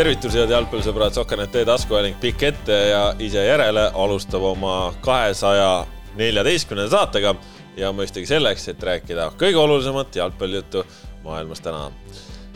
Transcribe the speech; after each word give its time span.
tervitus, 0.00 0.32
head 0.32 0.48
jalgpallisõbrad, 0.48 1.12
Sokkernet 1.12 1.56
e-taskuhääling 1.60 2.14
pikk 2.22 2.44
ette 2.48 2.76
ja 2.88 3.00
ise 3.20 3.42
järele 3.44 3.82
alustab 4.00 4.46
oma 4.48 4.94
kahesaja 5.04 5.84
neljateistkümnenda 6.16 6.88
saatega 6.94 7.34
ja 7.76 7.90
mõistagi 7.92 8.24
selleks, 8.30 8.64
et 8.72 8.80
rääkida 8.86 9.26
kõige 9.40 9.60
olulisemat 9.60 10.16
jalgpallijuttu 10.16 10.86
maailmas 11.26 11.60
täna. 11.60 11.90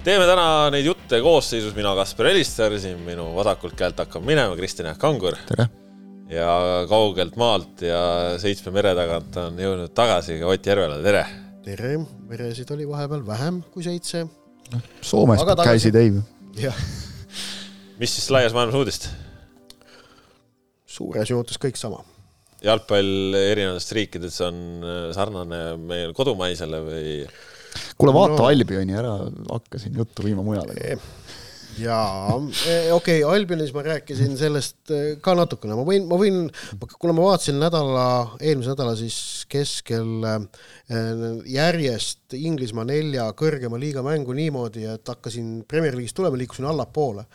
teeme 0.06 0.24
täna 0.30 0.70
neid 0.72 0.88
jutte 0.88 1.20
koosseisus, 1.20 1.76
mina, 1.76 1.92
Kaspar 1.94 2.32
Elistar, 2.32 2.78
siin 2.80 3.04
minu 3.04 3.28
vasakult 3.36 3.76
käelt 3.76 4.00
hakkab 4.00 4.24
minema 4.24 4.56
Kristjan 4.56 4.88
Jaak 4.88 4.98
Kangur. 5.04 5.36
ja 6.30 6.50
kaugelt 6.88 7.36
maalt 7.36 7.82
ja 7.82 8.38
seitsme 8.40 8.72
mere 8.72 8.94
tagant 8.96 9.36
on 9.36 9.58
jõudnud 9.60 9.92
tagasi 9.92 10.40
ka 10.40 10.46
Ott 10.48 10.66
Järvela, 10.66 11.02
tere! 11.02 11.26
tere, 11.64 11.98
meresid 12.28 12.70
oli 12.70 12.88
vahepeal 12.88 13.26
vähem 13.26 13.62
kui 13.70 13.84
seitse. 13.84 14.26
Soomest 15.00 15.44
käisid 15.64 15.94
ei? 15.94 16.14
jah. 16.56 16.86
Mis 18.00 18.16
siis 18.16 18.30
laias 18.34 18.56
maailmas 18.56 18.78
uudist? 18.78 19.08
suures 20.94 21.30
joontes 21.30 21.58
kõik 21.58 21.78
sama. 21.78 22.02
jalgpall 22.64 23.36
erinevates 23.38 23.90
riikides 23.96 24.38
on 24.46 24.60
äh, 24.84 25.00
sarnane 25.16 25.62
meil 25.80 26.14
kodumaisele 26.16 26.80
või? 26.84 27.14
kuule, 27.98 28.14
vaata 28.14 28.38
no. 28.38 28.48
Albioni 28.50 28.96
ära, 28.98 29.16
hakkasin 29.50 29.98
juttu 29.98 30.26
viima 30.26 30.44
mujale 30.46 30.76
jaa, 31.78 32.36
eh, 32.68 32.92
okei 32.94 33.22
okay,, 33.22 33.36
Albionis 33.36 33.72
ma 33.74 33.82
rääkisin 33.84 34.36
sellest 34.38 34.92
eh, 34.94 35.16
ka 35.22 35.34
natukene, 35.38 35.76
ma 35.78 35.84
võin, 35.86 36.06
ma 36.10 36.18
võin, 36.20 36.38
kuna 37.00 37.14
ma 37.16 37.26
vaatasin 37.30 37.58
nädala, 37.60 38.06
eelmise 38.40 38.72
nädala 38.74 38.94
siis 38.98 39.16
keskel 39.50 40.26
eh, 40.28 40.64
järjest 41.54 42.36
Inglismaa 42.38 42.86
nelja 42.88 43.28
kõrgema 43.38 43.78
liiga 43.80 44.02
mängu 44.06 44.34
niimoodi, 44.36 44.86
et 44.90 45.12
hakkasin 45.12 45.62
Premier 45.70 45.94
League'ist 45.94 46.16
tulema, 46.18 46.38
liikusin 46.40 46.66
allapoole. 46.70 47.26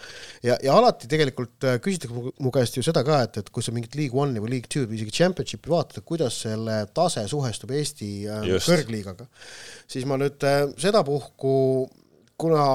ja, 0.44 0.58
ja 0.64 0.76
alati 0.76 1.08
tegelikult 1.12 1.70
küsitakse 1.84 2.34
mu, 2.40 2.54
käest 2.56 2.80
ju 2.80 2.84
seda 2.86 3.04
ka, 3.08 3.22
et, 3.28 3.40
et 3.44 3.54
kui 3.54 3.66
sa 3.66 3.76
mingit 3.76 3.96
League 4.00 4.16
One'i 4.16 4.44
või 4.44 4.58
League 4.58 4.72
Two'd 4.72 4.92
või 4.92 5.00
isegi 5.00 5.16
Championship'i 5.22 5.72
vaatad, 5.72 6.04
kuidas 6.08 6.42
selle 6.46 6.82
tase 6.96 7.26
suhestub 7.32 7.72
Eesti 7.76 8.12
Just. 8.50 8.68
kõrgliigaga, 8.68 9.30
siis 9.90 10.08
ma 10.10 10.20
nüüd 10.20 10.44
sedapuhku 10.80 11.56
kuna 12.40 12.66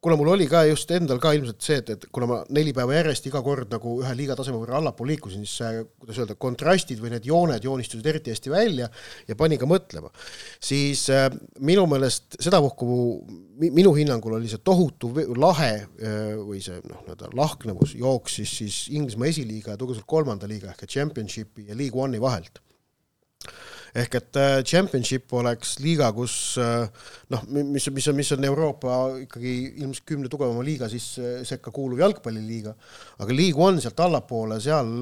kuna 0.00 0.16
mul 0.16 0.30
oli 0.32 0.46
ka 0.48 0.62
just 0.64 0.90
endal 0.96 1.18
ka 1.20 1.32
ilmselt 1.36 1.60
see, 1.64 1.76
et, 1.82 1.90
et 1.92 2.04
kuna 2.12 2.28
ma 2.28 2.38
neli 2.56 2.72
päeva 2.76 2.94
järjest 2.96 3.26
iga 3.28 3.42
kord 3.44 3.68
nagu 3.72 3.98
ühe 4.00 4.12
liiga 4.16 4.36
taseme 4.38 4.56
võrra 4.56 4.78
allapoole 4.78 5.12
liikusin, 5.12 5.44
siis 5.44 5.60
kuidas 6.00 6.22
öelda, 6.22 6.36
kontrastid 6.40 7.02
või 7.02 7.12
need 7.12 7.28
jooned 7.28 7.66
joonistusid 7.66 8.08
eriti 8.08 8.32
hästi 8.32 8.52
välja 8.52 8.88
ja 9.28 9.36
pani 9.36 9.58
ka 9.60 9.68
mõtlema. 9.68 10.08
siis 10.56 11.04
äh, 11.12 11.28
minu 11.60 11.84
meelest 11.90 12.40
sedapuhku 12.40 12.88
minu 13.60 13.92
hinnangul 13.96 14.38
oli 14.38 14.48
see 14.48 14.62
tohutu 14.64 15.12
lahe 15.36 15.72
äh, 15.76 16.32
või 16.38 16.62
see 16.64 16.80
noh, 16.80 17.04
nii-öelda 17.04 17.34
lahknevus 17.36 17.94
jooksis 18.00 18.56
siis 18.62 18.80
Inglismaa 18.96 19.28
esiliiga 19.28 19.76
ja 19.76 19.80
tugevalt 19.80 20.08
kolmanda 20.08 20.48
liiga 20.48 20.72
ehk 20.72 20.88
Championshipi 20.88 21.68
ja 21.68 21.76
League 21.76 22.00
One'i 22.00 22.20
vahelt 22.20 22.62
ehk 23.96 24.16
et 24.20 24.38
äh, 24.38 24.56
championship 24.66 25.32
oleks 25.36 25.76
liiga, 25.82 26.10
kus 26.14 26.34
äh, 26.60 26.86
noh, 27.32 27.46
mis, 27.50 27.88
mis 27.90 28.08
on, 28.10 28.18
mis 28.18 28.32
on 28.36 28.46
Euroopa 28.46 28.98
ikkagi 29.24 29.54
ilmselt 29.82 30.06
kümne 30.08 30.30
tugevama 30.32 30.64
liiga 30.66 30.90
siis 30.92 31.12
äh, 31.18 31.40
sekka 31.48 31.72
kuuluv 31.74 32.02
jalgpalliliiga, 32.02 32.74
aga 33.22 33.36
League 33.36 33.58
One 33.60 33.82
sealt 33.82 34.00
allapoole, 34.04 34.60
seal 34.62 34.92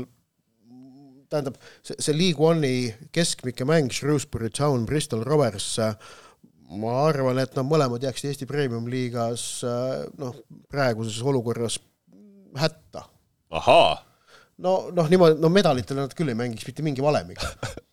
tähendab, 1.28 1.58
see, 1.84 1.98
see 2.00 2.16
League 2.16 2.40
One'i 2.40 2.88
keskmike 3.12 3.66
mäng, 3.68 3.92
Shrewsbury 3.92 4.48
Town, 4.54 4.86
Bristol 4.88 5.26
Rovers, 5.28 5.74
ma 6.78 6.94
arvan, 7.04 7.40
et 7.42 7.52
nad 7.56 7.68
mõlemad 7.68 8.04
jääksid 8.04 8.32
Eesti 8.32 8.48
Premium-liigas 8.48 9.44
noh, 10.20 10.40
praeguses 10.72 11.20
olukorras 11.24 11.76
hätta. 12.56 13.04
ahaa! 13.50 14.08
No, 14.58 14.88
noh, 14.90 15.06
niimoodi, 15.10 15.38
no 15.38 15.50
medalitele 15.54 16.02
nad 16.02 16.14
küll 16.18 16.32
ei 16.32 16.38
mängiks 16.38 16.66
mitte 16.66 16.82
mingi 16.82 17.02
valemiga. 17.04 17.46
Äh, 17.46 17.76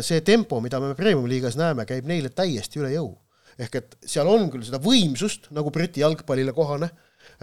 see 0.00 0.22
tempo, 0.24 0.62
mida 0.64 0.80
me 0.80 0.94
Premium-liigas 0.96 1.58
näeme, 1.60 1.84
käib 1.84 2.06
neile 2.08 2.30
täiesti 2.32 2.80
üle 2.80 2.94
jõu. 2.94 3.10
ehk 3.58 3.74
et 3.74 3.96
seal 4.06 4.28
on 4.30 4.46
küll 4.52 4.62
seda 4.62 4.78
võimsust, 4.78 5.48
nagu 5.50 5.72
Briti 5.74 6.00
jalgpallile 6.00 6.52
kohane, 6.54 6.88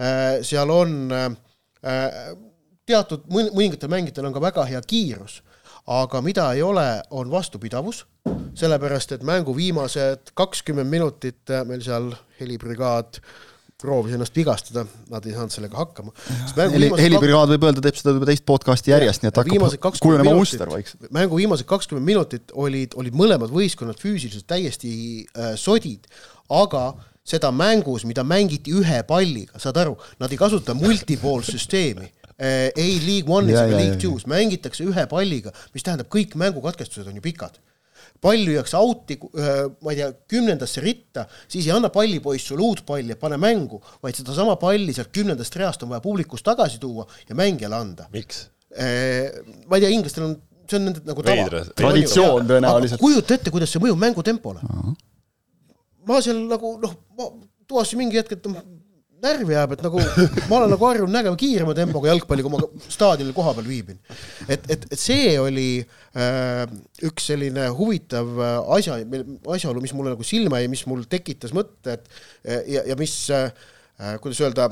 äh, 0.00 0.38
seal 0.42 0.70
on 0.72 1.12
äh, 1.12 2.30
teatud, 2.88 3.26
mõningatel 3.28 3.92
mängijatel 3.92 4.24
on 4.24 4.32
ka 4.32 4.40
väga 4.40 4.64
hea 4.64 4.80
kiirus, 4.80 5.42
aga 5.86 6.22
mida 6.24 6.48
ei 6.56 6.62
ole, 6.64 6.86
on 7.10 7.30
vastupidavus, 7.30 8.06
sellepärast 8.56 9.12
et 9.12 9.26
mängu 9.28 9.52
viimased 9.54 10.32
kakskümmend 10.34 10.90
minutit 10.90 11.52
meil 11.68 11.84
seal 11.84 12.08
helibrigaad 12.40 13.20
äh, 13.20 13.36
proovis 13.80 14.14
ennast 14.16 14.36
vigastada, 14.36 14.86
nad 15.12 15.26
ei 15.28 15.34
saanud 15.36 15.52
sellega 15.52 15.76
hakkama. 15.76 16.12
heli, 16.56 16.88
helibrigaad 16.96 17.50
võib 17.52 17.66
öelda, 17.68 17.82
teeb 17.84 17.98
seda 17.98 18.14
juba 18.16 18.28
teist 18.30 18.46
podcast'i 18.48 18.94
järjest, 18.94 19.24
nii 19.24 19.32
et 19.32 19.40
hakkab 19.42 19.98
kujunema 20.00 20.32
muster 20.38 20.70
vaikselt. 20.72 21.10
mängu 21.12 21.36
viimased 21.36 21.68
kakskümmend 21.68 22.08
minutit 22.08 22.54
olid, 22.56 22.96
olid 22.96 23.18
mõlemad 23.18 23.52
võistkonnad 23.52 24.00
füüsiliselt 24.00 24.48
täiesti 24.48 24.94
äh, 25.26 25.52
sodid, 25.60 26.08
aga 26.48 26.88
seda 27.26 27.50
mängus, 27.52 28.06
mida 28.08 28.24
mängiti 28.24 28.72
ühe 28.80 29.02
palliga, 29.04 29.60
saad 29.60 29.76
aru, 29.82 29.96
nad 30.22 30.32
ei 30.32 30.40
kasuta 30.40 30.72
multiball 30.78 31.44
süsteemi 31.44 32.08
äh, 32.08 32.70
ei 32.72 32.96
League 33.04 33.28
One'is 33.28 33.60
ega 33.60 33.76
League 33.76 34.00
Two's, 34.00 34.24
mängitakse 34.30 34.88
ühe 34.88 35.08
palliga, 35.10 35.52
mis 35.76 35.84
tähendab, 35.84 36.08
kõik 36.12 36.38
mängukatkestused 36.40 37.12
on 37.12 37.20
ju 37.20 37.28
pikad 37.28 37.60
pall 38.22 38.42
lüüakse 38.46 38.78
out'i, 38.78 39.18
ma 39.82 39.92
ei 39.92 40.00
tea, 40.00 40.10
kümnendasse 40.30 40.82
ritta, 40.84 41.26
siis 41.48 41.68
ei 41.68 41.74
anna 41.74 41.90
pallipoiss 41.92 42.50
sulle 42.50 42.64
uut 42.66 42.84
palli, 42.88 43.14
et 43.14 43.20
pane 43.20 43.38
mängu, 43.40 43.80
vaid 44.04 44.18
sedasama 44.18 44.56
palli 44.60 44.94
sealt 44.96 45.12
kümnendast 45.14 45.56
reast 45.60 45.84
on 45.84 45.92
vaja 45.92 46.04
publikust 46.04 46.46
tagasi 46.46 46.80
tuua 46.82 47.06
ja 47.28 47.38
mängijale 47.38 47.78
anda. 47.78 48.08
miks? 48.12 48.46
ma 48.76 49.78
ei 49.78 49.84
tea, 49.84 49.92
inglastel 49.94 50.26
on, 50.26 50.38
see 50.68 50.78
on 50.80 50.88
nende 50.90 51.04
nagu 51.06 51.24
tava. 51.24 51.62
traditsioon 51.78 52.48
tõenäoliselt. 52.50 53.00
kujuta 53.00 53.36
ette, 53.38 53.52
kuidas 53.54 53.72
see 53.72 53.82
mõjub 53.82 54.00
mängutempole. 54.02 54.64
ma 56.06 56.22
seal 56.24 56.42
nagu 56.50 56.76
noh, 56.82 56.98
ma 57.18 57.30
tuvastasin 57.66 58.02
mingi 58.02 58.20
hetk, 58.20 58.36
et 58.36 58.50
närvi 59.24 59.54
ajab, 59.54 59.74
et 59.76 59.82
nagu 59.84 60.00
ma 60.50 60.58
olen 60.58 60.72
nagu 60.74 60.88
harjunud 60.88 61.12
nägema 61.12 61.38
kiirema 61.40 61.74
tempoga 61.76 62.10
jalgpalli, 62.10 62.44
kui 62.44 62.52
ma 62.52 62.60
staadionil 62.92 63.34
kohapeal 63.36 63.68
viibin. 63.68 63.98
et, 64.48 64.66
et, 64.68 64.88
et 64.90 64.98
see 65.00 65.36
oli 65.40 65.68
äh, 65.80 66.64
üks 67.06 67.30
selline 67.32 67.68
huvitav 67.78 68.34
äh, 68.36 68.58
asja, 68.78 68.98
asjaolu, 69.56 69.84
mis 69.84 69.94
mulle 69.96 70.12
nagu 70.14 70.26
silma 70.26 70.60
jäi, 70.60 70.72
mis 70.72 70.84
mul 70.90 71.06
tekitas 71.10 71.54
mõtte, 71.56 71.96
et 71.96 72.10
äh, 72.44 72.62
ja, 72.76 72.84
ja 72.92 72.98
mis 73.00 73.16
äh, 73.34 73.48
äh, 74.00 74.18
kuidas 74.22 74.42
öelda, 74.44 74.70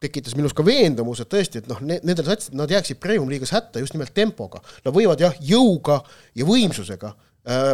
tekitas 0.00 0.32
minus 0.32 0.54
ka 0.56 0.64
veendumuse, 0.64 1.26
et 1.26 1.32
tõesti, 1.32 1.60
et 1.60 1.66
noh, 1.68 1.80
nendel 1.84 2.24
satsidel 2.24 2.62
nad 2.62 2.70
jääksid 2.72 3.02
premium-liigas 3.02 3.52
hätta 3.52 3.82
just 3.82 3.92
nimelt 3.92 4.14
tempoga. 4.16 4.62
Nad 4.86 4.94
võivad 4.96 5.20
jah, 5.20 5.34
jõuga 5.44 5.98
ja 6.40 6.46
võimsusega 6.48 7.12
Äh, 7.12 7.29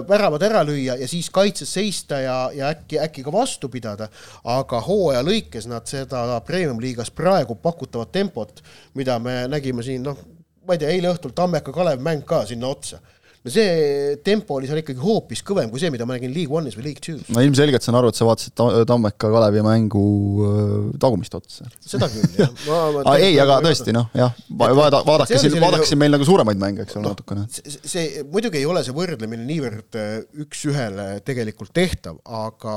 väravad 0.08 0.42
ära 0.46 0.62
lüüa 0.62 0.94
ja 1.00 1.08
siis 1.10 1.30
kaitses 1.34 1.72
seista 1.74 2.20
ja, 2.22 2.36
ja 2.54 2.68
äkki, 2.70 3.00
äkki 3.02 3.24
ka 3.26 3.32
vastu 3.34 3.68
pidada, 3.68 4.08
aga 4.44 4.80
hooaja 4.86 5.24
lõikes 5.26 5.66
nad 5.70 5.88
seda 5.90 6.40
premium-liigas 6.46 7.10
praegu 7.10 7.58
pakutavat 7.58 8.12
tempot, 8.14 8.62
mida 8.94 9.18
me 9.18 9.42
nägime 9.50 9.82
siin, 9.82 10.06
noh, 10.06 10.20
ma 10.66 10.76
ei 10.76 10.82
tea, 10.82 10.94
eile 10.94 11.10
õhtul 11.10 11.34
Tammeka 11.34 11.74
Kalev 11.74 12.02
mäng 12.02 12.24
ka 12.26 12.44
sinna 12.46 12.70
otsa 12.70 13.00
no 13.46 13.52
see 13.52 14.16
tempo 14.26 14.56
oli 14.58 14.66
seal 14.66 14.80
ikkagi 14.80 14.98
hoopis 14.98 15.42
kõvem 15.46 15.70
kui 15.70 15.78
see, 15.78 15.92
mida 15.94 16.06
ma 16.08 16.16
nägin 16.16 16.32
League 16.34 16.50
One'is 16.50 16.74
või 16.78 16.88
League 16.88 17.02
Two's. 17.04 17.28
no 17.30 17.42
ilmselgelt 17.44 17.84
saan 17.84 17.98
aru, 18.00 18.10
et 18.10 18.18
sa 18.18 18.26
vaatasid 18.26 18.56
Tammeka 18.90 19.30
Kalevi 19.30 19.62
mängu 19.62 20.02
äh, 20.42 20.72
tagumist 21.02 21.36
otsa. 21.38 21.68
seda 21.78 22.08
küll, 22.10 22.26
jah 22.40 22.50
ma 22.66 23.04
ah, 23.04 23.20
ei, 23.22 23.38
aga 23.42 23.60
tõesti 23.64 23.94
noh, 23.94 24.08
jah, 24.18 24.34
vaada, 24.50 25.04
vaadake 25.06 25.38
siin, 25.38 25.54
vaadake 25.62 25.86
siin 25.86 26.02
meil 26.02 26.16
nagu 26.16 26.26
suuremaid 26.26 26.60
mänge, 26.62 26.86
eks 26.86 26.98
ole 26.98 27.06
no,, 27.06 27.14
natukene. 27.14 27.46
see, 27.52 27.76
see, 27.94 28.26
muidugi 28.32 28.60
ei 28.62 28.66
ole 28.66 28.82
see 28.86 28.96
võrdlemine 28.96 29.46
niivõrd 29.46 30.00
äh, 30.00 30.12
üks-ühele 30.42 31.08
tegelikult 31.26 31.70
tehtav, 31.76 32.18
aga 32.26 32.76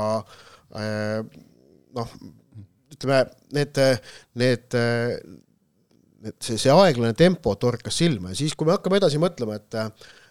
äh, 0.78 1.18
noh, 1.98 2.14
ütleme, 2.94 3.24
need, 3.58 3.82
need 4.38 4.78
et 6.30 6.36
see, 6.44 6.60
see 6.60 6.70
aeglane 6.70 7.16
tempo 7.18 7.56
torkas 7.58 7.96
silma 7.98 8.30
ja 8.30 8.38
siis, 8.38 8.54
kui 8.54 8.68
me 8.68 8.76
hakkame 8.76 9.00
edasi 9.00 9.18
mõtlema, 9.18 9.56
et 9.58 9.78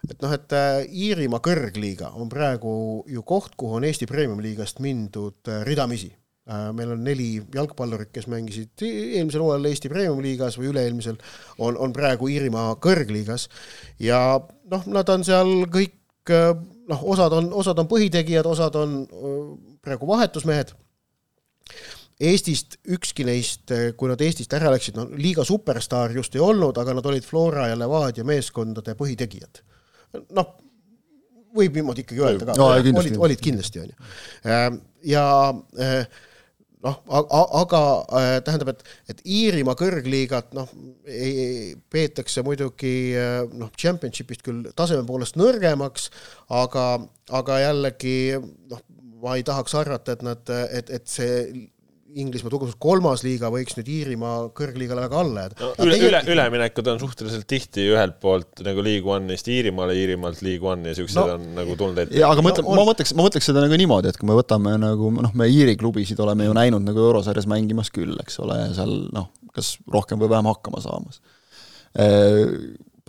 et 0.08 0.24
noh, 0.24 0.32
et 0.34 0.56
äh, 0.56 0.86
Iirimaa 0.88 1.42
kõrgliiga 1.44 2.14
on 2.20 2.32
praegu 2.32 2.72
ju 3.10 3.24
koht, 3.28 3.56
kuhu 3.60 3.80
on 3.80 3.88
Eesti 3.88 4.08
Premium-liigast 4.10 4.82
mindud 4.84 5.52
äh, 5.52 5.62
ridamisi. 5.68 6.12
Äh, 6.50 6.70
meil 6.76 6.94
on 6.96 7.04
neli 7.06 7.30
jalgpallurit, 7.56 8.14
kes 8.16 8.30
mängisid 8.32 8.86
eelmisel 8.86 9.44
hooajal 9.44 9.70
Eesti 9.72 9.92
Premium-liigas 9.92 10.60
või 10.62 10.72
üle-eelmisel, 10.72 11.20
on, 11.60 11.78
on 11.78 11.96
praegu 11.96 12.32
Iirimaa 12.32 12.78
kõrgliigas. 12.84 13.50
Ja 14.02 14.40
noh, 14.72 14.90
nad 14.90 15.12
on 15.12 15.26
seal 15.28 15.56
kõik 15.72 15.98
noh, 16.30 17.08
osad 17.10 17.34
on, 17.36 17.50
osad 17.58 17.80
on 17.82 17.88
põhitegijad, 17.90 18.46
osad 18.46 18.76
on 18.78 19.00
praegu 19.82 20.08
vahetusmehed. 20.10 20.76
Eestist 22.20 22.76
ükski 22.92 23.24
neist, 23.24 23.72
kui 23.98 24.12
nad 24.12 24.22
Eestist 24.22 24.52
ära 24.54 24.70
läksid, 24.74 24.98
no 25.00 25.06
liiga 25.16 25.46
superstaar 25.48 26.12
just 26.12 26.36
ei 26.36 26.44
olnud, 26.44 26.78
aga 26.78 26.94
nad 26.98 27.08
olid 27.08 27.24
Flora 27.24 27.70
ja 27.70 27.78
Levadia 27.80 28.26
meeskondade 28.28 28.98
põhitegijad 29.00 29.62
noh, 30.36 30.56
võib 31.56 31.78
niimoodi 31.80 32.06
ikkagi 32.06 32.26
öelda 32.26 32.50
ka. 32.50 32.58
No,, 32.60 32.72
olid, 32.78 33.20
olid 33.28 33.44
kindlasti, 33.44 33.84
on 33.84 33.94
ju. 33.94 34.10
Äh, 34.46 34.66
ja 35.10 35.26
äh, 35.80 36.20
noh, 36.86 37.00
aga 37.10 37.82
äh, 38.20 38.30
tähendab, 38.46 38.74
et, 38.74 38.84
et 39.12 39.24
Iirimaa 39.28 39.78
kõrgliigat 39.80 40.54
noh, 40.58 40.70
peetakse 41.92 42.44
muidugi 42.46 42.94
äh, 43.20 43.42
noh, 43.50 43.72
championship'ist 43.80 44.46
küll 44.46 44.70
taseme 44.78 45.06
poolest 45.08 45.40
nõrgemaks, 45.40 46.10
aga, 46.62 46.86
aga 47.42 47.60
jällegi 47.66 48.16
noh, 48.40 48.86
ma 49.20 49.36
ei 49.36 49.44
tahaks 49.48 49.76
arvata, 49.76 50.16
et 50.16 50.24
nad, 50.24 50.56
et, 50.72 50.94
et 51.00 51.12
see 51.12 51.68
Inglismaa 52.18 52.50
tugevus 52.50 52.78
kolmas 52.82 53.22
liiga 53.26 53.52
võiks 53.54 53.76
nüüd 53.78 53.90
Iirimaa 53.94 54.38
kõrgliigale 54.58 55.04
väga 55.06 55.20
alla 55.22 55.44
jääda 55.46 55.60
no,. 55.62 55.70
üle, 55.86 56.00
üle, 56.08 56.22
üleminekud 56.34 56.90
on 56.90 57.02
suhteliselt 57.04 57.46
tihti 57.50 57.86
ühelt 57.92 58.18
poolt 58.24 58.64
nagu 58.66 58.84
League 58.86 59.14
One'ist 59.14 59.50
Iirimaale, 59.52 59.94
Iirimaalt 60.00 60.42
League 60.46 60.66
One 60.66 60.90
ja 60.90 60.98
siuksed 60.98 61.20
no, 61.20 61.38
on 61.38 61.46
nagu 61.60 61.78
tulnud 61.80 62.02
ette. 62.06 62.18
jaa, 62.18 62.32
aga 62.34 62.46
mõtle 62.46 62.66
no,, 62.66 62.74
ma 62.80 62.88
mõtleks, 62.90 63.14
ma 63.18 63.28
mõtleks 63.28 63.50
seda 63.52 63.64
nagu 63.66 63.78
niimoodi, 63.80 64.10
et 64.10 64.18
kui 64.18 64.30
me 64.30 64.38
võtame 64.40 64.74
nagu 64.82 65.14
noh, 65.20 65.36
me 65.38 65.50
Iiri 65.54 65.78
klubisid 65.80 66.20
oleme 66.26 66.50
ju 66.50 66.58
näinud 66.58 66.86
nagu 66.86 67.06
eurosarjas 67.12 67.50
mängimas 67.52 67.94
küll, 67.94 68.18
eks 68.24 68.42
ole, 68.42 68.58
seal 68.78 68.96
noh, 69.14 69.30
kas 69.54 69.76
rohkem 69.94 70.22
või 70.22 70.34
vähem 70.34 70.50
hakkama 70.50 70.82
saamas 70.86 71.22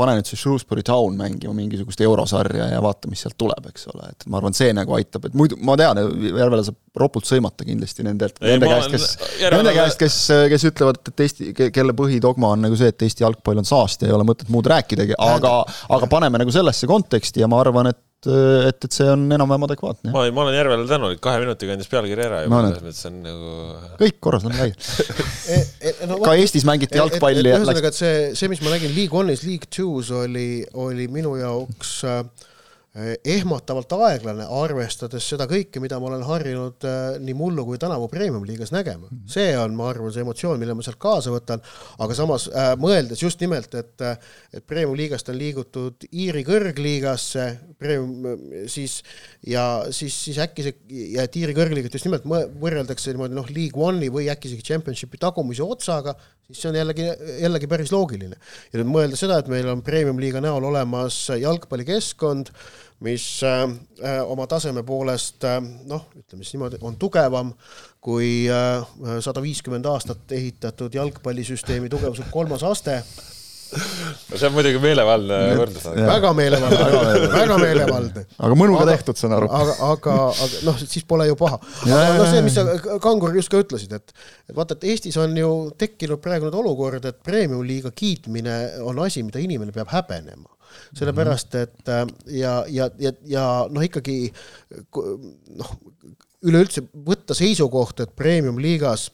pane 0.00 0.16
nüüd 0.16 0.28
see 0.28 0.38
Shrewsbury 0.40 0.84
Town 0.86 1.16
mängima 1.18 1.54
mingisugust 1.56 2.00
eurosarja 2.04 2.70
ja 2.72 2.80
vaata, 2.84 3.10
mis 3.10 3.22
sealt 3.24 3.36
tuleb, 3.40 3.70
eks 3.70 3.88
ole, 3.92 4.10
et 4.12 4.26
ma 4.30 4.40
arvan, 4.40 4.56
see 4.56 4.72
nagu 4.76 4.96
aitab, 4.96 5.28
et 5.28 5.36
muidu 5.38 5.58
ma 5.66 5.76
tean, 5.80 6.00
Järvele 6.00 6.64
saab 6.66 7.00
ropult 7.00 7.28
sõimata 7.28 7.66
kindlasti 7.66 8.04
nendelt, 8.06 8.40
nende 8.44 8.68
käest, 8.70 8.92
kes, 8.94 9.06
nende 9.54 9.74
käest, 9.76 9.98
kes, 10.00 10.18
kes 10.54 10.68
ütlevad, 10.72 11.00
et 11.12 11.24
Eesti, 11.26 11.52
kelle 11.74 11.94
põhidogma 11.96 12.54
on 12.56 12.64
nagu 12.66 12.78
see, 12.78 12.90
et 12.92 13.06
Eesti 13.06 13.26
jalgpall 13.26 13.62
on 13.62 13.68
saast 13.68 14.04
ja 14.04 14.10
ei 14.10 14.16
ole 14.16 14.26
mõtet 14.28 14.50
muud 14.52 14.68
rääkidagi, 14.70 15.16
aga, 15.20 15.60
aga 15.96 16.10
paneme 16.10 16.42
nagu 16.42 16.54
sellesse 16.54 16.88
konteksti 16.90 17.44
ja 17.44 17.50
ma 17.50 17.60
arvan, 17.62 17.92
et 17.92 18.00
et, 18.28 18.84
et 18.84 18.92
see 18.92 19.06
on 19.08 19.22
enam-vähem 19.32 19.64
adekvaatne. 19.68 20.12
ma, 20.12 20.26
ma 20.34 20.44
olen 20.44 20.56
Järvele 20.58 20.86
tänulik, 20.90 21.22
kahe 21.24 21.40
minutiga 21.40 21.76
andis 21.76 21.88
pealkiri 21.88 22.26
ära 22.26 22.42
juba, 22.44 22.60
selles 22.66 22.84
mõttes 22.84 23.08
on 23.08 23.16
nagu 23.24 23.54
kõik 24.02 24.20
korras, 24.26 24.44
on 24.48 24.56
läinud 24.58 24.90
e, 25.54 25.62
e, 25.80 25.94
ka 26.26 26.36
Eestis 26.36 26.66
mängiti 26.68 27.00
jalgpalli 27.00 27.40
et, 27.40 27.48
et, 27.48 27.56
ühesõnaga, 27.56 27.92
et 27.92 28.00
see, 28.00 28.20
see, 28.36 28.52
mis 28.52 28.60
ma 28.64 28.74
nägin 28.74 28.92
League 28.96 29.16
One'is, 29.16 29.46
League 29.48 29.70
Two's 29.72 30.12
oli, 30.12 30.64
oli 30.84 31.08
minu 31.12 31.36
jaoks 31.40 31.96
äh, 32.08 32.22
ehmatavalt 32.90 33.92
aeglane, 33.94 34.42
arvestades 34.50 35.22
seda 35.30 35.44
kõike, 35.46 35.78
mida 35.78 36.00
ma 36.02 36.08
olen 36.08 36.24
harjunud 36.26 36.86
äh, 36.88 37.20
nii 37.22 37.36
mullu 37.38 37.62
kui 37.68 37.78
tänavu 37.78 38.08
Premium-liigas 38.10 38.72
nägema. 38.74 39.06
Mhm. 39.06 39.28
see 39.30 39.52
on, 39.58 39.76
ma 39.78 39.86
arvan, 39.92 40.10
see 40.10 40.24
emotsioon, 40.24 40.58
mille 40.58 40.74
ma 40.74 40.82
sealt 40.82 40.98
kaasa 40.98 41.30
võtan, 41.30 41.62
aga 42.02 42.16
samas 42.18 42.48
äh, 42.50 42.72
mõeldes 42.82 43.22
just 43.22 43.40
nimelt, 43.40 43.74
et 43.78 44.06
et 44.50 44.66
Premium-liigast 44.66 45.30
on 45.30 45.38
liigutud 45.38 46.08
Iiri 46.10 46.42
kõrgliigasse, 46.46 47.46
Premium 47.78 48.66
siis 48.66 48.98
ja 49.46 49.84
siis, 49.94 50.16
siis 50.24 50.40
äkki 50.42 50.66
see, 50.66 50.76
ja 51.14 51.28
et 51.28 51.38
Iiri 51.38 51.54
kõrgliigat 51.54 51.94
just 51.94 52.08
nimelt 52.08 52.26
võrreldakse 52.26 53.14
niimoodi 53.14 53.38
noh, 53.38 53.54
League 53.54 53.78
One'i 53.78 54.10
või 54.10 54.26
äkki 54.32 54.50
isegi 54.50 54.66
Championshipi 54.66 55.20
tagumise 55.20 55.62
otsaga, 55.62 56.16
siis 56.50 56.64
see 56.64 56.70
on 56.72 56.78
jällegi, 56.78 57.06
jällegi 57.40 57.70
päris 57.70 57.92
loogiline. 57.94 58.36
ja 58.72 58.80
nüüd 58.80 58.90
mõelda 58.90 59.18
seda, 59.18 59.38
et 59.40 59.50
meil 59.50 59.68
on 59.70 59.82
Premium-liiga 59.86 60.42
näol 60.42 60.66
olemas 60.70 61.22
jalgpallikeskkond, 61.38 62.52
mis 63.06 63.42
äh, 63.46 63.62
äh, 64.04 64.20
oma 64.28 64.46
taseme 64.46 64.82
poolest 64.84 65.44
äh, 65.48 65.60
noh, 65.88 66.06
ütleme 66.16 66.44
siis 66.44 66.56
niimoodi, 66.56 66.80
on 66.84 66.98
tugevam 67.00 67.54
kui 68.00 68.46
sada 69.20 69.42
viiskümmend 69.44 69.84
aastat 69.84 70.32
ehitatud 70.32 70.94
jalgpallisüsteemi 70.96 71.90
tugevuse 71.92 72.24
kolmas 72.32 72.64
aste 72.64 73.02
no 73.70 74.38
see 74.38 74.48
on 74.48 74.54
muidugi 74.54 74.80
meelevaldne 74.82 75.38
võrdlus. 75.58 75.86
väga 75.94 76.32
meelevaldne, 76.36 77.26
väga 77.34 77.58
meelevaldne. 77.62 78.24
aga 78.38 78.58
mõnuga 78.58 78.84
aga, 78.84 78.96
tehtud, 78.96 79.20
saan 79.20 79.34
aru. 79.36 79.50
aga, 79.60 79.76
aga, 79.90 80.16
aga 80.30 80.62
noh, 80.68 80.80
siis 80.82 81.06
pole 81.08 81.28
ju 81.30 81.36
paha. 81.40 81.60
aga 81.86 82.14
noh, 82.18 82.30
see, 82.30 82.44
mis 82.46 82.56
sa, 82.58 82.66
Kangur, 83.02 83.34
just 83.38 83.52
ka 83.52 83.60
ütlesid, 83.62 83.94
et, 83.96 84.14
et 84.50 84.56
vaata, 84.56 84.78
et 84.78 84.88
Eestis 84.92 85.18
on 85.20 85.36
ju 85.38 85.52
tekkinud 85.80 86.22
praegu 86.24 86.48
nüüd 86.48 86.58
olukord, 86.62 87.06
et 87.06 87.20
premium-liiga 87.26 87.94
kiitmine 87.96 88.56
on 88.86 88.98
asi, 89.06 89.24
mida 89.26 89.42
inimene 89.42 89.74
peab 89.76 89.92
häbenema 89.94 90.50
sellepärast 90.94 91.54
et 91.58 91.88
äh, 91.90 92.04
ja, 92.40 92.52
ja, 92.70 92.90
ja, 93.02 93.12
ja 93.26 93.46
noh, 93.70 93.82
ikkagi 93.82 94.30
noh, 95.58 95.72
üleüldse 96.46 96.84
võtta 97.06 97.36
seisukoht, 97.36 98.04
et 98.04 98.14
premium-liigas 98.16 99.10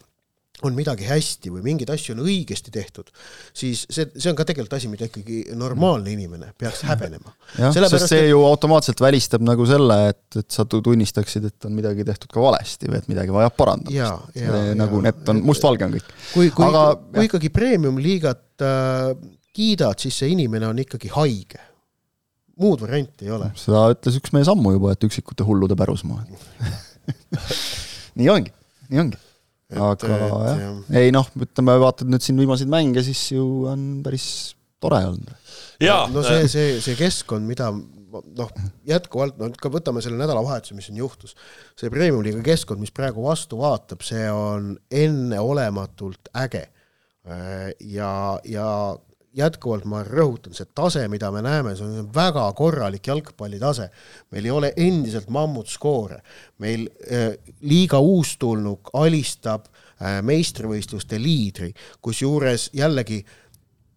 on 0.65 0.77
midagi 0.77 1.05
hästi 1.05 1.51
või 1.53 1.63
mingeid 1.67 1.91
asju 1.93 2.15
on 2.15 2.23
õigesti 2.25 2.73
tehtud, 2.73 3.11
siis 3.57 3.83
see, 3.93 4.07
see 4.15 4.31
on 4.31 4.39
ka 4.39 4.47
tegelikult 4.49 4.79
asi, 4.79 4.89
mida 4.89 5.09
ikkagi 5.09 5.43
normaalne 5.59 6.15
inimene 6.15 6.53
peaks 6.59 6.81
häbenema. 6.89 7.35
jah, 7.61 7.75
sest 7.77 8.09
see 8.09 8.23
et... 8.25 8.31
ju 8.31 8.41
automaatselt 8.47 9.03
välistab 9.05 9.45
nagu 9.45 9.67
selle, 9.69 9.99
et, 10.15 10.41
et 10.41 10.49
sa 10.57 10.65
tunnistaksid, 10.71 11.51
et 11.51 11.69
on 11.69 11.77
midagi 11.77 12.07
tehtud 12.09 12.33
ka 12.33 12.45
valesti 12.45 12.89
või 12.89 13.03
et 13.03 13.11
midagi 13.13 13.37
vajab 13.37 13.59
parandamist. 13.59 14.41
nagu 14.81 15.03
need 15.05 15.33
on, 15.35 15.45
mustvalge 15.51 15.89
on 15.89 15.97
kõik. 15.99 16.11
kui, 16.33 16.51
kui 16.57 16.67
Aga, 16.67 16.87
kui 17.13 17.29
ikkagi 17.29 17.53
premium-liigat 17.53 18.65
äh, 18.65 19.13
kiidad, 19.57 20.01
siis 20.01 20.23
see 20.23 20.33
inimene 20.33 20.69
on 20.71 20.81
ikkagi 20.81 21.13
haige. 21.15 21.61
muud 22.57 22.81
varianti 22.81 23.27
ei 23.29 23.35
ole. 23.37 23.51
seda 23.61 23.91
ütles 23.93 24.17
üks 24.17 24.33
meie 24.33 24.47
sammu 24.49 24.73
juba, 24.79 24.97
et 24.97 25.05
üksikute 25.05 25.45
hullude 25.45 25.77
pärusmaa 25.77 26.25
nii 28.19 28.29
ongi, 28.33 28.53
nii 28.89 29.03
ongi. 29.05 29.26
Aga 29.75 29.93
et, 29.97 30.07
jah, 30.07 30.27
jah., 30.61 30.79
ei 31.03 31.15
noh, 31.15 31.29
ütleme, 31.43 31.75
vaatad 31.83 32.11
nüüd 32.11 32.25
siin 32.25 32.39
viimaseid 32.39 32.71
mänge, 32.71 33.03
siis 33.07 33.25
ju 33.33 33.67
on 33.71 33.87
päris 34.05 34.29
tore 34.83 35.03
olnud. 35.09 35.35
no 36.13 36.23
see, 36.27 36.47
see, 36.53 36.77
see 36.85 36.99
keskkond, 36.99 37.47
mida 37.49 37.73
noh, 38.37 38.53
jätkuvalt, 38.89 39.37
no 39.41 39.51
ka 39.61 39.71
võtame 39.73 40.03
selle 40.05 40.21
nädalavahetuse, 40.21 40.77
mis 40.77 40.89
siin 40.89 41.01
juhtus, 41.01 41.35
see 41.79 41.91
Premium-liiga 41.93 42.43
keskkond, 42.47 42.81
mis 42.83 42.95
praegu 42.95 43.25
vastu 43.27 43.59
vaatab, 43.61 44.05
see 44.07 44.29
on 44.33 44.75
enneolematult 44.91 46.31
äge. 46.45 46.67
ja, 47.27 48.13
ja 48.47 48.69
jätkuvalt 49.37 49.87
ma 49.89 50.03
rõhutan, 50.07 50.55
see 50.57 50.69
tase, 50.75 51.05
mida 51.13 51.31
me 51.35 51.43
näeme, 51.45 51.75
see 51.77 51.87
on 51.87 52.11
väga 52.15 52.47
korralik 52.57 53.07
jalgpallitase. 53.07 53.89
meil 54.33 54.45
ei 54.45 54.51
ole 54.51 54.73
endiselt 54.77 55.29
mammutskoore, 55.29 56.21
meil 56.59 56.89
äh, 57.11 57.33
liiga 57.61 58.01
uustulnuk 58.01 58.91
alistab 58.95 59.67
äh, 59.69 60.21
meistrivõistluste 60.23 61.21
liidri, 61.23 61.73
kusjuures 62.01 62.71
jällegi 62.73 63.25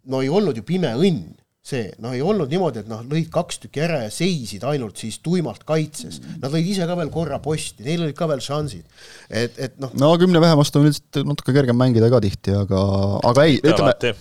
no 0.09 0.21
ei 0.21 0.29
olnud 0.29 0.57
ju 0.57 0.65
pime 0.67 0.91
õnn 0.95 1.37
see, 1.69 1.89
noh, 2.01 2.13
ei 2.15 2.21
olnud 2.25 2.49
niimoodi, 2.49 2.83
et 2.83 2.89
noh, 2.89 3.03
lõid 3.05 3.27
kaks 3.33 3.59
tükki 3.65 3.83
ära 3.83 3.99
ja 4.05 4.13
seisid 4.13 4.63
ainult 4.67 4.97
siis 5.01 5.19
tuimalt 5.23 5.65
kaitses. 5.67 6.17
Nad 6.39 6.53
lõid 6.53 6.69
ise 6.71 6.87
ka 6.89 6.95
veel 6.97 7.11
korra 7.13 7.39
posti, 7.43 7.85
neil 7.85 8.05
olid 8.07 8.17
ka 8.17 8.29
veel 8.31 8.41
šansid. 8.43 8.87
et, 9.29 9.59
et 9.59 9.77
noh. 9.81 9.93
no 9.99 10.13
kümne 10.21 10.41
vähe 10.41 10.57
vastu 10.57 10.81
on 10.81 10.89
üldiselt 10.89 11.21
natuke 11.29 11.53
kergem 11.55 11.77
mängida 11.79 12.09
ka 12.11 12.21
tihti, 12.23 12.55
aga, 12.63 12.81
aga 13.29 13.45
ei, 13.49 13.59
ütleme, 13.61 14.15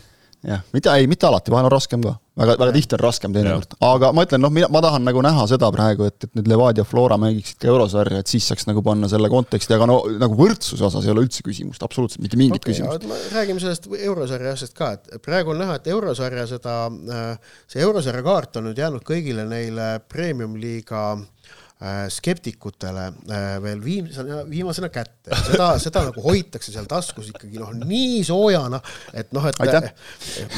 jah, 0.47 0.63
mitte, 0.73 0.93
ei, 0.95 1.07
mitte 1.11 1.27
alati, 1.27 1.51
vahel 1.51 1.67
on 1.67 1.73
raskem 1.73 2.03
ka, 2.05 2.13
väga, 2.39 2.55
väga 2.61 2.75
tihti 2.77 2.97
on 2.97 3.03
raskem 3.03 3.35
teinekord, 3.35 3.75
aga 3.89 4.11
ma 4.15 4.25
ütlen, 4.27 4.43
noh, 4.45 4.53
mina, 4.55 4.69
ma 4.73 4.83
tahan 4.85 5.05
nagu 5.07 5.23
näha 5.25 5.47
seda 5.51 5.71
praegu, 5.75 6.07
et, 6.11 6.29
et 6.29 6.39
nüüd 6.39 6.51
Levadia 6.53 6.85
Flora 6.89 7.19
mängiksid 7.21 7.59
ka 7.63 7.71
eurosarja, 7.73 8.23
et 8.23 8.31
siis 8.31 8.47
saaks 8.51 8.69
nagu 8.71 8.83
panna 8.87 9.11
selle 9.11 9.31
konteksti, 9.33 9.75
aga 9.77 9.89
no 9.91 9.99
nagu 10.21 10.39
võrdsuse 10.39 10.87
osas 10.89 11.07
ei 11.09 11.15
ole 11.15 11.27
üldse 11.27 11.45
küsimust, 11.47 11.83
absoluutselt 11.85 12.23
mitte 12.25 12.39
mingit 12.41 12.63
okay, 12.63 12.77
küsimust. 12.77 13.09
räägime 13.35 13.63
sellest 13.65 13.91
eurosarja 13.99 14.55
asjast 14.55 14.77
ka, 14.79 14.93
et 14.99 15.23
praegu 15.25 15.55
on 15.55 15.63
näha, 15.65 15.81
et 15.81 15.91
eurosarja 15.95 16.47
seda, 16.51 16.79
äh, 16.89 17.57
see 17.71 17.83
eurosarja 17.87 18.23
kaart 18.27 18.61
on 18.61 18.71
nüüd 18.71 18.79
jäänud 18.79 19.07
kõigile 19.07 19.49
neile 19.49 19.97
premium-liiga 20.07 21.09
äh, 21.17 21.27
Äh, 21.49 21.68
skeptikutele 22.11 23.05
äh, 23.31 23.63
veel 23.63 23.83
viimsena, 23.85 24.41
viimasena 24.51 24.91
kätte, 24.91 25.31
seda, 25.47 25.69
seda 25.79 26.03
nagu 26.09 26.25
hoitakse 26.25 26.75
seal 26.75 26.89
taskus 26.91 27.31
ikkagi 27.31 27.61
noh, 27.61 27.71
nii 27.87 28.25
soojana, 28.27 28.81
et 29.15 29.31
noh, 29.37 29.47
et 29.47 29.63
Aitäh. 29.63 29.93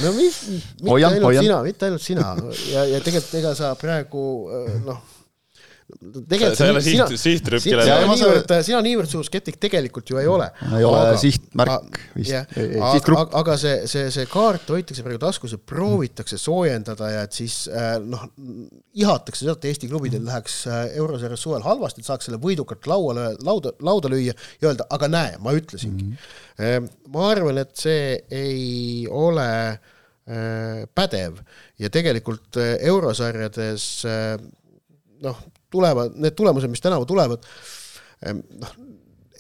no 0.00 0.14
mitte 0.16 0.96
ainult 0.96 1.28
hoian. 1.28 1.44
sina, 1.44 1.62
mitte 1.66 1.90
ainult 1.90 2.04
sina 2.04 2.32
ja, 2.70 2.86
ja 2.94 3.02
tegelikult 3.04 3.36
ega 3.42 3.52
sa 3.58 3.74
praegu 3.76 4.24
äh, 4.48 4.76
noh 4.86 5.19
tegelikult 6.00 6.58
sa 6.58 6.66
ei 6.66 6.72
ole 6.72 6.82
siht, 6.84 7.12
sihtrüpp, 7.20 7.64
kellele 7.64 7.86
sina 7.86 8.14
niivõrd, 8.14 8.54
sina 8.66 8.80
niivõrd 8.84 9.10
suur 9.10 9.26
skeptik 9.26 9.58
tegelikult 9.62 10.12
ju 10.12 10.20
ei 10.20 10.28
ole. 10.30 10.46
ei 10.78 10.86
ole 10.86 11.00
aga, 11.02 11.18
sihtmärk 11.20 11.98
vist. 12.14 12.34
aga, 12.34 13.24
aga 13.40 13.56
see, 13.60 13.74
see, 13.90 14.06
see 14.14 14.26
kaart 14.30 14.70
hoitakse 14.72 15.04
praegu 15.06 15.20
taskus 15.22 15.54
ja 15.56 15.60
proovitakse 15.72 16.38
soojendada 16.40 17.10
ja 17.14 17.26
et 17.26 17.36
siis 17.36 17.62
äh, 17.68 17.92
noh, 18.02 18.26
ihatakse 18.98 19.44
seda, 19.44 19.56
et 19.58 19.68
Eesti 19.72 19.90
klubidel 19.90 20.24
läheks 20.26 20.60
äh, 20.70 20.82
eurosarjas 21.02 21.46
suvel 21.46 21.64
halvasti, 21.66 22.04
et 22.04 22.10
saaks 22.10 22.30
selle 22.30 22.40
võidukalt 22.42 22.88
lauale, 22.90 23.30
lauda, 23.46 23.74
lauda 23.84 24.12
lüüa 24.12 24.34
ja 24.34 24.72
öelda, 24.72 24.88
aga 24.94 25.10
näe, 25.10 25.38
ma 25.42 25.54
ütlesingi 25.56 26.10
mm. 26.10 26.18
-hmm. 26.58 26.90
ma 27.14 27.30
arvan, 27.30 27.62
et 27.62 27.74
see 27.78 28.18
ei 28.30 29.06
ole 29.10 29.48
pädev 30.94 31.40
ja 31.80 31.88
tegelikult 31.90 32.54
eurosarjades 32.60 33.86
noh, 35.24 35.40
tulevad, 35.70 36.16
need 36.16 36.36
tulemused, 36.38 36.70
mis 36.70 36.82
tänavu 36.84 37.06
tulevad, 37.08 37.44
noh, 38.30 38.74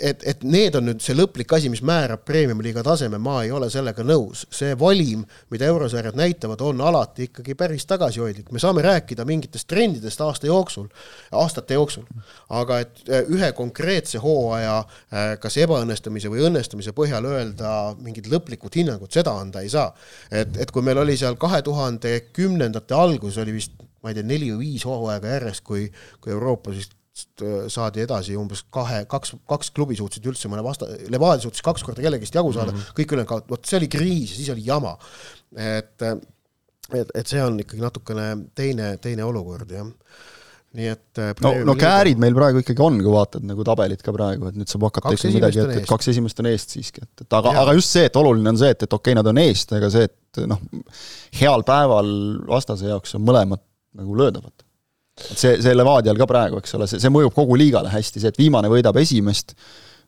et, 0.00 0.22
et 0.24 0.44
need 0.48 0.74
on 0.78 0.86
nüüd 0.88 1.02
see 1.04 1.14
lõplik 1.16 1.52
asi, 1.54 1.70
mis 1.72 1.82
määrab 1.86 2.22
premium-liiga 2.28 2.82
taseme, 2.84 3.18
ma 3.22 3.40
ei 3.44 3.52
ole 3.54 3.68
sellega 3.72 4.04
nõus. 4.06 4.46
see 4.54 4.72
valim, 4.78 5.24
mida 5.52 5.68
eurosarjad 5.70 6.16
näitavad, 6.18 6.62
on 6.64 6.80
alati 6.84 7.28
ikkagi 7.28 7.54
päris 7.58 7.86
tagasihoidlik. 7.90 8.50
me 8.52 8.62
saame 8.62 8.82
rääkida 8.86 9.24
mingitest 9.28 9.68
trendidest 9.68 10.20
aasta 10.20 10.48
jooksul, 10.48 10.88
aastate 11.32 11.74
jooksul, 11.74 12.06
aga 12.48 12.80
et 12.84 13.02
äh, 13.08 13.28
ühe 13.28 13.52
konkreetse 13.56 14.22
hooaja 14.22 14.78
äh, 14.80 15.34
kas 15.40 15.58
ebaõnnestumise 15.60 16.32
või 16.32 16.46
õnnestumise 16.48 16.94
põhjal 16.96 17.28
öelda 17.28 17.94
mingit 18.00 18.30
lõplikut 18.32 18.80
hinnangut, 18.80 19.12
seda 19.12 19.36
anda 19.36 19.60
ei 19.60 19.68
saa. 19.68 19.92
et, 20.30 20.56
et 20.56 20.70
kui 20.70 20.82
meil 20.82 20.98
oli 20.98 21.16
seal 21.16 21.36
kahe 21.36 21.62
tuhande 21.62 22.20
kümnendate 22.32 22.94
algus, 22.94 23.38
oli 23.38 23.58
vist 23.60 23.76
ma 24.00 24.12
ei 24.12 24.18
tea, 24.18 24.26
neli 24.26 24.50
või 24.54 24.70
viis 24.70 24.86
hooaega 24.88 25.36
järjest, 25.36 25.64
kui, 25.66 25.86
kui 26.22 26.34
Euroopas 26.34 26.78
vist 26.78 27.36
äh, 27.44 27.68
saadi 27.72 28.04
edasi 28.06 28.38
umbes 28.40 28.64
kahe, 28.72 29.04
kaks, 29.10 29.36
kaks 29.50 29.72
klubi 29.76 29.98
suutsid 29.98 30.26
üldse 30.30 30.50
mõne 30.52 30.64
vasta-, 30.66 30.88
Levadia 31.12 31.44
suutis 31.46 31.64
kaks 31.66 31.86
korda 31.86 32.04
kellegist 32.04 32.36
jagu 32.36 32.52
saada 32.56 32.72
mm, 32.72 32.82
-hmm. 32.82 32.98
kõik 32.98 33.14
ülejäänud 33.14 33.32
kaot-, 33.34 33.48
vot 33.52 33.70
see 33.70 33.80
oli 33.80 33.90
kriis 33.92 34.34
ja 34.34 34.40
siis 34.40 34.52
oli 34.56 34.66
jama. 34.66 34.96
et, 35.56 36.02
et, 36.02 37.14
et 37.14 37.26
see 37.26 37.42
on 37.44 37.60
ikkagi 37.60 37.82
natukene 37.82 38.28
teine, 38.54 38.96
teine 39.02 39.24
olukord, 39.26 39.70
jah 39.70 39.88
nii 40.78 40.86
et 40.86 41.18
äh, 41.18 41.32
no, 41.42 41.50
no 41.66 41.74
käärid 41.78 42.20
meil 42.22 42.34
praegu 42.36 42.60
ikkagi 42.62 42.82
on, 42.84 43.00
kui 43.02 43.10
vaatad 43.10 43.46
nagu 43.46 43.64
tabelit 43.66 44.04
ka 44.06 44.12
praegu, 44.14 44.50
et 44.50 44.58
nüüd 44.58 44.70
saab 44.70 44.86
hakata 44.86 45.16
ikkagi 45.16 45.40
midagi, 45.40 45.62
et, 45.64 45.80
et 45.80 45.88
kaks 45.88 46.12
esimest 46.12 46.42
on 46.42 46.48
eest 46.52 46.76
siiski, 46.76 47.02
et, 47.02 47.24
et 47.24 47.38
aga, 47.40 47.56
aga 47.64 47.74
just 47.78 47.96
see, 47.96 48.04
et 48.06 48.18
oluline 48.20 48.52
on 48.52 48.60
see, 48.60 48.70
et, 48.70 48.86
et 48.86 48.94
okei 48.94 49.10
okay,, 49.10 49.18
nad 49.18 49.30
on 49.32 49.40
eest, 49.42 49.74
aga 49.74 49.90
see, 49.90 50.06
et 50.06 50.42
noh, 50.46 50.62
heal 51.40 51.66
päeval 51.66 52.12
vastase 52.52 52.86
jaoks 52.86 53.18
on 53.18 53.26
mõlemad 53.26 53.64
nagu 53.98 54.16
löödavad. 54.18 54.66
et 55.20 55.36
see, 55.36 55.56
see 55.60 55.74
Levadial 55.74 56.16
ka 56.16 56.26
praegu, 56.30 56.60
eks 56.62 56.74
ole, 56.78 56.86
see, 56.88 57.00
see 57.02 57.12
mõjub 57.12 57.34
kogu 57.36 57.58
liigale 57.58 57.90
hästi, 57.92 58.22
see, 58.22 58.32
et 58.32 58.38
viimane 58.40 58.70
võidab 58.72 58.96
esimest, 59.02 59.52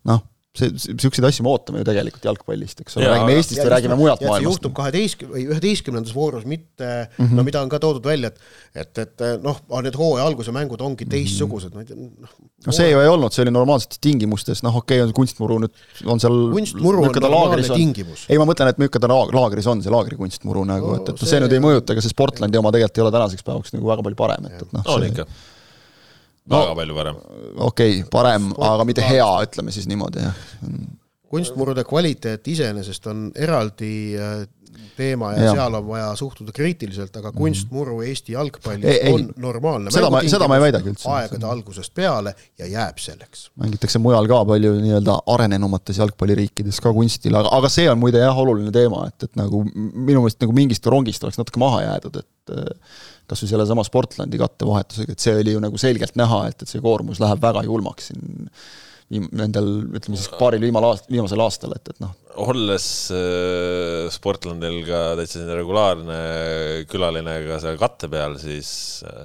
noh, 0.09 0.23
see, 0.57 0.69
niisuguseid 0.93 1.25
asju 1.25 1.45
me 1.47 1.51
ootame 1.53 1.81
ju 1.81 1.87
tegelikult 1.89 2.27
jalgpallist, 2.29 2.83
eks 2.85 2.99
ole, 2.99 3.07
räägime 3.09 3.37
Eestist 3.39 3.57
ja, 3.57 3.65
või 3.65 3.73
räägime 3.73 3.97
mujalt 3.97 4.21
maailmast. 4.27 4.45
juhtub 4.45 4.75
kaheteistkümne 4.77 5.33
või 5.33 5.45
üheteistkümnendas 5.49 6.13
voorus, 6.13 6.45
mitte 6.49 6.89
mm 6.89 7.25
-hmm. 7.25 7.39
no 7.39 7.45
mida 7.47 7.63
on 7.65 7.71
ka 7.73 7.81
toodud 7.81 8.05
välja, 8.05 8.29
et 8.29 8.85
et, 8.85 8.99
et 8.99 9.25
noh, 9.41 9.63
need 9.85 9.97
hooaja 9.97 10.27
alguse 10.29 10.53
mängud 10.53 10.81
ongi 10.85 11.07
mhm. 11.07 11.13
teistsugused, 11.15 11.73
ma 11.73 11.85
ei 11.85 11.89
tea, 11.89 11.97
noh. 11.97 12.35
no 12.67 12.75
see 12.77 12.91
ju 12.91 13.01
ei 13.01 13.09
olnud, 13.09 13.33
see 13.33 13.47
oli 13.47 13.55
normaalsetes 13.57 14.03
tingimustes, 14.05 14.61
noh, 14.67 14.77
okei 14.83 15.01
okay,, 15.01 15.07
on 15.09 15.15
kunstmuru 15.17 15.59
nüüd, 15.65 15.81
on 16.05 16.21
seal 16.21 16.37
kunstmuru 16.53 17.07
on 17.09 17.17
normaalne 17.17 17.65
tingimus. 17.73 18.27
ei, 18.29 18.37
ma 18.37 18.49
mõtlen, 18.49 18.75
et 18.75 18.83
milline 18.83 19.07
ta 19.07 19.09
laagris 19.09 19.71
on, 19.73 19.81
see 19.83 19.95
laagrikunstmuru 19.95 20.67
nagu, 20.69 20.99
et, 21.01 21.15
et 21.15 21.25
see, 21.25 21.33
see 21.33 21.41
nüüd 21.41 21.57
ei 21.57 21.65
mõjuta, 21.65 21.97
ega 21.97 22.05
see 22.05 22.13
Sportlandi 22.13 22.61
oma 22.61 22.75
tegelikult 22.77 23.01
ei 23.01 23.07
ole 23.07 23.17
tänaseks 23.17 23.49
päevaks 23.49 23.73
nagu 23.79 23.89
väga 23.89 24.05
palju 24.05 24.21
parem, 24.21 24.53
et, 24.53 24.67
et 24.67 24.77
noh. 24.77 24.85
on 24.93 25.09
ikka 25.09 25.25
no, 25.25 25.41
väga 26.51 26.75
palju 26.75 26.95
parem. 26.99 27.21
okei 27.57 28.01
okay,, 28.01 28.09
parem, 28.11 28.51
aga 28.59 28.89
mitte 28.89 29.05
hea, 29.07 29.29
ütleme 29.47 29.75
siis 29.75 29.89
niimoodi, 29.91 30.25
jah 30.27 30.43
kunstmurude 31.33 31.85
kvaliteet 31.89 32.49
iseenesest 32.53 33.07
on 33.09 33.31
eraldi 33.41 33.93
äh, 34.21 34.43
teema 34.97 35.33
ja, 35.33 35.45
ja 35.47 35.53
seal 35.57 35.77
on 35.79 35.87
vaja 35.87 36.09
suhtuda 36.19 36.53
kriitiliselt, 36.55 37.15
aga 37.21 37.33
kunstmuru 37.35 38.01
Eesti 38.07 38.35
jalgpallis 38.37 38.89
ei, 38.91 39.13
on 39.13 39.29
normaalne. 39.41 39.93
seda 39.95 40.11
ma, 40.13 40.23
seda 40.29 40.49
ma 40.51 40.59
ei 40.59 40.65
väidagi 40.67 40.93
üldse. 40.93 41.09
aegade 41.13 41.49
algusest 41.49 41.95
peale 41.95 42.35
ja 42.61 42.69
jääb 42.71 43.01
selleks. 43.03 43.49
mängitakse 43.63 44.01
mujal 44.03 44.29
ka 44.31 44.43
palju 44.49 44.75
nii-öelda 44.81 45.19
arenenumates 45.35 46.03
jalgpalliriikides 46.03 46.81
ka 46.85 46.93
kunstil, 46.97 47.37
aga, 47.41 47.53
aga 47.59 47.73
see 47.73 47.89
on 47.91 48.01
muide 48.03 48.23
jah, 48.23 48.39
oluline 48.45 48.75
teema, 48.75 49.07
et, 49.11 49.29
et 49.29 49.41
nagu 49.41 49.65
minu 49.65 50.23
meelest 50.23 50.43
nagu 50.45 50.57
mingist 50.57 50.87
rongist 50.93 51.25
oleks 51.27 51.41
natuke 51.41 51.63
maha 51.63 51.83
jäädud, 51.87 52.23
et 52.23 52.55
äh, 52.57 52.95
kas 53.31 53.45
või 53.45 53.53
sellesama 53.55 53.85
Sportlandi 53.87 54.41
kattevahetusega, 54.41 55.17
et 55.17 55.25
see 55.25 55.37
oli 55.41 55.57
ju 55.57 55.61
nagu 55.63 55.81
selgelt 55.81 56.17
näha, 56.21 56.47
et, 56.51 56.65
et 56.65 56.71
see 56.71 56.83
koormus 56.85 57.21
läheb 57.23 57.43
väga 57.43 57.65
julmaks 57.69 58.11
siin 58.13 58.49
nendel, 59.21 59.69
ütleme 59.93 60.19
siis 60.19 60.31
paaril 60.39 60.63
viimal 60.65 60.87
aast-, 60.93 61.09
viimasel 61.13 61.43
aastal, 61.45 61.75
et, 61.77 61.93
et 61.93 62.03
noh. 62.03 62.13
olles 62.47 62.87
äh, 63.15 64.09
Sportlandil 64.13 64.83
ka 64.89 65.05
täitsa 65.19 65.39
selline 65.39 65.59
regulaarne 65.61 66.19
külaline 66.91 67.39
ka 67.49 67.61
seal 67.63 67.81
katte 67.81 68.11
peal, 68.13 68.39
siis 68.41 68.71
äh, 69.09 69.25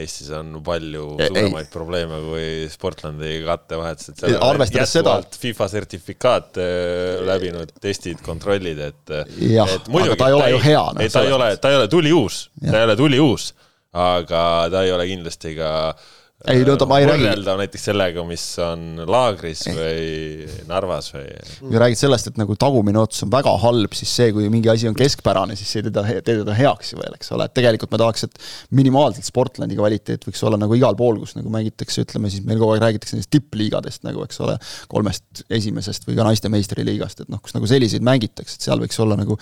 Eestis 0.00 0.28
on 0.30 0.52
palju 0.62 1.16
suuremaid 1.18 1.64
ei. 1.66 1.72
probleeme 1.72 2.20
kui 2.22 2.44
Sportlandi 2.70 3.40
kattevahetused. 3.42 4.22
arvestades 4.38 4.92
seda, 4.94 5.16
et 5.24 5.34
FIFA 5.42 5.66
sertifikaat 5.72 6.60
äh, 6.62 7.24
läbinud 7.26 7.74
testid, 7.82 8.22
kontrollid, 8.24 8.78
et 8.86 9.16
jah, 9.50 9.74
aga 9.90 10.14
ta 10.14 10.30
ei 10.30 10.38
ole 10.38 10.52
ju 10.54 10.62
hea. 10.68 10.86
ei, 11.02 11.10
ta 11.10 11.26
ei 11.26 11.34
ole, 11.34 11.50
ta 11.58 11.74
ei 11.74 11.80
ole 11.82 11.90
tuliuus, 11.90 12.44
ta 12.62 12.78
ei 12.78 12.86
ole 12.86 12.96
tuliuus, 13.02 13.50
aga 13.98 14.46
ta 14.70 14.86
ei 14.86 14.94
ole 14.94 15.10
kindlasti 15.10 15.56
ka 15.58 15.74
äh, 15.90 16.08
ei 16.48 16.62
no 16.64 16.74
ta, 16.80 16.86
ma 16.88 16.96
ei 17.00 17.04
räägi. 17.04 17.24
võrreldav 17.26 17.58
näiteks 17.60 17.82
sellega, 17.90 18.22
mis 18.24 18.44
on 18.64 19.02
laagris 19.04 19.66
või 19.76 20.46
Narvas 20.70 21.10
või. 21.12 21.26
kui 21.58 21.80
räägid 21.82 22.00
sellest, 22.00 22.30
et 22.30 22.38
nagu 22.40 22.54
tagumine 22.56 22.96
otsus 23.02 23.26
on 23.26 23.32
väga 23.34 23.52
halb, 23.60 23.92
siis 23.96 24.14
see, 24.16 24.30
kui 24.32 24.48
mingi 24.52 24.70
asi 24.72 24.88
on 24.88 24.96
keskpärane, 24.96 25.56
siis 25.58 25.68
see 25.68 25.82
ei 25.82 25.88
teda, 25.90 26.04
tee 26.24 26.38
teda 26.40 26.54
heaks 26.56 26.94
ju 26.94 27.00
veel, 27.02 27.18
eks 27.18 27.28
ole, 27.36 27.44
et 27.44 27.56
tegelikult 27.58 27.92
me 27.92 28.00
tahaks, 28.00 28.24
et 28.24 28.40
minimaalselt 28.80 29.28
Sportlandi 29.28 29.76
kvaliteet 29.76 30.24
võiks 30.30 30.40
olla 30.48 30.56
nagu 30.60 30.78
igal 30.78 30.96
pool, 30.96 31.20
kus 31.20 31.36
nagu 31.36 31.52
mängitakse, 31.52 32.06
ütleme 32.06 32.32
siis 32.32 32.46
meil 32.48 32.62
kogu 32.62 32.72
aeg 32.72 32.86
räägitakse 32.86 33.18
nendest 33.18 33.32
tippliigadest 33.36 34.08
nagu, 34.08 34.24
eks 34.24 34.40
ole, 34.40 34.56
kolmest 34.88 35.44
esimesest 35.52 36.08
või 36.08 36.16
ka 36.16 36.28
naiste 36.30 36.48
meistriliigast, 36.52 37.20
et 37.26 37.32
noh, 37.32 37.42
kus 37.44 37.52
nagu 37.58 37.68
selliseid 37.68 38.06
mängitakse, 38.06 38.56
et 38.56 38.70
seal 38.70 38.80
võiks 38.80 38.96
olla 39.04 39.20
nagu 39.20 39.36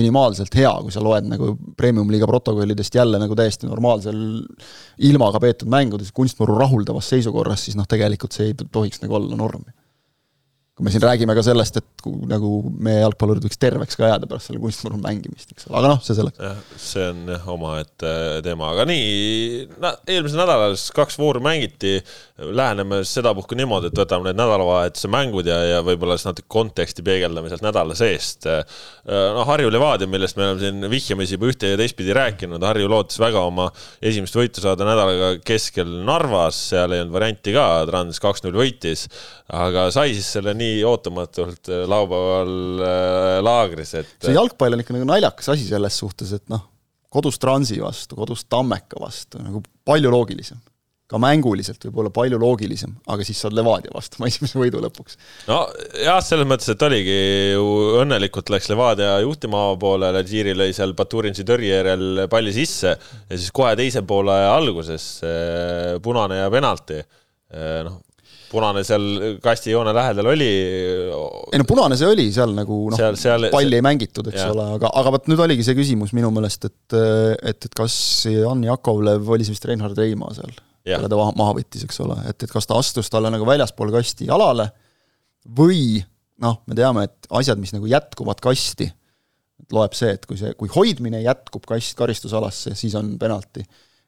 minimaalselt 0.00 0.56
hea, 0.56 0.72
kui 0.80 0.96
sa 0.96 1.04
loed 1.04 1.28
nagu 1.28 1.52
premium-liiga 1.76 2.30
protokollidest 2.30 2.96
jälle 2.96 3.20
nagu 3.20 3.36
täiesti 3.36 3.68
normaalsel 3.68 4.24
ilmaga 5.04 5.44
peetud 5.44 5.68
mängudes, 5.70 6.08
kunst 6.16 6.37
kunstmuru 6.38 6.58
rahuldavas 6.58 7.08
seisukorras, 7.10 7.64
siis 7.64 7.76
noh, 7.76 7.86
tegelikult 7.88 8.32
see 8.32 8.52
ei 8.52 8.54
tohiks 8.72 9.02
nagu 9.02 9.14
olla 9.18 9.36
norm 9.36 9.64
kui 10.78 10.86
me 10.86 10.92
siin 10.94 11.02
räägime 11.02 11.34
ka 11.34 11.42
sellest, 11.42 11.80
et 11.80 12.04
nagu 12.30 12.48
meie 12.78 13.00
jalgpallurid 13.00 13.42
võiks 13.48 13.58
terveks 13.58 13.98
ka 13.98 14.12
jääda 14.12 14.28
pärast 14.30 14.46
selle 14.46 14.60
kunstmurul 14.62 15.00
mängimist, 15.02 15.50
eks 15.50 15.66
ole, 15.66 15.80
aga 15.80 15.88
noh, 15.90 16.02
see 16.06 16.14
selleks. 16.14 16.38
see 16.78 17.06
on 17.10 17.24
jah 17.32 17.48
omaette 17.50 18.12
teema, 18.46 18.68
aga 18.76 18.84
nii, 18.86 19.64
eelmisel 20.14 20.38
nädalal 20.38 20.76
siis 20.76 20.94
kaks 20.94 21.18
vooru 21.18 21.42
mängiti, 21.42 21.96
läheneme 22.38 23.00
sedapuhku 23.10 23.58
niimoodi, 23.58 23.90
et 23.90 23.98
võtame 23.98 24.28
need 24.28 24.38
nädalavahetuse 24.38 25.10
mängud 25.10 25.50
ja, 25.50 25.56
ja 25.66 25.80
võib-olla 25.82 26.14
siis 26.14 26.28
natuke 26.28 26.46
konteksti 26.54 27.02
peegeldame 27.08 27.50
sealt 27.50 27.66
nädala 27.66 27.98
seest. 27.98 28.46
no 29.08 29.48
Harju 29.50 29.74
Levadia, 29.74 30.06
millest 30.06 30.38
me 30.38 30.46
oleme 30.46 30.62
siin 30.62 30.90
vihjamisi 30.94 31.34
juba 31.34 31.50
ühte 31.50 31.72
ja 31.72 31.80
teistpidi 31.82 32.14
rääkinud, 32.14 32.62
Harju 32.70 32.92
lootis 32.94 33.18
väga 33.18 33.42
oma 33.50 33.66
esimest 33.98 34.38
võitu 34.38 34.62
saada 34.62 34.86
nädalaga 34.86 35.34
keskel 35.42 35.90
Narvas, 36.06 36.62
seal 36.70 36.94
ei 36.94 37.02
olnud 37.02 37.18
varianti 37.18 37.58
ka, 37.58 37.66
Trans 37.90 38.22
kaks-null 38.22 38.62
võitis, 38.62 39.08
aga 39.58 39.88
sai 39.90 40.14
siis 40.14 40.30
selle 40.38 40.54
nii 40.54 40.67
nii 40.68 40.78
ootamatult 40.88 41.72
äh, 41.72 41.84
laupäeval 41.90 42.54
äh, 42.84 43.34
laagris, 43.44 43.94
et. 43.98 44.14
see 44.22 44.36
jalgpall 44.36 44.76
on 44.76 44.84
ikka 44.84 44.96
nagu 44.96 45.08
naljakas 45.08 45.52
asi 45.54 45.68
selles 45.68 45.98
suhtes, 46.00 46.34
et 46.36 46.46
noh, 46.52 46.64
kodus 47.12 47.40
Transi 47.42 47.80
vastu, 47.82 48.18
kodus 48.18 48.46
Tammeka 48.50 49.00
vastu 49.02 49.42
nagu 49.42 49.64
palju 49.88 50.12
loogilisem 50.12 50.60
ka 51.08 51.16
mänguliselt 51.16 51.80
võib-olla 51.86 52.10
palju 52.12 52.36
loogilisem, 52.40 52.90
aga 53.08 53.24
siis 53.24 53.38
saad 53.40 53.54
Levadia 53.56 53.94
vastu 53.94 54.18
oma 54.20 54.28
esimese 54.30 54.58
võidu 54.60 54.82
lõpuks. 54.84 55.16
no 55.48 55.62
jah, 55.96 56.18
selles 56.24 56.48
mõttes, 56.48 56.68
et 56.74 56.84
oligi 56.84 57.14
ju 57.54 57.64
õnnelikult 58.02 58.52
läks 58.52 58.68
Levadia 58.68 59.14
juhtima 59.24 59.62
poolele, 59.80 60.20
Džiri 60.26 60.52
lõi 60.56 60.74
seal 60.76 60.92
Baturinsi 60.98 61.46
tõrje 61.48 61.72
järel 61.78 62.26
palli 62.28 62.52
sisse 62.56 62.92
ja 62.92 63.30
siis 63.38 63.48
kohe 63.56 63.72
teise 63.80 64.04
poole 64.08 64.36
alguses 64.50 65.08
punane 66.04 66.42
ja 66.42 66.52
penalti. 66.52 67.00
noh, 67.88 68.02
punane 68.48 68.82
seal 68.86 69.04
kastijoone 69.44 69.92
lähedal 69.96 70.30
oli. 70.32 70.48
ei 71.52 71.60
no 71.60 71.66
punane 71.68 71.98
see 72.00 72.08
oli 72.08 72.28
seal 72.34 72.54
nagu 72.56 72.80
noh, 72.92 72.98
palli 72.98 73.20
see... 73.20 73.78
ei 73.78 73.84
mängitud, 73.84 74.30
eks 74.32 74.40
ja. 74.40 74.50
ole, 74.54 74.66
aga, 74.78 74.90
aga 75.00 75.14
vot 75.16 75.30
nüüd 75.30 75.42
oligi 75.44 75.66
see 75.66 75.76
küsimus 75.78 76.14
minu 76.16 76.30
meelest, 76.34 76.68
et, 76.70 76.98
et, 77.52 77.68
et 77.68 77.76
kas 77.76 77.96
Jan 78.32 78.64
Jakovlev 78.66 79.28
oli 79.36 79.46
see 79.46 79.56
vist 79.56 79.68
Reinhard 79.68 79.98
Reimaa 79.98 80.36
seal, 80.36 80.54
kelle 80.88 81.10
ta 81.10 81.18
maha, 81.20 81.56
võttis, 81.60 81.84
eks 81.88 82.00
ole, 82.04 82.18
et, 82.30 82.38
et 82.46 82.52
kas 82.52 82.68
ta 82.68 82.78
astus 82.80 83.10
talle 83.12 83.32
nagu 83.34 83.48
väljaspool 83.48 83.92
kasti 83.94 84.30
jalale 84.30 84.70
või 85.58 85.98
noh, 86.42 86.60
me 86.68 86.78
teame, 86.78 87.08
et 87.08 87.28
asjad, 87.40 87.60
mis 87.60 87.74
nagu 87.74 87.88
jätkuvad 87.90 88.40
kasti, 88.42 88.88
loeb 89.74 89.96
see, 89.96 90.14
et 90.14 90.24
kui 90.28 90.38
see, 90.40 90.54
kui 90.58 90.70
hoidmine 90.72 91.20
jätkub 91.24 91.66
kast 91.68 91.96
karistusalasse, 91.98 92.76
siis 92.78 92.94
on 92.98 93.16
penalti 93.20 93.64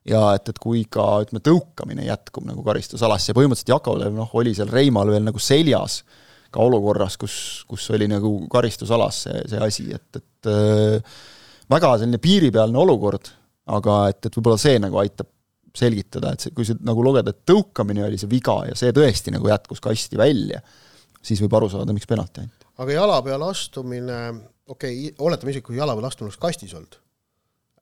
ja 0.09 0.21
et, 0.37 0.49
et 0.49 0.61
kui 0.61 0.85
ka 0.91 1.05
ütleme, 1.25 1.43
tõukamine 1.45 2.07
jätkub 2.07 2.47
nagu 2.49 2.65
karistusalasse 2.65 3.33
ja 3.33 3.37
põhimõtteliselt 3.37 3.75
Jakolev 3.75 4.15
noh, 4.17 4.31
oli 4.41 4.55
seal 4.57 4.71
Reimal 4.73 5.13
veel 5.13 5.27
nagu 5.27 5.43
seljas 5.43 6.01
ka 6.51 6.63
olukorras, 6.65 7.19
kus, 7.21 7.35
kus 7.71 7.85
oli 7.95 8.09
nagu 8.11 8.33
karistusalas 8.51 9.25
see, 9.27 9.43
see 9.53 9.61
asi, 9.63 9.87
et, 9.95 10.23
et 10.23 10.51
äh, 10.51 11.19
väga 11.71 11.93
selline 12.01 12.21
piiripealne 12.23 12.81
olukord, 12.81 13.29
aga 13.71 14.01
et, 14.11 14.25
et 14.27 14.39
võib-olla 14.39 14.59
see 14.61 14.81
nagu 14.83 14.99
aitab 15.03 15.31
selgitada, 15.77 16.33
et 16.35 16.43
see, 16.43 16.55
kui 16.57 16.67
see 16.67 16.81
nagu 16.83 17.05
lugeda, 17.07 17.31
et 17.31 17.45
tõukamine 17.47 18.03
oli 18.09 18.19
see 18.19 18.31
viga 18.31 18.57
ja 18.67 18.79
see 18.79 18.91
tõesti 18.97 19.35
nagu 19.37 19.47
jätkus 19.53 19.83
kasti 19.85 20.19
välja, 20.19 20.59
siis 21.23 21.43
võib 21.45 21.55
aru 21.61 21.69
saada, 21.71 21.95
miks 21.95 22.09
penalti 22.11 22.43
anti. 22.43 22.67
aga 22.81 22.97
jala 22.97 23.21
peale 23.23 23.53
astumine, 23.53 24.19
okei 24.67 24.97
okay,, 25.05 25.15
oletame 25.23 25.55
isegi, 25.55 25.69
kui 25.69 25.79
jala 25.79 25.95
peale 25.95 26.11
astumine 26.11 26.33
oleks 26.33 26.43
kastis 26.43 26.75
olnud 26.75 26.99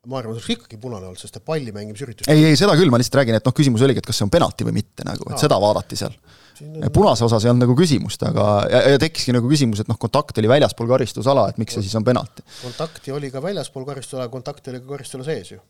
ma 0.06 0.20
arvan, 0.20 0.36
see 0.36 0.44
oleks 0.44 0.50
ikkagi 0.54 0.78
punane 0.80 1.08
olnud, 1.08 1.18
sest 1.18 1.34
ta 1.34 1.40
palli 1.42 1.72
mängimisüritus. 1.74 2.28
ei, 2.30 2.44
ei 2.52 2.58
seda 2.58 2.76
küll, 2.78 2.90
ma 2.92 3.00
lihtsalt 3.00 3.18
räägin, 3.18 3.38
et 3.40 3.48
noh, 3.48 3.54
küsimus 3.56 3.82
oligi, 3.82 4.02
et 4.02 4.06
kas 4.06 4.20
see 4.20 4.26
on 4.28 4.30
penalti 4.30 4.66
või 4.68 4.76
mitte 4.78 5.06
nagu, 5.06 5.26
et 5.32 5.42
seda 5.42 5.58
vaadati 5.58 5.98
seal. 5.98 6.14
punase 6.94 7.26
osas 7.26 7.44
ei 7.44 7.50
olnud 7.50 7.66
nagu 7.66 7.74
küsimust, 7.78 8.22
aga 8.26 8.46
ja, 8.70 8.82
ja 8.94 9.00
tekkiski 9.02 9.34
nagu 9.34 9.50
küsimus, 9.50 9.82
et 9.82 9.90
noh, 9.90 9.98
kontakt 9.98 10.38
oli 10.38 10.50
väljaspool 10.50 10.90
karistusala, 10.90 11.48
et 11.50 11.58
miks 11.58 11.74
see 11.74 11.86
siis 11.86 11.98
on 11.98 12.06
penalti. 12.06 12.46
kontakti 12.62 13.14
oli 13.14 13.32
ka 13.34 13.42
väljaspool 13.42 13.86
karistusala, 13.88 14.30
kontakti 14.30 14.70
oli 14.74 14.84
ka 14.84 14.94
karistusala 14.94 15.26
sees 15.26 15.56
ju 15.56 15.62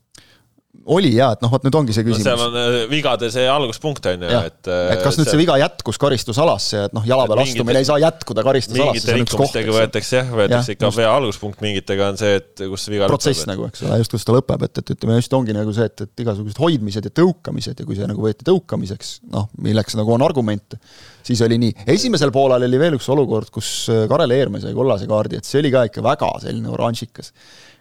oli 0.94 1.10
jaa, 1.14 1.32
et 1.36 1.42
noh, 1.44 1.50
vot 1.52 1.64
nüüd 1.66 1.76
ongi 1.78 1.94
see 1.96 2.04
küsimus 2.06 2.24
no,. 2.24 2.34
seal 2.34 2.42
on 2.48 2.56
äh, 2.58 2.76
vigade 2.90 3.28
see 3.32 3.44
alguspunkt, 3.50 4.06
on 4.10 4.24
ju, 4.24 4.40
et 4.48 4.70
et 4.70 5.02
kas 5.04 5.18
nüüd 5.20 5.28
see 5.30 5.40
viga 5.40 5.58
jätkus 5.60 6.00
karistusalasse, 6.00 6.84
et 6.88 6.96
noh, 6.96 7.04
jala 7.08 7.26
peal 7.28 7.42
astumine 7.44 7.82
ei 7.82 7.88
saa 7.88 7.98
jätkuda 8.02 8.44
karistusalasse, 8.46 9.04
see 9.04 9.26
koht, 9.32 9.58
eks 9.60 9.72
võetakse 9.74 10.20
jah, 10.20 10.32
võetakse 10.40 10.76
ikka 10.76 10.90
vea 10.96 11.10
alguspunkt, 11.12 11.60
mingitega 11.64 12.08
on 12.12 12.20
see, 12.20 12.38
et 12.40 12.64
kus 12.64 12.86
see 12.86 12.94
viga 12.96 13.10
protsess 13.10 13.44
lõpeb, 13.44 13.52
nagu, 13.52 13.68
eks 13.68 13.84
ole, 13.84 14.00
just 14.02 14.16
kus 14.16 14.26
ta 14.28 14.36
lõpeb, 14.38 14.66
et, 14.68 14.82
et 14.82 14.94
ütleme, 14.96 15.20
just 15.20 15.38
ongi 15.38 15.56
nagu 15.56 15.76
see, 15.76 15.90
et, 15.92 16.06
et 16.08 16.24
igasugused 16.24 16.62
hoidmised 16.64 17.10
ja 17.10 17.14
tõukamised 17.20 17.84
ja 17.84 17.88
kui 17.88 17.98
see 17.98 18.08
nagu 18.08 18.24
võeti 18.24 18.48
tõukamiseks, 18.48 19.14
noh, 19.34 19.48
milleks 19.64 19.98
nagu 19.98 20.16
on 20.16 20.24
argumente, 20.26 20.80
siis 21.26 21.44
oli 21.44 21.60
nii. 21.60 21.88
esimesel 21.98 22.32
poolel 22.34 22.64
oli 22.68 22.80
veel 22.80 22.98
üks 22.98 23.08
olukord, 23.12 23.52
kus 23.52 23.72
Karel 24.10 24.36
Eerme 24.36 24.62
sai 24.64 24.76
kollase 24.76 25.08
kaardi, 25.10 25.42
et 25.42 25.48
see 25.48 25.60
oli 25.60 25.74
ka 25.74 25.84
ikka 25.90 26.04
väga 26.04 26.32
selline 26.46 26.72
oranžikas 26.72 27.34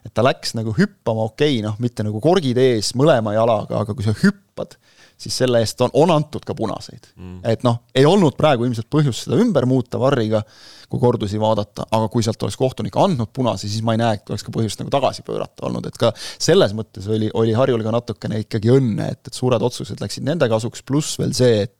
et 0.08 0.16
ta 0.16 0.24
läks 0.26 0.56
nagu 0.58 0.74
hüppama, 0.78 1.28
okei 1.28 1.58
okay,, 1.58 1.64
noh, 1.66 1.78
mitte 1.84 2.06
nagu 2.08 2.22
korgid 2.24 2.60
ees 2.62 2.94
mõlema 2.98 3.36
jalaga, 3.36 3.84
aga 3.84 3.96
kui 3.96 4.06
sa 4.06 4.16
hüppad, 4.16 4.78
siis 5.18 5.34
selle 5.42 5.60
eest 5.64 5.82
on, 5.82 5.92
on 5.98 6.12
antud 6.14 6.44
ka 6.46 6.54
punaseid. 6.58 7.10
Mm.. 7.18 7.40
et 7.50 7.64
noh, 7.66 7.82
ei 7.98 8.06
olnud 8.06 8.38
praegu 8.38 8.68
ilmselt 8.68 8.90
põhjust 8.94 9.26
seda 9.26 9.40
ümber 9.42 9.66
muuta 9.70 10.00
Varriga, 10.00 10.44
kui 10.88 11.02
kordusi 11.02 11.40
vaadata, 11.42 11.88
aga 11.92 12.08
kui 12.14 12.24
sealt 12.24 12.44
oleks 12.46 12.56
kohtunik 12.60 12.96
andnud 13.02 13.34
punase, 13.36 13.68
siis 13.68 13.84
ma 13.84 13.98
ei 13.98 14.00
näe, 14.00 14.20
et 14.20 14.32
oleks 14.32 14.46
ka 14.46 14.54
põhjust 14.56 14.80
nagu 14.80 14.94
tagasi 14.94 15.26
pöörata 15.28 15.66
olnud, 15.68 15.90
et 15.90 15.98
ka 16.00 16.14
selles 16.16 16.72
mõttes 16.78 17.10
oli, 17.12 17.28
oli 17.36 17.58
Harjul 17.58 17.84
ka 17.84 17.92
natukene 17.98 18.40
ikkagi 18.46 18.72
õnne, 18.78 19.10
et, 19.18 19.24
et 19.28 19.36
suured 19.36 19.68
otsused 19.68 20.00
läksid 20.04 20.24
nende 20.28 20.48
kasuks, 20.52 20.86
pluss 20.88 21.20
veel 21.20 21.36
see, 21.36 21.66
et 21.66 21.76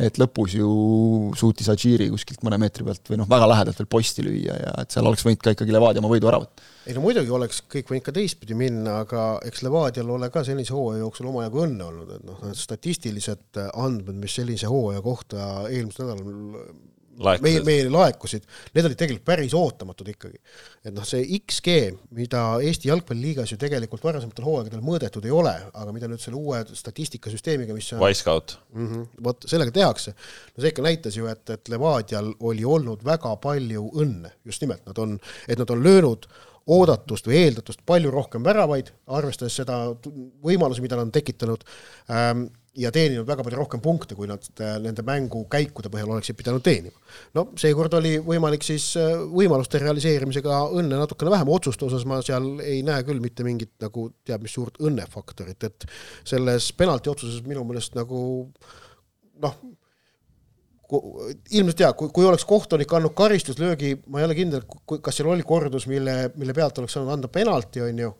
et 0.00 0.16
lõpus 0.20 0.54
ju 0.56 0.68
suutis 1.36 1.68
Adžiri 1.72 2.06
kuskilt 2.12 2.40
mõne 2.44 2.56
meetri 2.60 2.84
pealt 2.86 3.08
või 3.08 3.20
noh, 3.20 3.28
väga 3.28 3.48
lähedalt 3.52 3.80
veel 3.82 3.88
posti 3.96 4.24
lüüa 4.24 4.56
ja 4.56 4.72
et 4.82 4.92
seal 4.92 5.06
oleks 5.06 5.24
võinud 5.26 5.42
ka 5.44 5.52
ikkagi 5.52 5.74
Levadia 5.76 6.00
oma 6.02 6.12
võidu 6.12 6.28
ära 6.30 6.40
võtta 6.40 6.75
ei 6.86 6.94
no 6.94 7.02
muidugi 7.02 7.32
oleks 7.34 7.62
kõik 7.72 7.90
võinud 7.90 8.06
ka 8.06 8.14
teistpidi 8.14 8.56
minna, 8.58 9.00
aga 9.04 9.26
eks 9.46 9.64
Levadial 9.66 10.10
ole 10.16 10.30
ka 10.34 10.44
sellise 10.46 10.74
hooaja 10.76 11.02
jooksul 11.02 11.30
omajagu 11.32 11.64
õnne 11.66 11.86
olnud, 11.88 12.12
et 12.16 12.26
noh, 12.26 12.42
need 12.46 12.58
statistilised 12.60 13.62
andmed, 13.72 14.18
mis 14.22 14.36
sellise 14.38 14.70
hooaja 14.70 15.02
kohta 15.04 15.48
eelmisel 15.70 16.12
nädalal 16.12 16.76
meie, 17.42 17.60
meile 17.66 17.90
laekusid, 17.92 18.44
need 18.74 18.88
olid 18.88 18.98
tegelikult 18.98 19.26
päris 19.26 19.54
ootamatud 19.56 20.08
ikkagi. 20.12 20.38
et 20.84 20.94
noh, 20.94 21.04
see 21.08 21.24
XG, 21.38 21.76
mida 22.16 22.42
Eesti 22.62 22.90
Jalgpalliliigas 22.90 23.52
ju 23.54 23.60
tegelikult 23.60 24.04
varasematel 24.04 24.46
hooaegadel 24.46 24.84
mõõdetud 24.84 25.26
ei 25.26 25.34
ole, 25.34 25.54
aga 25.72 25.94
mida 25.96 26.10
nüüd 26.10 26.22
selle 26.22 26.38
uue 26.40 26.62
statistikasüsteemiga, 26.76 27.76
mis 27.76 27.92
on 27.96 28.02
Wisecout 28.04 28.58
mm 28.74 28.90
-hmm,. 28.90 29.06
vot 29.24 29.48
sellega 29.48 29.74
tehakse, 29.74 30.14
no 30.54 30.62
see 30.64 30.74
ikka 30.74 30.84
näitas 30.86 31.16
ju, 31.16 31.30
et, 31.30 31.44
et 31.50 31.72
Levadial 31.72 32.34
oli 32.40 32.64
olnud 32.64 33.04
väga 33.04 33.36
palju 33.42 33.88
õnne, 33.94 34.36
just 34.44 34.62
nimelt, 34.62 34.84
nad 34.86 34.98
on, 34.98 35.18
et 35.48 35.58
nad 35.58 35.70
on 35.70 35.82
löönud 35.82 36.28
oodatust 36.66 37.28
või 37.28 37.40
eeldatust 37.44 37.82
palju 37.86 38.10
rohkem 38.10 38.44
väravaid, 38.46 38.90
arvestades 39.14 39.56
seda 39.60 39.80
võimalusi, 40.44 40.82
mida 40.82 40.98
nad 40.98 41.08
on 41.08 41.14
tekitanud 41.14 41.62
ähm,, 42.10 42.48
ja 42.76 42.90
teeninud 42.92 43.26
väga 43.28 43.44
palju 43.44 43.58
rohkem 43.58 43.80
punkte, 43.82 44.16
kui 44.18 44.28
nad 44.28 44.42
äh, 44.60 44.76
nende 44.82 45.04
mängukäikude 45.06 45.90
põhjal 45.92 46.12
oleksid 46.12 46.36
pidanud 46.38 46.64
teenima. 46.64 46.98
no 47.36 47.46
seekord 47.58 47.94
oli 47.98 48.16
võimalik 48.24 48.66
siis 48.66 48.88
äh, 49.00 49.14
võimaluste 49.32 49.80
realiseerimisega 49.82 50.60
õnne 50.76 51.00
natukene 51.00 51.32
vähem, 51.32 51.52
otsuste 51.54 51.88
osas 51.88 52.04
ma 52.08 52.20
seal 52.26 52.56
ei 52.64 52.82
näe 52.86 53.06
küll 53.06 53.22
mitte 53.22 53.46
mingit 53.46 53.72
nagu 53.82 54.10
teab 54.26 54.44
mis 54.44 54.56
suurt 54.58 54.80
õnnefaktorit, 54.82 55.70
et 55.70 55.88
selles 56.26 56.68
penalti 56.76 57.12
otsuses 57.12 57.46
minu 57.48 57.64
meelest 57.68 57.96
nagu 57.96 58.20
noh, 59.42 59.58
ilmselt 61.50 61.80
jaa, 61.82 61.92
kui, 61.98 62.10
kui 62.14 62.26
oleks 62.26 62.44
kohtunik 62.46 62.92
andnud 62.94 63.14
karistuslöögi, 63.18 63.96
ma 64.12 64.20
ei 64.20 64.28
ole 64.28 64.36
kindel, 64.38 64.66
kas 64.86 65.18
seal 65.18 65.30
oli 65.32 65.46
kordus, 65.46 65.88
mille, 65.90 66.30
mille 66.36 66.54
pealt 66.54 66.78
oleks 66.78 66.94
saanud 66.96 67.14
anda 67.16 67.30
penalti, 67.32 67.82
on 67.82 68.04
ju, 68.04 68.12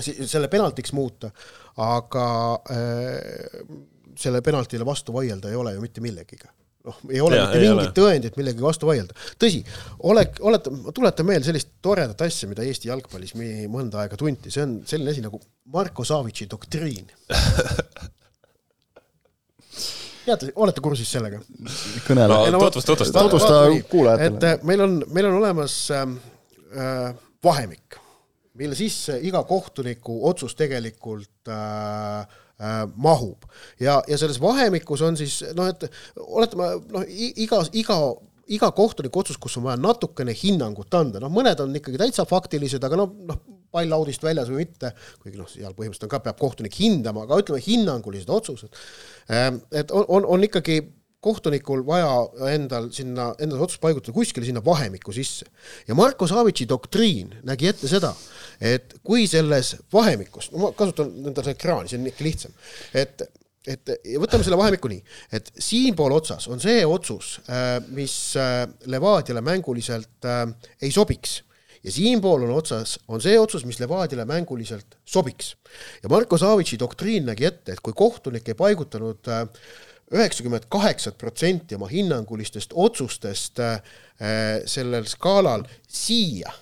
selle 0.00 0.50
penaltiks 0.52 0.92
muuta, 0.96 1.30
aga 1.84 2.26
äh, 2.74 3.78
selle 4.18 4.42
penaltile 4.44 4.86
vastu 4.86 5.14
vaielda 5.14 5.50
ei 5.50 5.58
ole 5.58 5.74
ju 5.74 5.82
mitte 5.82 6.04
millegiga 6.04 6.50
noh, 6.84 6.98
ei 7.10 7.20
ole 7.24 7.38
ja, 7.38 7.46
mitte 7.46 7.60
ei 7.60 7.68
mingit 7.70 7.86
ole. 7.86 7.94
tõendit 7.96 8.38
millegagi 8.38 8.64
vastu 8.64 8.88
vaielda. 8.88 9.16
tõsi, 9.40 9.62
ole, 10.10 10.26
olete, 10.44 10.72
ma 10.84 10.92
tuletan 10.96 11.28
meelde 11.28 11.48
sellist 11.48 11.72
toredat 11.84 12.26
asja, 12.26 12.48
mida 12.50 12.66
Eesti 12.66 12.90
jalgpallis 12.90 13.34
mõnda 13.72 14.02
aega 14.02 14.18
tunti, 14.20 14.52
see 14.52 14.66
on 14.66 14.76
selline 14.88 15.14
asi 15.14 15.24
nagu 15.24 15.40
Marko 15.72 16.04
Savitsi 16.04 16.48
doktriin 16.50 17.08
teate, 20.24 20.52
olete 20.56 20.82
kursis 20.84 21.10
sellega? 21.16 21.40
kõnele 22.06 22.38
no,. 22.52 22.60
tutvusta, 22.66 22.92
tutvusta. 22.92 23.24
tutvusta 23.26 23.60
kuulajatele. 23.90 24.36
et 24.36 24.48
äh, 24.50 24.64
meil 24.66 24.84
on, 24.84 24.96
meil 25.12 25.28
on 25.30 25.38
olemas 25.40 25.76
ähm, 25.94 26.16
äh, 26.74 27.14
vahemik, 27.44 27.98
mille 28.60 28.76
sisse 28.78 29.18
iga 29.22 29.42
kohtuniku 29.48 30.20
otsus 30.28 30.54
tegelikult 30.58 31.50
äh, 31.50 32.20
äh, 32.60 32.84
mahub 32.96 33.48
ja, 33.80 34.00
ja 34.08 34.18
selles 34.18 34.40
vahemikus 34.42 35.02
on 35.02 35.18
siis 35.20 35.40
noh, 35.56 35.68
et 35.70 35.88
oletame 36.20 36.70
noh, 36.94 37.08
iga, 37.08 37.64
iga 37.72 37.98
iga 38.52 38.70
kohtuniku 38.76 39.22
otsus, 39.22 39.38
kus 39.40 39.56
on 39.58 39.68
vaja 39.68 39.80
natukene 39.80 40.34
hinnangut 40.36 40.94
anda, 40.94 41.22
noh, 41.22 41.32
mõned 41.32 41.60
on 41.64 41.76
ikkagi 41.78 42.00
täitsa 42.00 42.26
faktilised, 42.28 42.84
aga 42.84 42.98
noh, 43.00 43.14
noh, 43.28 43.40
pall 43.74 43.94
audist 43.96 44.22
väljas 44.24 44.50
või 44.50 44.64
mitte, 44.64 44.92
kuigi 45.22 45.40
noh, 45.40 45.48
seal 45.50 45.72
põhimõtteliselt 45.74 46.08
on 46.08 46.12
ka, 46.12 46.22
peab 46.26 46.42
kohtunik 46.42 46.76
hindama, 46.78 47.24
aga 47.26 47.40
ütleme, 47.42 47.62
hinnangulised 47.64 48.30
otsused. 48.30 48.84
Ähm, 49.32 49.62
et 49.74 49.90
on, 49.94 50.06
on, 50.08 50.28
on 50.36 50.46
ikkagi 50.46 50.82
kohtunikul 51.24 51.84
vaja 51.86 52.10
endal 52.52 52.90
sinna, 52.92 53.30
endal 53.40 53.64
otsus 53.64 53.80
paigutada 53.80 54.12
kuskile 54.12 54.44
sinna 54.46 54.60
vahemikku 54.64 55.12
sisse. 55.16 55.46
ja 55.88 55.96
Marko 55.96 56.26
Savitsi 56.28 56.68
doktriin 56.68 57.32
nägi 57.48 57.70
ette 57.70 57.88
seda, 57.88 58.12
et 58.60 58.98
kui 59.02 59.24
selles 59.30 59.74
vahemikus, 59.92 60.50
no 60.52 60.66
ma 60.66 60.72
kasutan 60.76 61.14
endale 61.24 61.56
ekraani, 61.56 61.88
see 61.88 62.02
on 62.02 62.12
ikka 62.12 62.28
lihtsam, 62.28 62.58
et 62.92 63.24
et 63.68 63.94
võtame 64.20 64.44
selle 64.44 64.58
vahemiku 64.60 64.90
nii, 64.92 65.00
et 65.36 65.48
siinpool 65.62 66.14
otsas 66.16 66.46
on 66.52 66.60
see 66.62 66.84
otsus, 66.86 67.38
äh, 67.48 67.78
mis 67.96 68.14
äh, 68.40 68.64
Levadiale 68.92 69.40
mänguliselt 69.44 70.28
äh, 70.28 70.44
ei 70.84 70.92
sobiks 70.94 71.40
ja 71.84 71.92
siinpool 71.92 72.46
on 72.46 72.54
otsas, 72.58 72.98
on 73.08 73.22
see 73.24 73.38
otsus, 73.40 73.64
mis 73.68 73.80
Levadiale 73.80 74.26
mänguliselt 74.28 74.98
sobiks. 75.04 75.54
ja 76.02 76.12
Marko 76.12 76.38
Savitsi 76.40 76.78
doktriin 76.80 77.26
nägi 77.28 77.48
ette, 77.48 77.74
et 77.74 77.84
kui 77.84 77.96
kohtunik 77.96 78.48
ei 78.48 78.56
paigutanud 78.58 79.32
üheksakümmend 80.14 80.68
kaheksat 80.72 81.16
protsenti 81.18 81.76
oma 81.76 81.88
hinnangulistest 81.88 82.72
otsustest 82.76 83.60
sellel 84.70 85.08
skaalal 85.08 85.64
siia, 85.88 86.52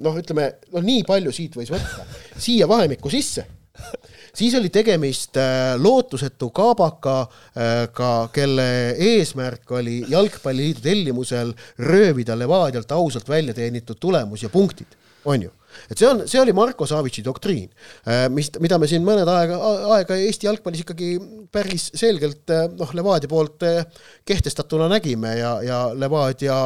noh, 0.00 0.18
ütleme, 0.18 0.46
noh, 0.72 0.86
nii 0.86 1.02
palju 1.06 1.34
siit 1.34 1.58
võis 1.58 1.70
võtta, 1.74 2.06
siia 2.38 2.70
vahemikku 2.70 3.10
sisse 3.12 3.44
siis 4.38 4.54
oli 4.54 4.68
tegemist 4.68 5.36
äh, 5.36 5.74
lootusetu 5.78 6.50
kaabakaga, 6.50 7.20
äh, 7.56 8.32
kelle 8.32 8.66
eesmärk 8.90 9.70
oli 9.70 10.04
Jalgpalliliidu 10.08 10.80
tellimusel 10.82 11.54
röövida 11.78 12.38
Levadialt 12.38 12.92
ausalt 12.92 13.28
välja 13.28 13.54
teenitud 13.54 13.96
tulemus 14.00 14.42
ja 14.42 14.48
punktid, 14.48 14.98
on 15.24 15.42
ju 15.42 15.50
et 15.90 15.98
see 15.98 16.08
on, 16.08 16.22
see 16.28 16.40
oli 16.40 16.54
Marko 16.56 16.86
Savitsi 16.88 17.22
doktriin, 17.24 17.68
äh, 18.08 18.24
mis, 18.32 18.50
mida 18.62 18.78
me 18.80 18.88
siin 18.90 19.04
mõned 19.06 19.28
aega, 19.30 19.58
aega 19.96 20.18
Eesti 20.20 20.48
jalgpallis 20.48 20.84
ikkagi 20.84 21.10
päris 21.52 21.88
selgelt 21.98 22.50
äh, 22.54 22.66
noh, 22.78 22.92
Levadia 22.96 23.30
poolt 23.30 23.66
äh, 23.66 23.82
kehtestatuna 24.26 24.88
nägime 24.90 25.34
ja, 25.38 25.54
ja 25.64 25.80
Levadia 25.96 26.60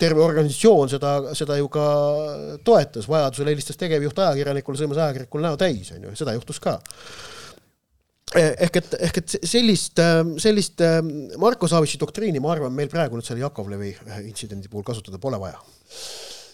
terve 0.00 0.22
organisatsioon 0.24 0.90
seda, 0.92 1.10
seda 1.36 1.56
ju 1.58 1.68
ka 1.72 1.84
toetas, 2.64 3.08
vajadusel 3.10 3.50
helistas 3.50 3.78
tegevjuht 3.80 4.18
ajakirjanikule, 4.22 4.78
sõimas 4.78 5.00
ajakirjanikul 5.00 5.44
näo 5.44 5.58
täis, 5.60 5.90
on 5.94 6.08
ju, 6.08 6.14
seda 6.18 6.34
juhtus 6.36 6.60
ka. 6.62 6.78
Ehk 8.38 8.76
et, 8.78 8.96
ehk 9.08 9.16
et 9.18 9.36
sellist, 9.50 10.00
sellist 10.38 10.82
Marko 11.42 11.68
Savitsi 11.70 11.98
doktriini, 12.00 12.42
ma 12.42 12.54
arvan, 12.54 12.74
meil 12.74 12.90
praegu 12.92 13.18
nüüd 13.18 13.26
selle 13.26 13.42
Jakovlevi 13.42 13.90
intsidendi 14.28 14.70
puhul 14.70 14.86
kasutada 14.86 15.18
pole 15.22 15.40
vaja 15.42 15.58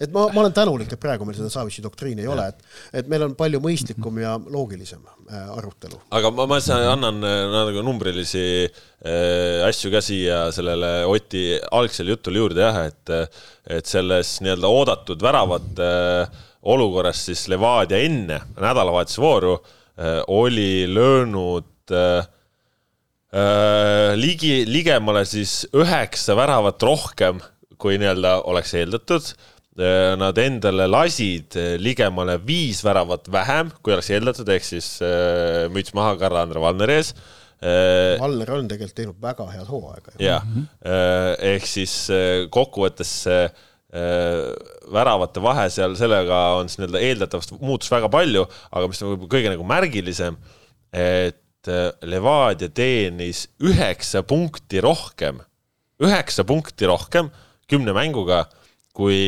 et 0.01 0.13
ma, 0.13 0.27
ma 0.33 0.43
olen 0.43 0.55
tänulik, 0.57 0.93
et 0.93 1.01
praegu 1.01 1.27
meil 1.27 1.39
seda 1.39 1.51
Savitsi 1.53 1.85
doktriini 1.85 2.25
ei 2.25 2.31
ole, 2.31 2.49
et, 2.53 2.67
et 3.01 3.11
meil 3.11 3.27
on 3.29 3.37
palju 3.39 3.61
mõistlikum 3.65 4.21
ja 4.23 4.37
loogilisem 4.53 5.03
äh, 5.31 5.47
arutelu. 5.57 6.01
aga 6.17 6.33
ma, 6.35 6.49
ma 6.51 6.61
annan 6.77 7.23
äh, 7.25 7.45
nagu 7.55 7.85
numbrilisi 7.87 8.47
äh, 8.67 9.65
asju 9.69 9.93
ka 9.95 10.03
siia 10.05 10.47
sellele 10.55 10.93
Oti 11.11 11.49
algsele 11.79 12.17
jutule 12.17 12.43
juurde 12.43 12.67
jah, 12.67 12.83
et, 12.91 13.17
et 13.79 13.89
selles 13.89 14.37
nii-öelda 14.45 14.71
oodatud 14.71 15.23
väravate 15.25 15.91
äh, 15.91 16.45
olukorras 16.67 17.27
siis 17.29 17.47
Levadia 17.49 17.99
enne 18.03 18.41
nädalavahetuse 18.59 19.23
vooru 19.23 19.57
äh, 19.57 20.23
oli 20.29 20.87
löönud 20.91 21.93
äh, 21.93 22.27
ligi, 24.17 24.65
ligemale 24.67 25.25
siis 25.29 25.67
üheksa 25.77 26.37
väravat 26.39 26.83
rohkem, 26.83 27.43
kui 27.77 27.99
nii-öelda 28.01 28.39
oleks 28.49 28.73
eeldatud 28.79 29.35
nad 29.77 30.39
endale 30.41 30.87
lasid 30.89 31.53
ligemale 31.83 32.39
viis 32.41 32.79
väravat 32.85 33.27
vähem, 33.33 33.69
kui 33.85 33.93
oleks 33.93 34.09
eeldatud, 34.15 34.49
ehk 34.49 34.65
siis 34.65 34.87
müts 35.75 35.93
maha 35.97 36.15
Karl-Andre 36.21 36.63
Valneri 36.63 36.97
ees. 36.97 37.13
Valner 38.21 38.53
on 38.57 38.69
tegelikult 38.69 38.97
teinud 38.97 39.21
väga 39.21 39.47
head 39.53 39.69
hooaega. 39.69 40.17
jah, 40.21 40.45
ehk 41.53 41.69
siis 41.69 41.95
kokkuvõttes 42.53 43.13
see 43.27 43.47
väravate 44.93 45.41
vahe 45.43 45.67
seal, 45.73 45.95
sellega 45.99 46.41
on 46.59 46.69
siis 46.69 46.81
nii-öelda 46.81 47.03
eeldatavast 47.07 47.55
muutus 47.61 47.91
väga 47.93 48.11
palju, 48.13 48.45
aga 48.73 48.91
mis 48.91 49.03
on 49.03 49.13
võib-olla 49.13 49.33
kõige 49.37 49.53
nagu 49.55 49.67
märgilisem, 49.69 50.39
et 50.93 51.43
Levadia 52.07 52.71
teenis 52.71 53.47
üheksa 53.63 54.23
punkti 54.27 54.79
rohkem, 54.85 55.41
üheksa 56.03 56.45
punkti 56.47 56.87
rohkem 56.87 57.31
kümne 57.71 57.95
mänguga 57.97 58.45
kui 58.97 59.19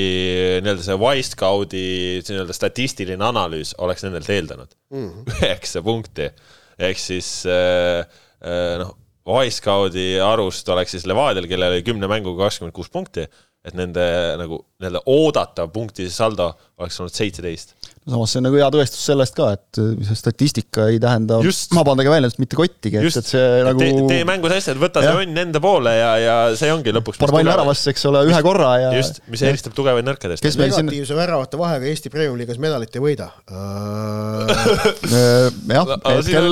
nii-öelda 0.65 0.85
see 0.87 0.97
Wisecoudi 1.03 1.83
nii-öelda 2.25 2.57
statistiline 2.57 3.25
analüüs 3.27 3.75
oleks 3.85 4.07
nendelt 4.07 4.31
eeldanud 4.33 4.73
mm. 4.95 5.27
üheksa 5.35 5.81
-hmm. 5.81 5.85
punkti 5.85 6.31
ehk 6.79 7.03
siis 7.03 7.29
äh, 7.47 8.07
äh, 8.41 8.79
noh, 8.81 8.95
Wisecoudi 9.29 10.17
arust 10.25 10.69
oleks 10.73 10.95
siis 10.97 11.05
Levadial, 11.07 11.47
kellel 11.51 11.77
oli 11.77 11.85
kümne 11.85 12.09
mänguga 12.09 12.47
kakskümmend 12.47 12.73
kuus 12.77 12.89
punkti, 12.89 13.27
et 13.65 13.77
nende 13.77 14.05
nagu 14.41 14.63
nii-öelda 14.81 15.03
oodatav 15.05 15.69
punktide 15.75 16.13
saldo 16.15 16.55
oleks 16.79 17.01
olnud 17.03 17.15
seitseteist 17.15 17.77
samas 18.09 18.33
see 18.33 18.41
on 18.41 18.47
nagu 18.49 18.59
hea 18.59 18.69
tõestus 18.73 19.03
sellest 19.11 19.37
ka, 19.37 19.51
et 19.57 19.81
see 20.09 20.17
statistika 20.19 20.87
ei 20.93 20.99
tähenda, 21.03 21.41
vabandage 21.77 22.13
väljendust, 22.13 22.41
mitte 22.41 22.57
kottigi, 22.59 23.01
et, 23.01 23.19
et 23.21 23.29
see 23.29 23.45
nagu 23.67 23.83
tee, 23.83 24.05
tee 24.09 24.23
mängus 24.29 24.55
et 24.59 24.81
võta 24.81 25.03
ja. 25.05 25.13
see 25.13 25.27
õnn 25.27 25.43
enda 25.45 25.63
poole 25.63 25.93
ja, 25.95 26.11
ja 26.23 26.37
see 26.59 26.71
ongi 26.73 26.95
lõpuks 26.97 27.21
pane 27.21 27.35
pall 27.37 27.51
väravasse, 27.51 27.93
eks 27.93 28.07
ole, 28.11 28.25
ühe 28.31 28.41
korra 28.45 28.71
ja 28.81 28.93
just, 28.97 29.21
mis 29.33 29.43
eristab 29.47 29.77
tugevaid 29.77 30.07
nõrkadest. 30.09 30.45
kes 30.45 30.59
meil 30.61 30.73
siin 30.73 30.89
negatiivse 30.89 31.19
väravate 31.19 31.61
vahega 31.61 31.89
Eesti 31.91 32.13
Premium-liigas 32.13 32.61
medalit 32.63 32.97
ei 32.97 33.05
võida 33.05 33.29
äh, 33.59 35.49
jah, 35.75 35.93
hetkel 36.09 36.49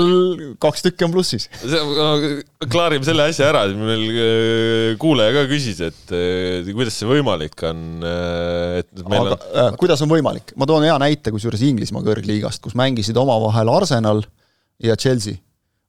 kaks 0.62 0.84
tükki 0.86 1.08
on 1.08 1.14
plussis. 1.14 1.48
klaarime 2.66 3.06
selle 3.08 3.30
asja 3.30 3.48
ära, 3.52 3.64
meil 3.80 4.04
äh, 4.10 4.92
kuulaja 5.00 5.38
ka 5.40 5.46
küsis, 5.50 5.80
et 5.88 6.16
kuidas 6.68 7.00
see 7.00 7.08
võimalik 7.08 7.56
on, 7.66 7.80
et 8.82 9.06
meil 9.06 9.32
aga 9.32 9.40
on... 9.70 9.80
kuidas 9.80 10.00
on 10.04 10.08
võimalik, 10.10 10.15
ma 10.56 10.68
toon 10.68 10.86
hea 10.86 10.96
näite, 11.02 11.30
kus 11.30 11.40
kusjuures 11.40 11.64
Inglismaa 11.66 12.04
kõrgliigast, 12.06 12.62
kus 12.64 12.76
mängisid 12.78 13.16
omavahel 13.20 13.70
Arsenal 13.72 14.22
ja 14.82 14.96
Chelsea. 14.96 15.38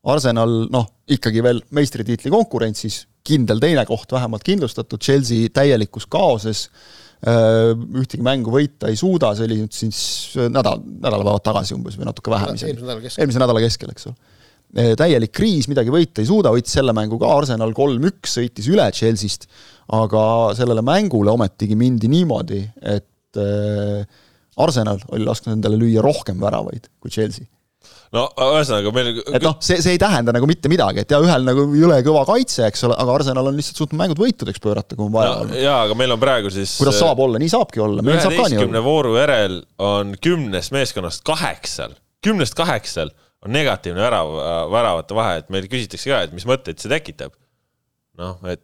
Arsenal 0.07 0.67
noh, 0.71 0.87
ikkagi 1.11 1.43
veel 1.43 1.59
meistritiitli 1.75 2.31
konkurentsis, 2.31 3.01
kindel 3.27 3.59
teine 3.59 3.83
koht 3.87 4.11
vähemalt 4.15 4.45
kindlustatud, 4.47 5.01
Chelsea 5.03 5.49
täielikus 5.53 6.07
kaoses, 6.09 6.67
ühtegi 7.17 8.21
mängu 8.23 8.53
võita 8.53 8.91
ei 8.91 8.97
suuda, 8.99 9.33
see 9.35 9.47
oli 9.47 9.59
nüüd 9.63 9.73
siis 9.73 9.99
nädal, 10.53 10.83
nädalapäevad 10.85 11.43
tagasi 11.47 11.73
umbes 11.75 11.97
või 11.97 12.07
natuke 12.11 12.31
vähem 12.31 12.53
isegi. 12.59 12.77
eelmise 13.17 13.41
nädala 13.41 13.63
keskel, 13.63 13.91
eks 13.91 14.07
ole. 14.11 14.93
täielik 14.99 15.33
kriis, 15.33 15.67
midagi 15.71 15.91
võita 15.91 16.21
ei 16.21 16.29
suuda, 16.29 16.53
võitis 16.53 16.77
selle 16.77 16.93
mängu 16.95 17.17
ka, 17.19 17.33
Arsenal 17.39 17.73
kolm-üks 17.75 18.37
sõitis 18.37 18.69
üle 18.69 18.85
Chelsea'st, 18.93 19.49
aga 19.97 20.23
sellele 20.59 20.83
mängule 20.85 21.33
ometigi 21.33 21.75
mindi 21.79 22.11
niimoodi, 22.11 22.61
et 22.85 23.09
äh, 23.41 24.23
Arsenal 24.58 25.00
oli 25.13 25.28
lasknud 25.28 25.58
endale 25.58 25.78
lüüa 25.80 26.04
rohkem 26.06 26.41
väravaid 26.41 26.89
kui 27.02 27.13
Chelsea. 27.13 27.45
No 28.15 28.23
ühesõnaga 28.39 28.91
meil 28.95 29.10
et 29.19 29.43
noh, 29.43 29.58
see, 29.63 29.82
see 29.84 29.97
ei 29.97 30.00
tähenda 30.00 30.32
nagu 30.36 30.47
mitte 30.47 30.69
midagi, 30.71 31.04
et 31.04 31.12
ja 31.12 31.19
ühel 31.23 31.43
nagu 31.43 31.65
jõle 31.76 31.97
kõva 32.06 32.23
kaitse, 32.30 32.63
eks 32.69 32.86
ole, 32.88 32.95
aga 33.04 33.15
Arsenal 33.19 33.50
on 33.50 33.58
lihtsalt 33.58 33.82
suutnud 33.82 34.00
mängud 34.00 34.21
võitudeks 34.21 34.63
pöörata, 34.63 34.95
kui 34.95 35.10
on 35.10 35.13
vaja 35.13 35.34
no, 35.41 35.58
jaa, 35.60 35.82
aga 35.84 35.97
meil 36.00 36.15
on 36.15 36.21
praegu 36.21 36.52
siis 36.54 36.78
kuidas 36.80 37.00
saab 37.02 37.19
olla, 37.26 37.41
nii 37.41 37.52
saabki 37.52 37.84
olla, 37.84 38.00
olla. 38.00 38.84
vooru 38.86 39.12
järel 39.19 39.60
on 39.84 40.15
kümnest 40.23 40.71
meeskonnast 40.76 41.26
kaheksal, 41.28 41.97
kümnest 42.23 42.56
kaheksal 42.58 43.12
on 43.43 43.54
negatiivne 43.54 44.02
värav, 44.02 44.32
väravate 44.71 45.19
vahe, 45.19 45.41
et 45.43 45.52
meil 45.54 45.67
küsitakse 45.67 46.12
ka, 46.12 46.23
et 46.26 46.36
mis 46.36 46.47
mõtteid 46.47 46.80
see 46.80 46.91
tekitab. 46.91 47.36
noh, 48.17 48.39
et 48.50 48.63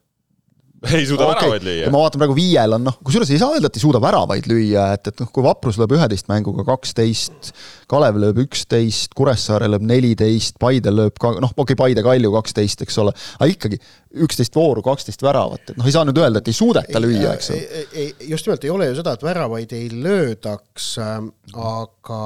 ei 0.91 1.05
suuda 1.07 1.25
okay. 1.25 1.35
väravaid 1.35 1.63
lüüa. 1.63 1.89
ma 1.91 2.01
vaatan 2.03 2.21
praegu 2.21 2.35
viiel 2.35 2.75
on 2.75 2.83
noh, 2.87 2.95
kusjuures 3.05 3.29
ei 3.31 3.39
saa 3.39 3.55
öelda, 3.55 3.69
et 3.69 3.77
ei 3.79 3.83
suuda 3.83 4.01
väravaid 4.03 4.47
lüüa, 4.51 4.87
et, 4.97 5.07
et 5.11 5.21
noh, 5.23 5.29
kui 5.33 5.45
Vaprus 5.45 5.77
lööb 5.79 5.95
üheteist 5.95 6.27
mänguga 6.31 6.65
kaksteist, 6.67 7.53
Kalev 7.91 8.19
lööb 8.19 8.41
üksteist, 8.43 9.13
Kuressaare 9.17 9.69
lööb 9.71 9.85
neliteist, 9.87 10.57
Paide 10.61 10.91
lööb 10.93 11.15
ka, 11.21 11.35
noh, 11.43 11.53
okei 11.55 11.71
okay,, 11.71 11.79
Paide 11.79 12.03
Kalju 12.05 12.33
kaksteist, 12.35 12.83
eks 12.85 12.99
ole, 13.03 13.13
aga 13.37 13.49
ikkagi 13.53 13.79
üksteist 14.27 14.59
vooru, 14.59 14.83
kaksteist 14.85 15.23
väravat, 15.23 15.71
et 15.71 15.79
noh, 15.79 15.87
ei 15.87 15.95
saa 15.95 16.03
nüüd 16.09 16.19
öelda, 16.19 16.43
et 16.43 16.51
ei 16.51 16.59
suudeta 16.59 16.99
ei, 16.99 17.05
lüüa, 17.07 17.37
eks 17.37 17.53
ole. 17.53 18.09
just 18.33 18.49
nimelt, 18.49 18.67
ei 18.67 18.75
ole 18.75 18.91
ju 18.91 18.99
seda, 18.99 19.15
et 19.15 19.25
väravaid 19.29 19.77
ei 19.79 19.87
löödaks 19.93 20.91
äh,, 20.99 21.15
aga 21.53 22.21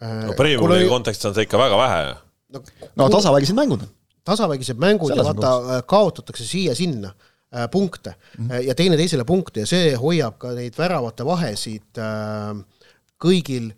äh, 0.00 0.24
no 0.30 0.38
Premiumi 0.38 0.88
kontekstis 0.88 1.28
on 1.28 1.36
see 1.36 1.44
ikka 1.44 1.60
väga 1.60 1.84
vähe. 1.84 2.02
no, 2.56 2.64
no 2.96 3.12
tasavägised 3.12 3.58
mängud. 3.58 3.84
tasavägised 4.26 4.80
mängud 4.80 5.12
Selles 5.12 5.28
ja 5.28 5.32
vaata, 5.36 5.82
kaotatakse 5.86 6.46
siia-sinna 6.48 7.12
Äh, 7.12 7.32
punkte 7.72 8.14
mm 8.38 8.48
-hmm. 8.48 8.66
ja 8.68 8.74
teine 8.74 8.96
teisele 8.96 9.24
punkte 9.24 9.60
ja 9.64 9.66
see 9.66 9.94
hoiab 9.96 10.38
ka 10.38 10.52
neid 10.54 10.78
väravate 10.78 11.24
vahesid 11.24 11.98
äh, 11.98 12.62
kõigil 13.22 13.72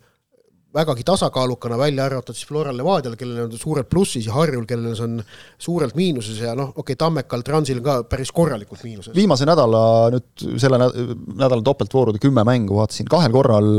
vägagi 0.73 1.03
tasakaalukana, 1.03 1.77
välja 1.77 2.05
arvatud 2.05 2.37
siis 2.37 2.47
Floral 2.47 2.77
Levadial, 2.77 3.15
kellel 3.17 3.47
on 3.47 3.53
suured 3.57 3.87
plussis 3.89 4.27
ja 4.27 4.35
Harjul, 4.35 4.67
kellel 4.69 4.93
see 4.97 5.07
on 5.07 5.15
suurelt 5.57 5.95
miinuses 5.97 6.37
ja 6.43 6.53
noh, 6.57 6.69
okei 6.69 6.93
okay,, 6.93 6.99
Tammekal, 6.99 7.41
Transil 7.45 7.79
on 7.81 7.87
ka 7.87 7.95
päris 8.11 8.31
korralikult 8.35 8.83
miinuses. 8.85 9.15
viimase 9.15 9.47
nädala 9.49 9.81
nüüd, 10.13 10.45
selle 10.61 10.77
nädala 10.77 11.61
topeltvoorude 11.65 12.21
kümme 12.21 12.45
mängu 12.45 12.77
vaatasin, 12.77 13.09
kahel 13.09 13.33
korral 13.33 13.71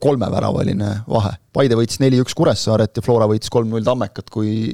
kolmeväravaline 0.00 0.94
vahe. 1.08 1.36
Paide 1.52 1.76
võitis 1.76 2.00
neli-üks 2.00 2.36
Kuressaaret 2.38 2.96
ja 2.96 3.04
Flora 3.04 3.28
võitis 3.28 3.52
kolm-null 3.52 3.84
Tammekat, 3.84 4.32
kui 4.32 4.72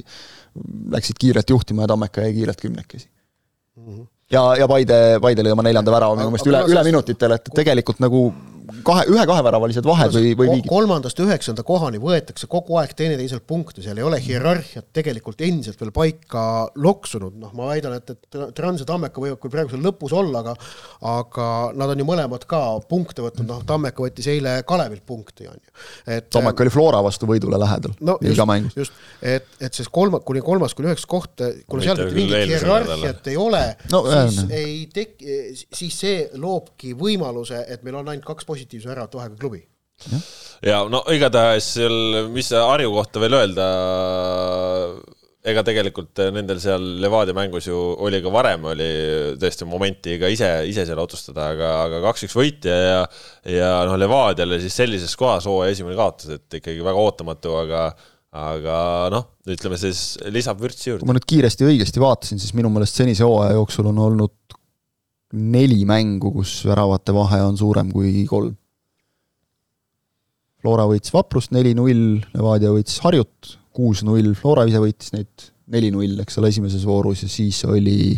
läksid 0.95 1.19
kiirelt 1.19 1.51
juhtima 1.51 1.83
ja 1.83 1.91
Tammeka 1.91 2.23
jäi 2.23 2.39
kiirelt 2.39 2.61
kümnekesi 2.61 3.09
mm. 3.75 3.87
-hmm 3.87 4.14
ja, 4.31 4.43
ja 4.59 4.67
Paide, 4.69 4.99
Paide 5.23 5.45
lõi 5.45 5.53
oma 5.55 5.65
neljanda 5.65 5.93
värava 5.93 6.17
minu 6.19 6.33
meelest 6.33 6.49
üle, 6.49 6.61
üle 6.71 6.83
minutitel, 6.87 7.35
et 7.37 7.49
tegelikult 7.55 8.01
nagu 8.03 8.27
kahe, 8.85 9.05
ühe-kaheväravalised 9.11 9.85
vahed 9.87 10.13
või, 10.15 10.31
või 10.37 10.49
viigid. 10.53 10.69
kolmandast 10.69 11.19
üheksanda 11.23 11.63
kohani 11.67 11.99
võetakse 12.01 12.49
kogu 12.51 12.77
aeg 12.81 12.93
teineteiselt 12.97 13.45
punkte, 13.47 13.83
seal 13.85 13.99
ei 13.99 14.05
ole 14.05 14.19
hierarhiat 14.23 14.87
tegelikult 14.95 15.41
endiselt 15.45 15.81
veel 15.81 15.93
paika 15.95 16.45
loksunud, 16.81 17.35
noh, 17.41 17.53
ma 17.57 17.69
väidan, 17.71 17.97
et, 17.99 18.15
et 18.15 18.39
Trans 18.57 18.81
ja 18.81 18.87
Tammeka 18.89 19.21
võivad 19.21 19.41
küll 19.41 19.53
praegu 19.53 19.73
seal 19.73 19.85
lõpus 19.85 20.15
olla, 20.15 20.43
aga 20.43 20.55
aga 21.15 21.49
nad 21.77 21.93
on 21.93 22.01
ju 22.01 22.07
mõlemad 22.07 22.45
ka 22.49 22.61
punkte 22.89 23.25
võtnud, 23.25 23.47
noh, 23.49 23.63
Tammeka 23.67 24.05
võttis 24.05 24.29
eile 24.31 24.57
Kalevilt 24.67 25.05
punkti, 25.07 25.49
on 25.51 25.59
ju. 25.59 25.75
et 26.17 26.29
Tammeka 26.33 26.65
oli 26.65 26.73
Flora 26.73 27.01
vastu 27.05 27.29
võidule 27.29 27.59
lähedal 27.61 27.95
no, 28.05 28.17
iga 28.25 28.47
mäng. 28.49 28.71
just, 28.77 28.95
et, 29.21 29.47
et 29.59 29.77
siis 29.77 29.89
kolma, 29.91 30.21
kuni 30.25 30.43
kolmas 30.45 30.75
kuni 30.77 30.91
üheksas 30.91 31.09
koht, 31.09 31.45
kuna 31.69 31.85
seal 31.85 32.03
mingit 32.15 32.49
hierarhiat 32.53 33.31
ei 33.31 33.37
ole 33.39 33.63
no,, 33.91 34.03
siis 34.09 34.41
äh, 34.45 34.55
ei 34.61 34.77
tek-, 34.93 35.21
siis 35.55 35.99
see 36.05 36.25
loobki 36.41 36.95
võimaluse, 36.97 37.61
et 37.71 37.83
meil 37.85 37.99
on 38.01 38.13
ainult 38.13 38.27
kaks 38.27 38.47
positiivse 38.55 38.91
väravate 38.91 39.19
vahega 39.19 39.39
klubi. 39.39 39.61
ja 40.65 40.81
no 40.91 41.05
igatahes 41.13 41.75
seal, 41.77 42.25
mis 42.33 42.49
Harju 42.51 42.91
kohta 42.91 43.21
veel 43.23 43.37
öelda, 43.37 43.67
ega 45.45 45.61
tegelikult 45.65 46.23
nendel 46.35 46.59
seal 46.63 46.83
Levadia 47.03 47.35
mängus 47.37 47.69
ju 47.69 47.77
oli 48.03 48.19
ka 48.23 48.33
varem 48.33 48.65
oli 48.73 48.89
tõesti 49.39 49.67
momenti 49.69 50.17
ka 50.21 50.31
ise, 50.33 50.49
ise 50.67 50.87
seal 50.87 50.99
otsustada, 50.99 51.51
aga, 51.53 51.71
aga 51.85 52.01
kaks-üks 52.07 52.35
võitja 52.35 52.75
ja 52.75 52.99
ja 53.53 53.71
noh, 53.87 53.95
Levadiale 54.01 54.59
siis 54.63 54.75
sellises 54.81 55.15
kohas 55.19 55.47
hooaja 55.49 55.77
esimene 55.77 55.97
kaotus, 55.99 56.33
et 56.39 56.59
ikkagi 56.59 56.83
väga 56.83 57.07
ootamatu, 57.07 57.55
aga 57.61 57.87
aga 58.35 58.77
noh, 59.13 59.29
ütleme 59.47 59.77
siis 59.79 60.17
lisab 60.33 60.59
vürtsi 60.59 60.89
juurde. 60.89 61.05
kui 61.05 61.07
ma 61.07 61.15
nüüd 61.15 61.27
kiiresti 61.29 61.67
õigesti 61.69 62.03
vaatasin, 62.03 62.41
siis 62.41 62.51
minu 62.57 62.71
meelest 62.73 62.99
senise 62.99 63.23
hooaja 63.23 63.55
jooksul 63.55 63.93
on 63.93 64.01
olnud 64.09 64.54
neli 65.35 65.83
mängu, 65.87 66.31
kus 66.39 66.57
väravate 66.67 67.13
vahe 67.15 67.41
on 67.45 67.57
suurem 67.59 67.91
kui 67.93 68.23
kolm. 68.29 68.55
Flora 70.65 70.87
võitis 70.89 71.13
Vaprust 71.13 71.53
neli-null, 71.53 72.23
Levadia 72.33 72.71
võitis 72.73 72.97
Harjut 73.03 73.51
kuus-null, 73.75 74.33
Flora 74.39 74.65
ise 74.69 74.81
võitis 74.81 75.13
neid 75.13 75.49
neli-null, 75.75 76.17
eks 76.23 76.39
ole, 76.39 76.49
esimeses 76.53 76.85
voorus 76.87 77.25
ja 77.25 77.29
siis 77.29 77.59
oli 77.67 78.15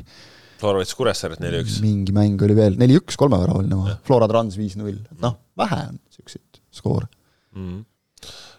Flora 0.61 0.81
võitis 0.81 0.95
Kuressaaret 0.97 1.41
neli-üks. 1.43 1.81
mingi 1.83 2.15
mäng 2.15 2.41
oli 2.45 2.55
veel, 2.57 2.79
neli-üks 2.79 3.19
kolmeväravaline 3.19 3.77
vahe, 3.81 3.97
Flora 4.07 4.29
Trans 4.31 4.57
viis-null, 4.59 4.97
noh, 5.23 5.37
vähe 5.59 5.83
on 5.89 5.99
niisuguseid 5.99 6.63
skoore 6.79 7.07
mm. 7.55 7.69
-hmm 7.69 7.85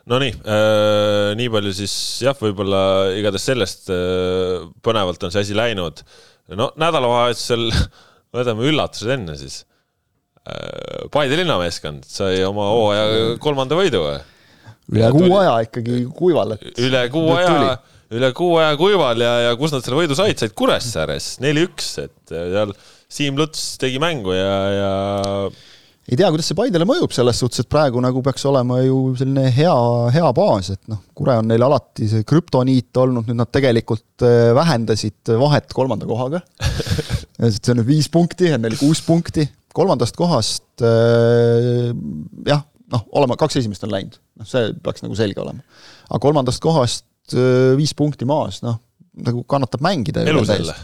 Nonii 0.08 0.32
äh,, 0.32 1.34
nii 1.36 1.50
palju 1.52 1.72
siis 1.76 1.94
jah, 2.24 2.36
võib-olla 2.40 2.78
igatahes 3.18 3.44
sellest 3.50 3.90
äh, 3.92 4.62
põnevalt 4.84 5.26
on 5.26 5.34
see 5.34 5.42
asi 5.44 5.56
läinud. 5.58 6.00
no 6.56 6.70
nädalavahetusel 6.80 7.66
võtame 8.34 8.66
üllatused 8.68 9.12
enne 9.14 9.36
siis. 9.40 9.62
Äh, 10.48 11.06
Paide 11.12 11.38
linnameeskond 11.40 12.06
sai 12.08 12.42
oma 12.46 12.70
hooaja 12.72 13.38
kolmanda 13.42 13.78
võidu 13.78 14.02
või? 14.06 14.18
üle 14.88 15.08
kuu 15.12 15.34
aja 15.36 15.56
ikkagi 15.66 16.02
kuival, 16.16 16.54
et 16.56 16.78
üle 16.80 17.02
kuu 17.12 17.32
aja, 17.34 17.74
üle 18.16 18.30
kuu 18.36 18.54
aja 18.56 18.76
kuival 18.80 19.20
ja, 19.20 19.32
ja 19.44 19.56
kus 19.60 19.74
nad 19.74 19.84
selle 19.84 19.98
võidu 20.00 20.16
said, 20.16 20.38
said 20.40 20.54
Kuressaares 20.56 21.34
neli-üks, 21.44 21.90
et 22.06 22.32
seal 22.32 22.72
Siim 23.12 23.36
Luts 23.40 23.74
tegi 23.80 24.00
mängu 24.00 24.32
ja, 24.36 24.56
ja 24.72 24.92
ei 26.08 26.16
tea, 26.16 26.28
kuidas 26.32 26.48
see 26.48 26.56
Paidele 26.56 26.86
mõjub, 26.88 27.12
selles 27.12 27.40
suhtes, 27.42 27.62
et 27.64 27.68
praegu 27.70 28.00
nagu 28.00 28.22
peaks 28.24 28.46
olema 28.48 28.80
ju 28.80 29.12
selline 29.18 29.50
hea, 29.52 29.74
hea 30.14 30.30
baas, 30.36 30.70
et 30.72 30.80
noh, 30.88 31.02
Kure 31.16 31.36
on 31.42 31.50
neil 31.50 31.64
alati 31.66 32.08
see 32.08 32.24
krüptoniit 32.28 32.96
olnud, 33.02 33.28
nüüd 33.28 33.40
nad 33.42 33.52
tegelikult 33.52 34.24
äh, 34.24 34.50
vähendasid 34.56 35.34
vahet 35.42 35.68
kolmanda 35.76 36.08
kohaga 36.08 36.40
see 37.52 37.74
on 37.74 37.82
nüüd 37.82 37.90
viis 37.90 38.08
punkti, 38.12 38.48
enne 38.56 38.72
oli 38.72 38.80
kuus 38.80 39.04
punkti, 39.04 39.44
kolmandast 39.76 40.16
kohast 40.18 40.86
äh, 40.86 41.92
jah, 42.48 42.64
noh, 42.94 43.08
olema, 43.20 43.36
kaks 43.40 43.60
esimest 43.60 43.84
on 43.84 43.92
läinud, 43.92 44.20
noh, 44.40 44.48
see 44.48 44.72
peaks 44.84 45.04
nagu 45.04 45.18
selge 45.18 45.44
olema. 45.44 45.60
aga 46.08 46.22
kolmandast 46.24 46.64
kohast 46.64 47.36
äh, 47.36 47.74
viis 47.76 47.92
punkti 47.98 48.28
maas, 48.28 48.62
noh, 48.64 48.80
nagu 49.28 49.44
kannatab 49.50 49.84
mängida. 49.84 50.24
elus 50.24 50.48
jälle 50.56 50.76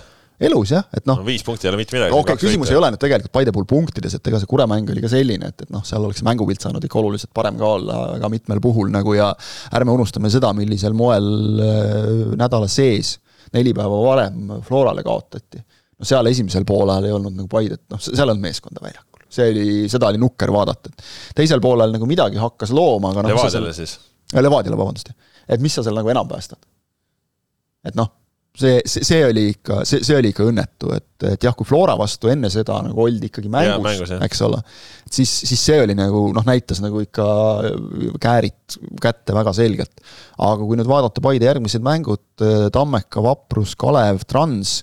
elus 0.43 0.73
jah, 0.75 0.87
et 0.95 1.05
noh 1.07 1.21
no,. 1.21 1.27
viis 1.27 1.45
punkti 1.47 1.69
ei 1.69 1.71
ole 1.71 1.79
mitte 1.79 1.95
midagi. 1.95 2.11
okei 2.11 2.35
okay,, 2.35 2.41
küsimus 2.41 2.67
võita. 2.67 2.75
ei 2.75 2.79
ole 2.81 2.91
nüüd 2.95 3.03
tegelikult 3.05 3.35
Paide 3.35 3.53
puhul 3.55 3.69
punktides, 3.71 4.17
et 4.19 4.31
ega 4.31 4.41
see 4.43 4.51
Kure 4.51 4.67
mäng 4.71 4.91
oli 4.91 5.03
ka 5.05 5.11
selline, 5.13 5.51
et, 5.53 5.67
et 5.67 5.71
noh, 5.75 5.85
seal 5.87 6.03
oleks 6.03 6.25
mängupilt 6.27 6.65
saanud 6.65 6.85
ikka 6.87 6.99
oluliselt 6.99 7.31
parem 7.37 7.59
ka 7.61 7.69
olla 7.77 7.99
väga 8.17 8.31
mitmel 8.33 8.63
puhul 8.65 8.91
nagu 8.95 9.15
ja 9.15 9.31
ärme 9.79 9.95
unustame 9.95 10.31
seda, 10.35 10.51
millisel 10.57 10.97
moel 10.99 11.29
äh, 11.63 12.09
nädala 12.41 12.71
sees 12.71 13.17
neli 13.55 13.75
päeva 13.77 14.01
varem 14.03 14.57
Florale 14.67 15.05
kaotati. 15.07 15.63
no 15.99 16.09
seal 16.09 16.27
esimesel 16.33 16.67
poolajal 16.67 17.07
ei 17.07 17.15
olnud 17.15 17.39
nagu 17.39 17.49
Paidet, 17.51 17.85
noh, 17.95 18.03
seal 18.03 18.27
ei 18.27 18.35
olnud 18.35 18.49
meeskonda 18.49 18.83
väljakul. 18.83 19.23
see 19.31 19.53
oli, 19.55 19.69
seda 19.93 20.11
oli 20.11 20.23
nukker 20.23 20.51
vaadata, 20.55 20.91
et 20.91 21.07
teisel 21.43 21.63
poolel 21.63 21.95
nagu 21.95 22.11
midagi 22.11 22.43
hakkas 22.43 22.75
looma, 22.75 23.15
aga 23.15 23.23
noh 23.23 23.37
Levadiale 23.37 23.73
siis? 23.77 24.01
Levadiale, 24.35 24.77
vabandust. 24.83 25.15
et 25.47 25.63
mis 25.63 25.79
sa 25.79 25.87
seal 25.87 25.95
nagu 25.95 26.11
enam 26.11 26.27
päästad? 26.27 26.59
et 27.87 27.95
noh 27.95 28.11
see, 28.59 28.81
see, 28.87 29.05
see 29.05 29.23
oli 29.27 29.45
ikka, 29.53 29.81
see, 29.89 30.03
see 30.07 30.17
oli 30.19 30.31
ikka 30.31 30.47
õnnetu, 30.47 30.91
et, 30.95 31.27
et 31.33 31.47
jah, 31.47 31.55
kui 31.59 31.67
Flora 31.69 31.97
vastu 31.99 32.31
enne 32.33 32.51
seda 32.53 32.79
nagu 32.87 33.05
oldi 33.05 33.31
ikkagi 33.31 33.51
mängus, 33.53 33.83
mängus, 33.85 34.13
eks 34.27 34.43
ole, 34.47 34.61
siis, 35.03 35.33
siis 35.49 35.65
see 35.71 35.81
oli 35.83 35.97
nagu 35.99 36.27
noh, 36.35 36.47
näitas 36.47 36.83
nagu 36.85 37.03
ikka 37.03 37.27
käärid 38.23 38.79
kätte 39.03 39.35
väga 39.37 39.55
selgelt. 39.57 40.05
aga 40.39 40.61
kui 40.63 40.79
nüüd 40.79 40.91
vaadata 40.91 41.25
Paide 41.25 41.51
järgmised 41.51 41.85
mängud, 41.85 42.25
Tammeka, 42.75 43.23
Vaprus, 43.25 43.75
Kalev, 43.81 44.23
Trans 44.31 44.79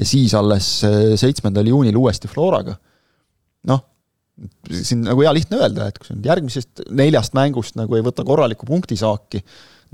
ja 0.00 0.08
siis 0.08 0.34
alles 0.36 0.72
seitsmendal 1.20 1.68
juunil 1.68 1.96
uuesti 2.00 2.30
Floraga, 2.30 2.78
noh, 3.68 3.84
siin 4.72 5.04
nagu 5.04 5.20
hea 5.20 5.32
lihtne 5.36 5.60
öelda, 5.60 5.90
et 5.90 5.98
kui 6.00 6.08
sa 6.08 6.16
nüüd 6.16 6.30
järgmisest 6.30 6.86
neljast 6.96 7.36
mängust 7.36 7.76
nagu 7.76 7.96
ei 7.96 8.04
võta 8.04 8.24
korralikku 8.24 8.68
punktisaaki, 8.68 9.42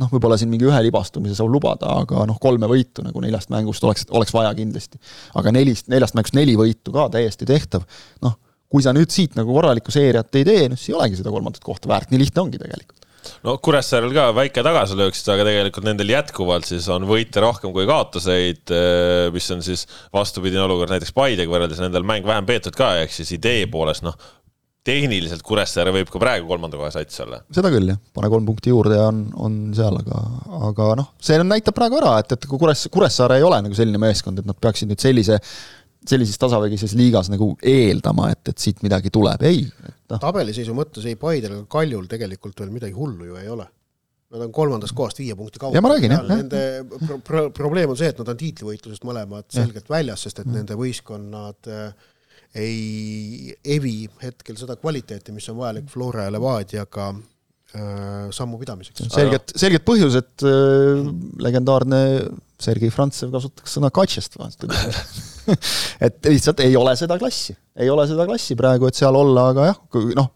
noh, 0.01 0.11
võib-olla 0.13 0.39
siin 0.41 0.51
mingi 0.53 0.69
ühe 0.69 0.81
libastumise 0.89 1.37
saab 1.39 1.53
lubada, 1.53 1.95
aga 2.03 2.27
noh, 2.29 2.41
kolme 2.43 2.69
võitu 2.71 3.05
nagu 3.07 3.23
neljast 3.25 3.53
mängust 3.53 3.85
oleks, 3.87 4.07
oleks 4.11 4.35
vaja 4.37 4.53
kindlasti. 4.57 5.01
aga 5.41 5.55
nelist, 5.55 5.89
neljast 5.93 6.19
mängust 6.19 6.37
neli 6.37 6.57
võitu 6.59 6.95
ka 6.95 7.09
täiesti 7.17 7.49
tehtav, 7.49 7.87
noh, 8.27 8.37
kui 8.73 8.85
sa 8.85 8.95
nüüd 8.97 9.13
siit 9.15 9.37
nagu 9.39 9.55
korralikku 9.55 9.95
seeriat 9.95 10.35
ei 10.37 10.47
tee, 10.47 10.69
noh 10.71 10.81
siis 10.81 10.93
ei 10.93 11.01
olegi 11.01 11.21
seda 11.21 11.33
kolmandat 11.35 11.65
kohta 11.65 11.91
väärt, 11.91 12.13
nii 12.13 12.25
lihtne 12.25 12.45
ongi 12.45 12.61
tegelikult. 12.63 13.03
No 13.43 13.57
Kuressaarel 13.63 14.13
ka 14.15 14.29
väike 14.37 14.63
tagasilöök, 14.63 15.17
aga 15.33 15.47
tegelikult 15.49 15.87
nendel 15.87 16.13
jätkuvalt 16.13 16.69
siis 16.69 16.87
on 16.93 17.07
võite 17.09 17.43
rohkem 17.43 17.73
kui 17.75 17.87
kaotuseid, 17.89 18.63
eh, 18.71 19.27
mis 19.35 19.49
on 19.51 19.65
siis 19.67 19.87
vastupidine 20.15 20.63
olukord 20.63 20.95
näiteks 20.95 21.15
Paidega 21.17 21.51
võrreldes, 21.51 21.83
nendel 21.83 22.07
mäng 22.07 22.27
vähem 22.27 22.47
peetud 22.47 22.77
ka, 22.79 22.95
ehk 23.03 23.15
siis 23.15 23.33
idee 23.35 23.67
poolest 23.73 24.07
noh, 24.07 24.15
tehniliselt 24.87 25.43
Kuressaare 25.47 25.93
võib 25.95 26.11
ka 26.13 26.21
praegu 26.23 26.49
kolmanda 26.51 26.79
koha 26.79 26.93
sats 26.95 27.23
olla. 27.25 27.41
seda 27.55 27.73
küll 27.75 27.91
jah, 27.91 27.99
pane 28.17 28.31
kolm 28.33 28.47
punkti 28.49 28.73
juurde 28.73 28.99
ja 28.99 29.09
on, 29.11 29.25
on 29.43 29.57
seal, 29.77 29.99
aga, 30.03 30.23
aga 30.71 30.93
noh, 31.03 31.11
see 31.23 31.39
näitab 31.43 31.77
praegu 31.77 31.99
ära, 32.01 32.17
et, 32.23 32.37
et 32.37 32.47
kui 32.47 32.61
Kures-, 32.63 32.87
Kuressaare 32.93 33.41
ei 33.41 33.47
ole 33.47 33.61
nagu 33.67 33.79
selline 33.79 34.01
meeskond, 34.03 34.43
et 34.43 34.49
nad 34.49 34.59
peaksid 34.63 34.91
nüüd 34.93 35.03
sellise 35.03 35.41
sellises 36.07 36.39
tasavägises 36.39 36.95
liigas 36.99 37.31
nagu 37.33 37.53
eeldama, 37.67 38.31
et, 38.35 38.53
et 38.53 38.63
siit 38.63 38.83
midagi 38.87 39.11
tuleb, 39.15 39.43
ei 39.49 39.65
no.. 39.67 40.21
tabeliseisu 40.23 40.75
mõttes 40.77 41.07
ei 41.09 41.19
Paidel 41.21 41.57
ega 41.57 41.65
Kaljul 41.77 42.07
tegelikult 42.11 42.63
veel 42.63 42.71
midagi 42.75 42.95
hullu 42.97 43.33
ju 43.33 43.41
ei 43.41 43.51
ole. 43.53 43.67
Nad 44.35 44.43
on 44.43 44.51
kolmandast 44.55 44.95
kohast 44.97 45.21
viie 45.23 45.37
punkti 45.39 45.61
kaugel. 45.63 45.79
ja 45.79 45.83
ma 45.85 45.93
räägin, 45.93 46.13
jah. 46.17 46.25
Nende 46.27 46.61
pro 46.99 47.19
pro 47.23 47.43
probleem 47.55 47.93
on 47.93 47.99
see, 47.99 48.11
et 48.11 48.19
nad 48.19 48.33
on 48.33 48.39
tiitlivõitlusest 48.41 49.07
mõlemad 49.07 49.47
selgelt 49.55 49.91
väljas, 49.91 50.25
sest 50.27 50.43
et 50.43 50.49
ja. 50.49 50.55
nende 50.57 50.79
võistkonnad 50.79 51.71
äh, 51.71 52.09
ei 52.57 53.55
evi 53.77 54.07
hetkel 54.23 54.59
seda 54.59 54.79
kvaliteeti, 54.81 55.35
mis 55.37 55.49
on 55.53 55.61
vajalik 55.61 55.89
Flora 55.93 56.27
ja 56.27 56.33
Levadiaga 56.35 57.11
äh, 57.13 58.29
sammu 58.35 58.59
pidamiseks. 58.61 59.09
selged, 59.13 59.55
selged 59.59 59.85
põhjused 59.87 60.47
äh,, 60.49 61.03
legendaarne 61.45 62.01
Sergei 62.63 62.93
Frantsev 62.93 63.35
kasutaks 63.35 63.77
sõna 63.77 63.93
katšest 63.95 64.39
et 66.07 66.31
lihtsalt 66.31 66.63
ei 66.65 66.77
ole 66.79 66.97
seda 66.99 67.19
klassi, 67.21 67.57
ei 67.77 67.93
ole 67.93 68.07
seda 68.09 68.27
klassi 68.29 68.57
praegu, 68.59 68.89
et 68.89 68.99
seal 68.99 69.17
olla, 69.17 69.51
aga 69.53 69.71
jah, 69.71 69.83
noh, 70.17 70.33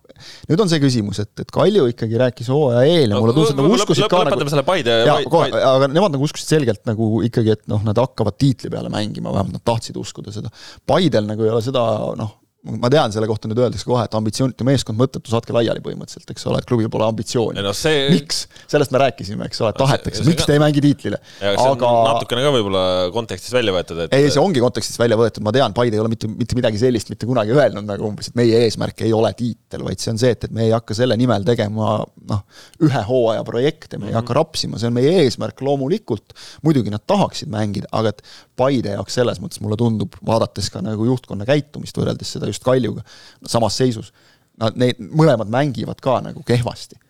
nüüd 0.51 0.65
on 0.65 0.71
see 0.73 0.83
küsimus, 0.83 1.23
et, 1.25 1.33
et 1.43 1.55
Kalju 1.55 1.87
ikkagi 1.93 2.21
rääkis 2.21 2.51
hooaja 2.53 2.83
eel 2.89 3.15
ja 3.15 3.21
mulle 3.21 3.37
tundus, 3.37 3.55
et 3.55 3.61
nad 3.61 3.77
uskusid 3.79 4.07
ka 4.07 4.23
nagu 4.23 4.31
lõpetame 4.31 4.55
selle 4.55 4.67
Paide 4.69 4.99
jaa, 5.09 5.19
kohe, 5.31 5.51
aga 5.55 5.91
nemad 5.93 6.17
nagu 6.17 6.29
uskusid 6.29 6.55
selgelt 6.57 6.85
nagu 6.89 7.11
ikkagi, 7.27 7.57
et 7.59 7.65
noh, 7.71 7.83
nad 7.87 7.99
hakkavad 8.01 8.39
tiitli 8.41 8.73
peale 8.73 8.93
mängima, 8.93 9.33
vähemalt 9.35 9.59
nad 9.59 9.67
tahtsid 9.67 9.99
uskuda 10.01 10.35
seda. 10.35 10.53
Paidel 10.89 11.29
nagu 11.29 11.47
ei 11.47 11.53
ole 11.53 11.63
seda 11.65 11.85
noh, 12.19 12.37
ma 12.61 12.91
tean, 12.93 13.13
selle 13.13 13.25
kohta 13.29 13.49
nüüd 13.49 13.61
öeldakse 13.63 13.87
kohe, 13.89 14.03
et 14.05 14.15
ambitsioonitu 14.17 14.65
meeskond, 14.69 14.99
mõttetu, 15.01 15.33
saatke 15.33 15.55
laiali 15.57 15.81
põhimõtteliselt, 15.85 16.29
eks 16.35 16.45
ole, 16.51 16.59
et 16.61 16.69
klubil 16.69 16.91
pole 16.93 17.07
ambitsiooni 17.07 17.63
no. 17.65 17.73
See... 17.77 18.11
miks? 18.13 18.43
sellest 18.69 18.93
me 18.93 19.01
rääkisime, 19.01 19.47
eks 19.49 19.63
ole, 19.65 19.71
et 19.73 19.81
tahetakse, 19.81 20.25
miks 20.29 20.45
te 20.45 20.57
ei 20.57 20.61
mängi 20.61 20.83
tiitlile. 20.85 21.21
aga 21.49 21.93
natukene 22.11 22.45
ka 22.45 22.53
võib-olla 22.53 22.83
kontekstist 23.15 23.57
välja 23.57 23.73
võetud, 23.75 24.03
et 24.05 24.17
ei, 24.17 24.29
see 24.29 24.43
ongi 24.43 24.61
kontekstist 24.61 25.01
välja 25.01 25.17
võetud, 25.21 25.45
ma 25.47 25.55
tean, 25.57 25.73
Paide 25.77 25.97
ei 25.97 26.03
ole 26.03 26.13
mitte, 26.13 26.29
mitte 26.29 26.59
midagi 26.59 26.83
sellist 26.83 27.09
mitte 27.13 27.29
kunagi 27.31 27.57
öelnud 27.57 27.89
nagu 27.89 28.11
umbes, 28.11 28.29
et 28.29 28.37
meie 28.37 28.61
eesmärk 28.67 29.07
ei 29.07 29.15
ole 29.17 29.33
tiitel, 29.39 29.87
vaid 29.87 30.03
see 30.03 30.13
on 30.13 30.21
see, 30.21 30.35
et, 30.37 30.45
et 30.51 30.53
me 30.53 30.67
ei 30.67 30.75
hakka 30.77 30.99
selle 30.99 31.17
nimel 31.17 31.47
tegema 31.49 31.97
noh, 32.05 32.45
ühe 32.85 33.05
hooaja 33.09 33.47
projekte, 33.49 33.97
me 33.97 34.05
ei 34.05 34.11
mm 34.11 34.13
-hmm. 34.13 34.21
hakka 34.21 34.37
rapsima, 34.37 34.83
see 34.83 34.93
on 34.93 34.99
meie 35.01 35.17
eesmärk 35.25 35.65
loomulikult, 35.65 36.37
muidugi 36.67 36.93
nad 36.93 37.07
tahaksid 37.09 37.49
mängida, 37.49 37.89
aga 37.97 38.13
et 38.13 38.23
Paide 38.61 38.95
jaoks 38.97 39.17
selles 39.17 39.41
mõttes 39.41 39.63
mulle 39.65 39.79
tundub, 39.81 40.19
vaadates 40.27 40.69
ka 40.73 40.83
nagu 40.85 41.07
juhtkonna 41.09 41.47
käitumist 41.49 41.97
võrreldes 41.97 42.35
seda 42.37 42.51
just 42.51 42.65
Kaljuga, 42.67 43.05
samas 43.49 43.79
seisus. 43.81 44.13
Nad, 44.61 44.77
need 44.77 45.01
mõlemad 45.01 45.49
mängivad 45.53 46.03
ka 46.05 46.19
nagu 46.25 46.45
kehvasti. 46.47 47.01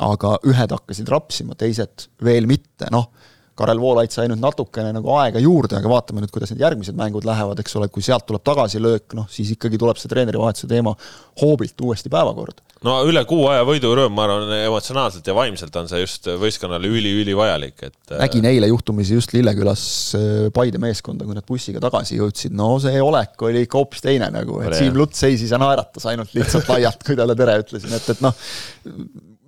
aga 0.00 0.38
ühed 0.48 0.72
hakkasid 0.72 1.10
rapsima, 1.12 1.52
teised 1.58 2.06
veel 2.24 2.46
mitte, 2.48 2.86
noh, 2.90 3.10
Karel 3.58 3.80
Voolaid 3.80 4.14
sai 4.14 4.28
nüüd 4.30 4.40
natukene 4.42 4.94
nagu 4.96 5.12
aega 5.18 5.42
juurde, 5.42 5.76
aga 5.78 5.90
vaatame 5.92 6.24
nüüd, 6.24 6.32
kuidas 6.32 6.52
need 6.52 6.64
järgmised 6.64 6.96
mängud 6.98 7.26
lähevad, 7.28 7.60
eks 7.60 7.76
ole, 7.80 7.90
kui 7.92 8.04
sealt 8.04 8.26
tuleb 8.28 8.44
tagasilöök, 8.48 9.12
noh 9.18 9.28
siis 9.32 9.52
ikkagi 9.56 9.80
tuleb 9.80 10.00
see 10.00 10.12
treenerivahetuse 10.12 10.70
teema 10.70 10.94
hoobilt 11.42 11.84
uuesti 11.84 12.12
päevakorda 12.12 12.64
no 12.86 12.96
üle 13.08 13.22
kuu 13.28 13.46
aja 13.50 13.64
võidurõõm, 13.66 14.14
ma 14.14 14.26
arvan, 14.26 14.52
emotsionaalselt 14.66 15.26
ja 15.28 15.34
vaimselt 15.36 15.76
on 15.78 15.88
see 15.90 16.02
just 16.02 16.28
võistkonnale 16.40 16.90
üli-ülivajalik, 16.90 17.76
et. 17.88 17.98
Äh, 18.10 18.22
nägin 18.24 18.48
eile 18.50 18.70
juhtumisi 18.70 19.16
just 19.16 19.34
Lillekülas 19.36 19.84
äh, 20.18 20.30
Paide 20.54 20.80
meeskonda, 20.82 21.26
kui 21.28 21.38
nad 21.38 21.46
bussiga 21.48 21.82
tagasi 21.82 22.18
jõudsid, 22.18 22.54
no 22.58 22.74
see 22.82 23.02
olek 23.02 23.46
oli 23.46 23.64
ikka 23.66 23.80
hoopis 23.80 24.04
teine 24.04 24.30
nagu, 24.34 24.60
et 24.64 24.78
Siim 24.78 24.96
Lutt 24.98 25.18
seisis 25.18 25.54
ja 25.54 25.60
naeratas 25.62 26.08
ainult 26.10 26.34
lihtsalt 26.36 26.70
laialt, 26.72 27.04
kui 27.06 27.18
talle 27.18 27.38
tere 27.38 27.60
ütlesin, 27.62 27.94
et, 27.98 28.10
et 28.16 28.24
noh, 28.24 28.34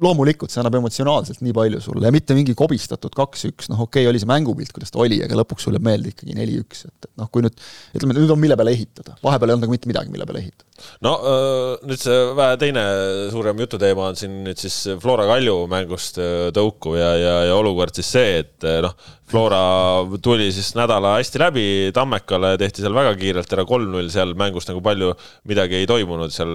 loomulikult 0.05 0.53
see 0.53 0.61
annab 0.63 0.77
emotsionaalselt 0.79 1.41
nii 1.45 1.55
palju 1.57 1.81
sulle 1.85 2.09
ja 2.09 2.13
mitte 2.15 2.37
mingi 2.37 2.55
kobistatud 2.59 3.15
kaks-üks, 3.17 3.71
noh 3.73 3.85
okei 3.87 4.05
okay,, 4.05 4.11
oli 4.11 4.21
see 4.23 4.31
mängupilt, 4.31 4.73
kuidas 4.75 4.93
ta 4.95 5.01
oli, 5.03 5.21
aga 5.25 5.39
lõpuks 5.41 5.67
sulle 5.69 5.81
meelde 5.83 6.13
ikkagi 6.13 6.37
neli-üks, 6.39 6.85
et, 6.89 7.09
et 7.09 7.11
noh, 7.21 7.31
kui 7.33 7.45
nüüd 7.45 7.57
ütleme, 7.97 8.17
nüüd 8.19 8.35
on 8.35 8.41
mille 8.41 8.59
peale 8.61 8.75
ehitada, 8.77 9.17
vahepeal 9.25 9.53
ei 9.53 9.57
olnud 9.57 9.67
nagu 9.67 9.77
mitte 9.77 9.91
midagi, 9.91 10.13
mille 10.15 10.29
peale 10.29 10.45
ehitada. 10.45 10.87
no 11.07 11.15
nüüd 11.89 12.05
see 12.05 12.21
vähe 12.39 12.61
teine 12.61 12.85
suurem 13.35 13.65
jututeema 13.65 14.09
on 14.13 14.21
siin 14.21 14.41
nüüd 14.47 14.61
siis 14.61 14.79
Flora 15.03 15.27
Kalju 15.31 15.59
mängust 15.71 16.19
tõukuv 16.57 16.99
ja, 16.99 17.13
ja, 17.21 17.37
ja 17.51 17.59
olukord 17.59 17.95
siis 17.99 18.11
see, 18.17 18.41
et 18.45 18.71
noh, 18.85 18.97
Flora 19.31 19.61
tuli 20.23 20.51
siis 20.55 20.75
nädala 20.77 21.17
hästi 21.19 21.41
läbi 21.41 21.69
Tammekale, 21.97 22.55
tehti 22.61 22.85
seal 22.85 22.95
väga 22.97 23.15
kiirelt 23.19 23.55
ära 23.57 23.65
kolm-null, 23.69 24.11
seal 24.13 24.35
mängus 24.39 24.69
nagu 24.69 24.83
palju 24.85 25.15
midagi 25.49 25.81
ei 25.81 25.89
toimunud, 25.89 26.35
seal 26.35 26.53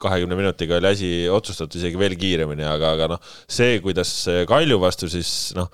kahekümne 0.00 0.36
minutiga 0.38 0.78
oli 0.78 0.90
asi 0.90 1.10
otsustatud 1.32 1.78
isegi 1.80 1.98
veel 2.00 2.16
kiiremini, 2.20 2.64
aga, 2.66 2.94
aga 2.96 3.08
noh, 3.14 3.32
see, 3.50 3.78
kuidas 3.84 4.12
Kalju 4.48 4.80
vastu 4.82 5.10
siis 5.12 5.52
noh, 5.58 5.68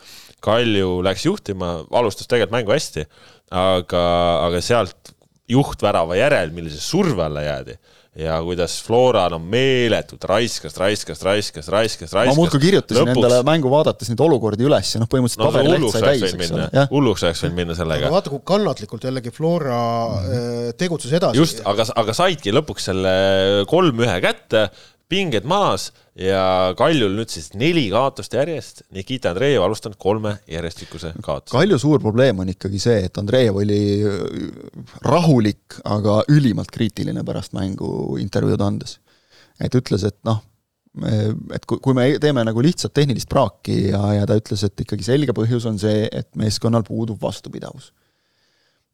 Kalju 0.45 1.01
läks 1.07 1.27
juhtima, 1.29 1.79
alustas 1.95 2.29
tegelikult 2.29 2.57
mängu 2.59 2.75
hästi, 2.75 3.07
aga, 3.55 4.03
aga 4.49 4.63
sealt 4.65 5.15
juhtvärava 5.51 6.19
järel, 6.19 6.51
millise 6.55 6.83
surve 6.83 7.23
alla 7.27 7.45
jäädi 7.47 7.79
ja 8.17 8.37
kuidas 8.45 8.79
Flora 8.85 9.27
no 9.33 9.39
meeletult 9.43 10.25
raiskas, 10.29 10.77
raiskas, 10.81 11.21
raiskas, 11.23 11.69
raiskas, 11.69 12.13
raiskas. 12.17 12.33
ma 12.33 12.39
muudkui 12.39 12.61
kirjutasin 12.63 13.03
Lõpuks... 13.03 13.19
endale 13.19 13.41
mängu 13.47 13.73
vaadates 13.73 14.11
neid 14.11 14.23
olukordi 14.25 14.67
üles 14.67 14.95
ja 14.95 15.03
noh, 15.03 15.11
põhimõtteliselt 15.13 15.45
no, 15.45 15.51
paberileht 15.53 15.93
sai 15.93 16.05
täis, 16.07 16.25
eks 16.33 16.55
ole. 16.57 16.87
hulluks 16.95 17.27
oleks 17.27 17.45
võinud 17.45 17.59
minna 17.61 17.77
sellega. 17.77 18.11
vaata, 18.15 18.33
kui 18.33 18.43
kannatlikult 18.53 19.05
jällegi 19.09 19.33
Flora 19.37 19.81
mm 20.09 20.29
-hmm. 20.33 20.77
tegutses 20.81 21.13
edasi. 21.21 21.41
just, 21.43 21.61
aga, 21.69 21.89
aga 22.05 22.17
saidki 22.17 22.55
lõpuks 22.57 22.89
selle 22.91 23.17
kolm-ühe 23.69 24.21
kätte 24.25 24.69
pinged 25.09 25.47
maas 25.47 25.91
ja 26.19 26.73
Kaljul 26.79 27.15
nüüd 27.19 27.31
siis 27.31 27.53
neli 27.59 27.87
kaotust 27.93 28.35
järjest. 28.35 28.83
Nikita 28.97 29.31
Andreev 29.33 29.63
alustanud 29.65 29.99
kolme 30.03 30.37
järjestikuse 30.51 31.13
kaotuse. 31.23 31.55
Kalju 31.55 31.79
suur 31.81 32.03
probleem 32.03 32.43
on 32.43 32.51
ikkagi 32.53 32.81
see, 32.83 33.05
et 33.09 33.21
Andreev 33.21 33.61
oli 33.63 33.81
rahulik, 35.07 35.81
aga 35.85 36.23
ülimalt 36.33 36.73
kriitiline 36.75 37.25
pärast 37.27 37.55
mängu 37.57 38.19
intervjuud 38.23 38.65
andes. 38.67 38.99
et 39.61 39.73
ütles, 39.73 40.03
et 40.05 40.19
noh, 40.29 40.43
et 41.55 41.65
kui, 41.69 41.79
kui 41.81 41.95
me 41.97 42.07
teeme 42.21 42.43
nagu 42.45 42.63
lihtsalt 42.65 42.93
tehnilist 42.97 43.29
praaki 43.29 43.77
ja, 43.91 44.01
ja 44.19 44.27
ta 44.29 44.37
ütles, 44.37 44.65
et 44.67 44.85
ikkagi 44.85 45.05
selge 45.07 45.33
põhjus 45.37 45.65
on 45.69 45.79
see, 45.81 46.05
et 46.13 46.29
meeskonnal 46.37 46.85
puudub 46.87 47.21
vastupidavus. 47.23 47.93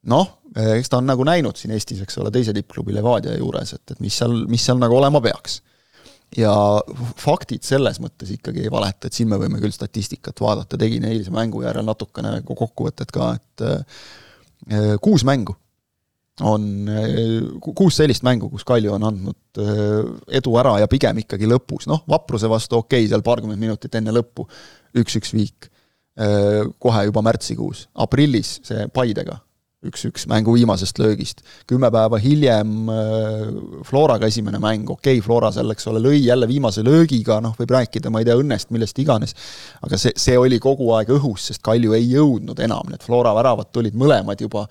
noh, 0.07 0.27
eks 0.75 0.91
ta 0.91 0.99
on 0.99 1.07
nagu 1.07 1.23
näinud 1.23 1.55
siin 1.55 1.71
Eestis, 1.75 2.01
eks 2.03 2.17
ole, 2.19 2.31
teise 2.31 2.53
tippklubi 2.55 2.95
Levadia 2.95 3.37
juures, 3.37 3.75
et, 3.75 3.83
et 3.91 4.01
mis 4.03 4.15
seal, 4.15 4.43
mis 4.51 4.63
seal 4.63 4.79
nagu 4.79 4.97
olema 4.99 5.21
peaks. 5.23 5.61
Ja 6.37 6.53
faktid 7.19 7.65
selles 7.65 7.99
mõttes 8.03 8.31
ikkagi 8.35 8.65
ei 8.65 8.71
valeta, 8.73 9.07
et 9.07 9.17
siin 9.17 9.29
me 9.31 9.39
võime 9.41 9.59
küll 9.61 9.73
statistikat 9.75 10.39
vaadata, 10.41 10.79
tegin 10.79 11.05
eilse 11.09 11.33
mängu 11.33 11.63
järel 11.65 11.85
natukene 11.87 12.39
kokkuvõtet 12.47 13.13
ka, 13.13 13.33
et 13.37 13.65
äh, 13.67 14.95
kuus 15.03 15.25
mängu 15.27 15.57
on 16.41 16.89
kuus 17.61 17.99
sellist 17.99 18.23
mängu, 18.25 18.47
kus 18.49 18.65
Kalju 18.65 18.95
on 18.95 19.03
andnud 19.05 19.61
äh, 19.61 19.99
edu 20.39 20.55
ära 20.57 20.79
ja 20.81 20.89
pigem 20.89 21.21
ikkagi 21.21 21.49
lõpus, 21.49 21.85
noh, 21.89 22.01
Vapruse 22.09 22.49
vastu 22.49 22.79
okei 22.79 23.03
okay,, 23.03 23.11
seal 23.11 23.21
paarkümmend 23.25 23.61
minutit 23.61 23.93
enne 23.99 24.15
lõppu, 24.15 24.47
üks-üks 24.97 25.33
viik. 25.35 25.69
Äh, 26.13 26.65
kohe 26.81 27.07
juba 27.07 27.23
märtsikuus, 27.25 27.87
aprillis 27.93 28.59
see 28.65 28.87
Paidega 28.93 29.39
üks-üks 29.87 30.25
mängu 30.31 30.53
viimasest 30.55 30.99
löögist. 31.01 31.41
kümme 31.67 31.89
päeva 31.91 32.17
hiljem 32.21 32.89
äh, 32.89 33.83
Floraga 33.87 34.27
esimene 34.31 34.59
mäng, 34.63 34.89
okei 34.89 35.17
okay,, 35.17 35.25
Flora 35.25 35.51
seal, 35.51 35.71
eks 35.73 35.87
ole, 35.91 36.01
lõi 36.03 36.21
jälle 36.23 36.47
viimase 36.47 36.83
löögiga, 36.85 37.39
noh, 37.43 37.55
võib 37.59 37.73
rääkida, 37.75 38.11
ma 38.13 38.21
ei 38.21 38.29
tea, 38.29 38.37
õnnest, 38.39 38.71
millest 38.75 38.99
iganes, 39.03 39.35
aga 39.83 39.99
see, 39.99 40.15
see 40.19 40.37
oli 40.39 40.59
kogu 40.63 40.91
aeg 40.97 41.11
õhus, 41.17 41.49
sest 41.51 41.63
Kalju 41.65 41.95
ei 41.97 42.07
jõudnud 42.13 42.59
enam, 42.63 42.89
need 42.91 43.03
Flora 43.05 43.35
väravad 43.35 43.71
tulid 43.75 43.97
mõlemad 43.99 44.41
juba 44.43 44.65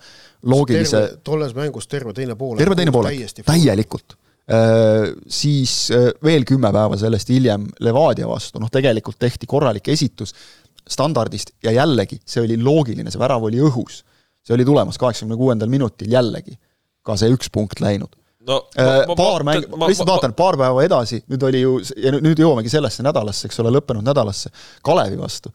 loogilise 0.49 1.05
tolles 1.23 1.55
mängus 1.57 1.87
terve 1.87 2.13
teine 2.15 2.37
pool. 2.39 2.57
Terve 2.59 2.77
teine 2.79 2.93
pool, 2.93 3.09
täielikult. 3.45 4.17
Äh, 4.43 5.13
siis 5.31 5.87
äh, 5.95 6.09
veel 6.23 6.43
kümme 6.43 6.73
päeva 6.75 6.97
sellest 6.99 7.29
hiljem 7.31 7.69
Levadia 7.85 8.27
vastu, 8.27 8.59
noh 8.59 8.71
tegelikult 8.73 9.15
tehti 9.21 9.47
korralik 9.47 9.87
esitus 9.93 10.35
standardist 10.83 11.53
ja 11.63 11.71
jällegi, 11.71 12.17
see 12.27 12.43
oli 12.43 12.57
loogiline, 12.59 13.11
see 13.11 13.21
värav 13.21 13.45
oli 13.47 13.61
õhus 13.63 14.01
see 14.43 14.55
oli 14.57 14.65
tulemas 14.67 14.99
kaheksakümne 15.01 15.37
kuuendal 15.39 15.71
minutil 15.71 16.11
jällegi, 16.11 16.57
ka 17.03 17.15
see 17.19 17.31
üks 17.33 17.51
punkt 17.53 17.81
läinud 17.83 18.11
no 18.47 18.59
äh, 18.79 19.15
paar 19.15 19.43
mängu, 19.47 19.77
ma 19.77 19.87
lihtsalt 19.89 20.09
vaatan, 20.09 20.35
paar 20.37 20.57
päeva 20.59 20.83
edasi, 20.85 21.21
nüüd 21.31 21.43
oli 21.47 21.63
ju, 21.63 21.73
ja 22.03 22.13
nüüd 22.17 22.39
jõuamegi 22.43 22.71
sellesse 22.71 23.05
nädalasse, 23.05 23.47
eks 23.47 23.59
ole, 23.63 23.71
lõppenud 23.77 24.05
nädalasse, 24.05 24.51
Kalevi 24.83 25.19
vastu. 25.19 25.53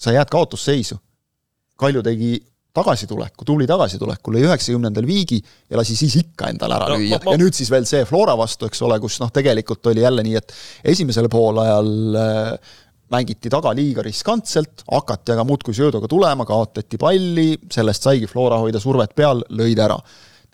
sa 0.00 0.12
jääd 0.12 0.28
kaotusseisu. 0.28 0.98
Kalju 1.76 2.02
tegi 2.04 2.34
tagasituleku, 2.76 3.44
tubli 3.48 3.66
tagasituleku, 3.68 4.32
lõi 4.32 4.42
üheksakümnendal 4.44 5.06
viigi 5.08 5.38
ja 5.40 5.78
lasi 5.78 5.96
siis 5.96 6.18
ikka 6.20 6.50
endale 6.52 6.76
ära 6.76 6.90
no, 6.92 6.98
lüüa. 7.00 7.20
Ma... 7.24 7.32
ja 7.32 7.40
nüüd 7.40 7.56
siis 7.56 7.70
veel 7.72 7.86
see 7.88 8.04
Flora 8.08 8.34
vastu, 8.36 8.68
eks 8.68 8.82
ole, 8.84 8.98
kus 9.00 9.16
noh, 9.22 9.32
tegelikult 9.32 9.88
oli 9.92 10.04
jälle 10.04 10.24
nii, 10.26 10.36
et 10.40 10.52
esimesel 10.92 11.30
poolajal 11.32 12.20
äh, 12.20 12.76
mängiti 13.12 13.50
taga 13.52 13.72
liiga 13.76 14.02
riskantselt, 14.04 14.82
hakati 14.90 15.34
aga 15.34 15.44
muudkui 15.46 15.74
sööduga 15.76 16.08
tulema, 16.10 16.46
kaotati 16.48 16.98
palli, 17.00 17.52
sellest 17.72 18.08
saigi 18.08 18.26
Flora 18.30 18.58
hoida 18.62 18.82
survet 18.82 19.14
peal, 19.16 19.44
lõid 19.58 19.82
ära. 19.82 19.98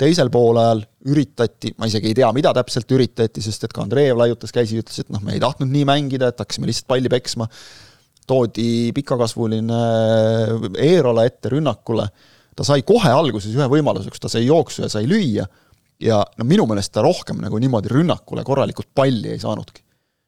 teisel 0.03 0.33
poolajal 0.35 0.81
üritati, 1.13 1.71
ma 1.79 1.87
isegi 1.87 2.09
ei 2.11 2.17
tea, 2.17 2.29
mida 2.35 2.51
täpselt 2.57 2.91
üritati, 2.91 3.43
sest 3.45 3.69
et 3.69 3.73
ka 3.77 3.85
Andreev 3.85 4.17
laiutas 4.19 4.51
käsi, 4.51 4.81
ütles, 4.81 4.99
et 4.99 5.13
noh, 5.15 5.21
me 5.23 5.37
ei 5.37 5.41
tahtnud 5.41 5.71
nii 5.71 5.85
mängida, 5.87 6.33
et 6.33 6.41
hakkasime 6.43 6.67
lihtsalt 6.67 6.89
palli 6.91 7.13
peksma, 7.13 7.47
toodi 8.27 8.91
pikakasvuline 8.97 9.81
Eerola 10.81 11.27
ette 11.29 11.53
rünnakule, 11.53 12.09
ta 12.57 12.67
sai 12.67 12.83
kohe 12.89 13.13
alguses 13.15 13.55
ühe 13.55 13.69
võimaluse, 13.71 14.11
kus 14.11 14.25
ta 14.25 14.33
sai 14.33 14.47
jooksu 14.49 14.87
ja 14.87 14.91
sai 14.91 15.07
lüüa, 15.07 15.47
ja 16.03 16.23
no 16.39 16.49
minu 16.49 16.67
meelest 16.67 16.93
ta 16.97 17.05
rohkem 17.05 17.39
nagu 17.45 17.61
niimoodi 17.63 17.93
rünnakule 17.93 18.43
korralikult 18.47 18.91
palli 18.95 19.37
ei 19.37 19.43
saanudki. 19.43 19.85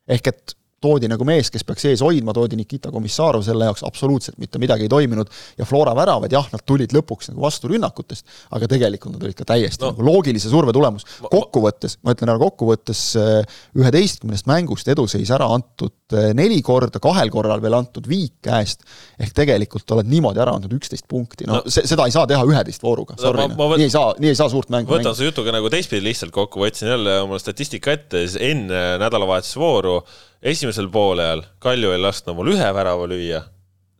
ehk 0.06 0.26
et 0.28 0.54
toodi 0.84 1.08
nagu 1.10 1.26
mees, 1.28 1.50
kes 1.52 1.64
peaks 1.66 1.88
ees 1.90 2.04
hoidma, 2.04 2.34
toodi 2.36 2.58
Nikita 2.60 2.92
Komissarov 2.94 3.44
selle 3.46 3.68
jaoks, 3.68 3.84
absoluutselt 3.86 4.38
mitte 4.42 4.60
midagi 4.62 4.86
ei 4.86 4.92
toiminud. 4.92 5.30
Ja 5.58 5.66
Flora 5.68 5.94
väravad, 5.96 6.32
jah, 6.32 6.46
nad 6.52 6.64
tulid 6.68 6.92
lõpuks 6.94 7.32
nagu 7.32 7.44
vastu 7.44 7.70
rünnakutest, 7.72 8.26
aga 8.56 8.68
tegelikult 8.70 9.16
nad 9.16 9.24
olid 9.26 9.38
ka 9.38 9.46
täiesti 9.48 9.84
no. 9.84 9.92
nagu 9.94 10.06
loogilise 10.06 10.52
surve 10.52 10.74
tulemus. 10.76 11.06
kokkuvõttes, 11.22 11.98
ma 12.04 12.14
ütlen 12.14 12.32
ära, 12.34 12.40
kokkuvõttes 12.42 13.04
äh, 13.20 13.60
üheteistkümnest 13.78 14.48
mängust 14.50 14.88
eduseis 14.92 15.32
ära 15.34 15.48
antud 15.54 15.94
äh, 16.16 16.32
neli 16.36 16.60
korda, 16.64 17.00
kahel 17.02 17.32
korral 17.32 17.62
veel 17.64 17.78
antud 17.78 18.08
viik 18.10 18.36
käest, 18.44 18.84
ehk 19.20 19.34
tegelikult 19.36 19.96
oled 19.96 20.10
niimoodi 20.10 20.42
ära 20.44 20.56
andnud 20.58 20.74
üksteist 20.76 21.08
punkti, 21.10 21.48
no, 21.48 21.60
no. 21.60 21.72
see, 21.72 21.86
seda 21.88 22.08
ei 22.08 22.14
saa 22.14 22.28
teha 22.30 22.44
üheteist 22.48 22.84
vooruga, 22.84 23.16
sorry 23.20 23.48
no,, 23.50 23.70
nii 23.74 23.88
ei 23.88 23.94
saa, 23.94 24.12
nii 24.20 24.32
ei 24.32 24.38
saa 24.38 24.50
suurt 24.52 24.72
mängu 24.74 24.92
võtan 24.94 25.16
su 25.16 25.26
jutuga 25.26 25.54
nagu 25.54 25.70
teistpidi 25.72 26.04
lihtsalt 26.04 26.34
kokku, 26.34 26.62
võtsin 26.64 26.92
jälle 26.92 27.18
oma 27.24 27.40
statistika 27.42 27.94
ette, 27.94 28.26
enne 28.42 28.84
nädalavahetuse 29.02 29.60
vooru 29.60 29.98
esimesel 30.44 30.88
poolajal 30.92 31.42
Kalju 31.58 31.92
ei 31.94 32.00
lasknud 32.02 32.36
mul 32.38 32.52
ühe 32.54 32.70
värava 32.76 33.08
lüüa, 33.10 33.42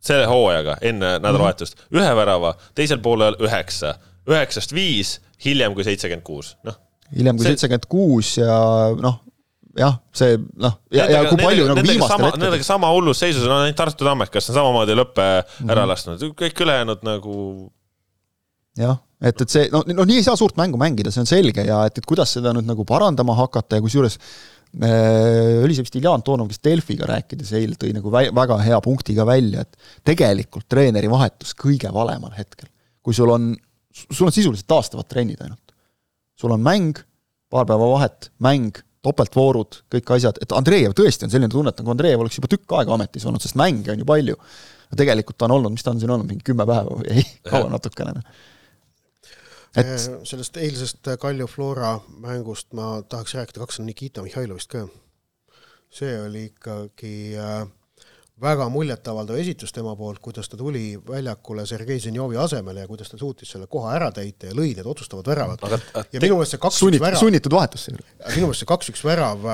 selle 0.05 0.27
hooajaga 0.29 0.77
enne 0.81 1.15
nädalavahetust 1.19 1.77
mm, 1.77 1.85
-hmm. 1.85 2.01
ühe 2.01 2.15
värava, 2.15 2.55
teisel 2.77 3.01
poolajal 3.03 3.37
üheksa, 3.41 3.95
üheksast 4.29 4.73
viis, 4.73 5.19
hiljem 5.45 5.75
kui 5.75 5.83
seitsekümmend 5.83 6.25
kuus, 6.25 6.55
noh. 6.63 6.77
hiljem 7.17 7.37
kui 7.37 7.47
seitsekümmend 7.49 7.87
kuus 7.89 8.37
ja 8.37 8.57
noh, 9.01 9.21
jah, 9.79 9.97
see 10.15 10.37
noh, 10.61 10.77
ja, 10.93 11.07
ja 11.11 11.23
kui 11.29 11.39
palju 11.41 11.69
nagu 11.71 11.87
viimastel 11.87 12.27
hetkedel. 12.27 12.45
Nendega 12.45 12.67
sama 12.67 12.91
hullus 12.93 13.23
seisus 13.23 13.47
on 13.47 13.57
ainult 13.57 13.79
Tartu 13.79 14.05
Tammekas, 14.05 14.51
on 14.51 14.59
samamoodi 14.59 14.97
lõppe 14.97 15.25
mm 15.25 15.65
-hmm. 15.65 15.73
ära 15.73 15.87
lasknud, 15.89 16.29
kõik 16.43 16.61
ülejäänud 16.67 17.03
nagu 17.07 17.35
jah, 18.79 18.97
et, 19.21 19.41
et 19.41 19.49
see, 19.49 19.69
no, 19.73 19.83
no 19.87 20.05
nii 20.07 20.21
ei 20.21 20.27
saa 20.27 20.35
suurt 20.39 20.57
mängu 20.59 20.77
mängida, 20.77 21.11
see 21.11 21.23
on 21.23 21.29
selge 21.29 21.65
ja 21.65 21.85
et, 21.87 21.97
et 21.97 22.05
kuidas 22.05 22.33
seda 22.37 22.53
nüüd 22.55 22.67
nagu 22.67 22.85
parandama 22.87 23.35
hakata 23.35 23.79
ja 23.79 23.85
kusjuures 23.85 24.19
Äh, 24.83 25.63
oli 25.63 25.75
see 25.75 25.85
vist 25.85 25.95
Ilja 25.95 26.11
Antonov, 26.11 26.49
kes 26.51 26.59
Delfiga 26.67 27.07
rääkides 27.07 27.53
eile 27.55 27.77
tõi 27.79 27.93
nagu 27.95 28.11
vä 28.11 28.25
väga 28.35 28.57
hea 28.59 28.79
punkti 28.83 29.13
ka 29.15 29.23
välja, 29.27 29.63
et 29.63 29.77
tegelikult 30.03 30.67
treeneri 30.67 31.07
vahetus 31.11 31.53
kõige 31.55 31.91
valemal 31.95 32.33
hetkel. 32.35 32.67
kui 33.05 33.13
sul 33.13 33.29
on, 33.29 33.53
sul 33.93 34.27
on 34.27 34.33
sisuliselt 34.33 34.67
taastavad 34.67 35.07
trennid 35.07 35.39
ainult. 35.41 35.71
sul 36.35 36.51
on 36.51 36.59
mäng, 36.59 36.99
paar 37.49 37.65
päeva 37.65 37.87
vahet, 37.93 38.31
mäng, 38.43 38.81
topeltvoorud, 39.05 39.77
kõik 39.95 40.11
asjad, 40.17 40.41
et 40.41 40.51
Andreev 40.51 40.95
tõesti 40.97 41.23
on 41.27 41.31
selline 41.31 41.51
tunne, 41.53 41.71
et 41.71 41.79
nagu 41.79 41.93
Andreev 41.93 42.25
oleks 42.25 42.39
juba 42.41 42.49
tükk 42.51 42.75
aega 42.75 42.97
ametis 42.97 43.23
olnud, 43.29 43.43
sest 43.43 43.55
mänge 43.55 43.93
on 43.93 44.01
ju 44.01 44.05
palju. 44.05 44.35
tegelikult 44.95 45.37
ta 45.37 45.47
on 45.47 45.55
olnud, 45.55 45.71
mis 45.71 45.83
ta 45.83 45.91
on 45.91 45.99
siin 45.99 46.11
olnud, 46.11 46.27
mingi 46.27 46.43
kümme 46.43 46.65
päeva 46.67 46.99
või 46.99 47.07
ei, 47.11 47.23
kaua 47.47 47.69
natukene 47.71 48.19
et 49.75 49.93
äh, 49.95 50.19
sellest 50.23 50.57
eilsest 50.57 51.09
Kalju 51.19 51.47
Flora 51.51 51.95
mängust 52.21 52.73
ma 52.73 52.99
tahaks 53.09 53.35
rääkida, 53.35 53.63
kaks 53.63 53.81
on 53.81 53.89
Nikita 53.89 54.23
Mihhailovist 54.25 54.71
ka. 54.71 54.87
see 55.95 56.13
oli 56.19 56.45
ikkagi 56.49 57.15
äh, 57.39 57.67
väga 58.41 58.67
muljetavaldav 58.69 59.37
esitus 59.39 59.71
tema 59.73 59.95
poolt, 59.95 60.19
kuidas 60.19 60.49
ta 60.51 60.57
tuli 60.57 60.99
väljakule 61.07 61.65
Sergei 61.65 61.99
Zenjovi 61.99 62.37
asemele 62.37 62.83
ja 62.83 62.87
kuidas 62.87 63.09
ta 63.09 63.17
suutis 63.17 63.51
selle 63.55 63.67
koha 63.71 63.93
ära 63.95 64.11
täita 64.11 64.51
ja 64.51 64.57
lõi 64.57 64.73
need 64.75 64.85
otsustavad 64.85 65.27
väravad. 65.27 65.63
ja 66.11 66.21
minu 66.21 66.39
meelest 66.39 66.57
see 66.57 66.63
kaks-üks 66.67 67.01
värav 67.01 67.19
sunnitud 67.19 67.55
vahetus 67.55 67.87
see 67.87 67.95
oli. 67.95 68.07
minu 68.35 68.49
meelest 68.49 68.63
see 68.65 68.71
kaks-üks 68.73 69.05
värav 69.07 69.47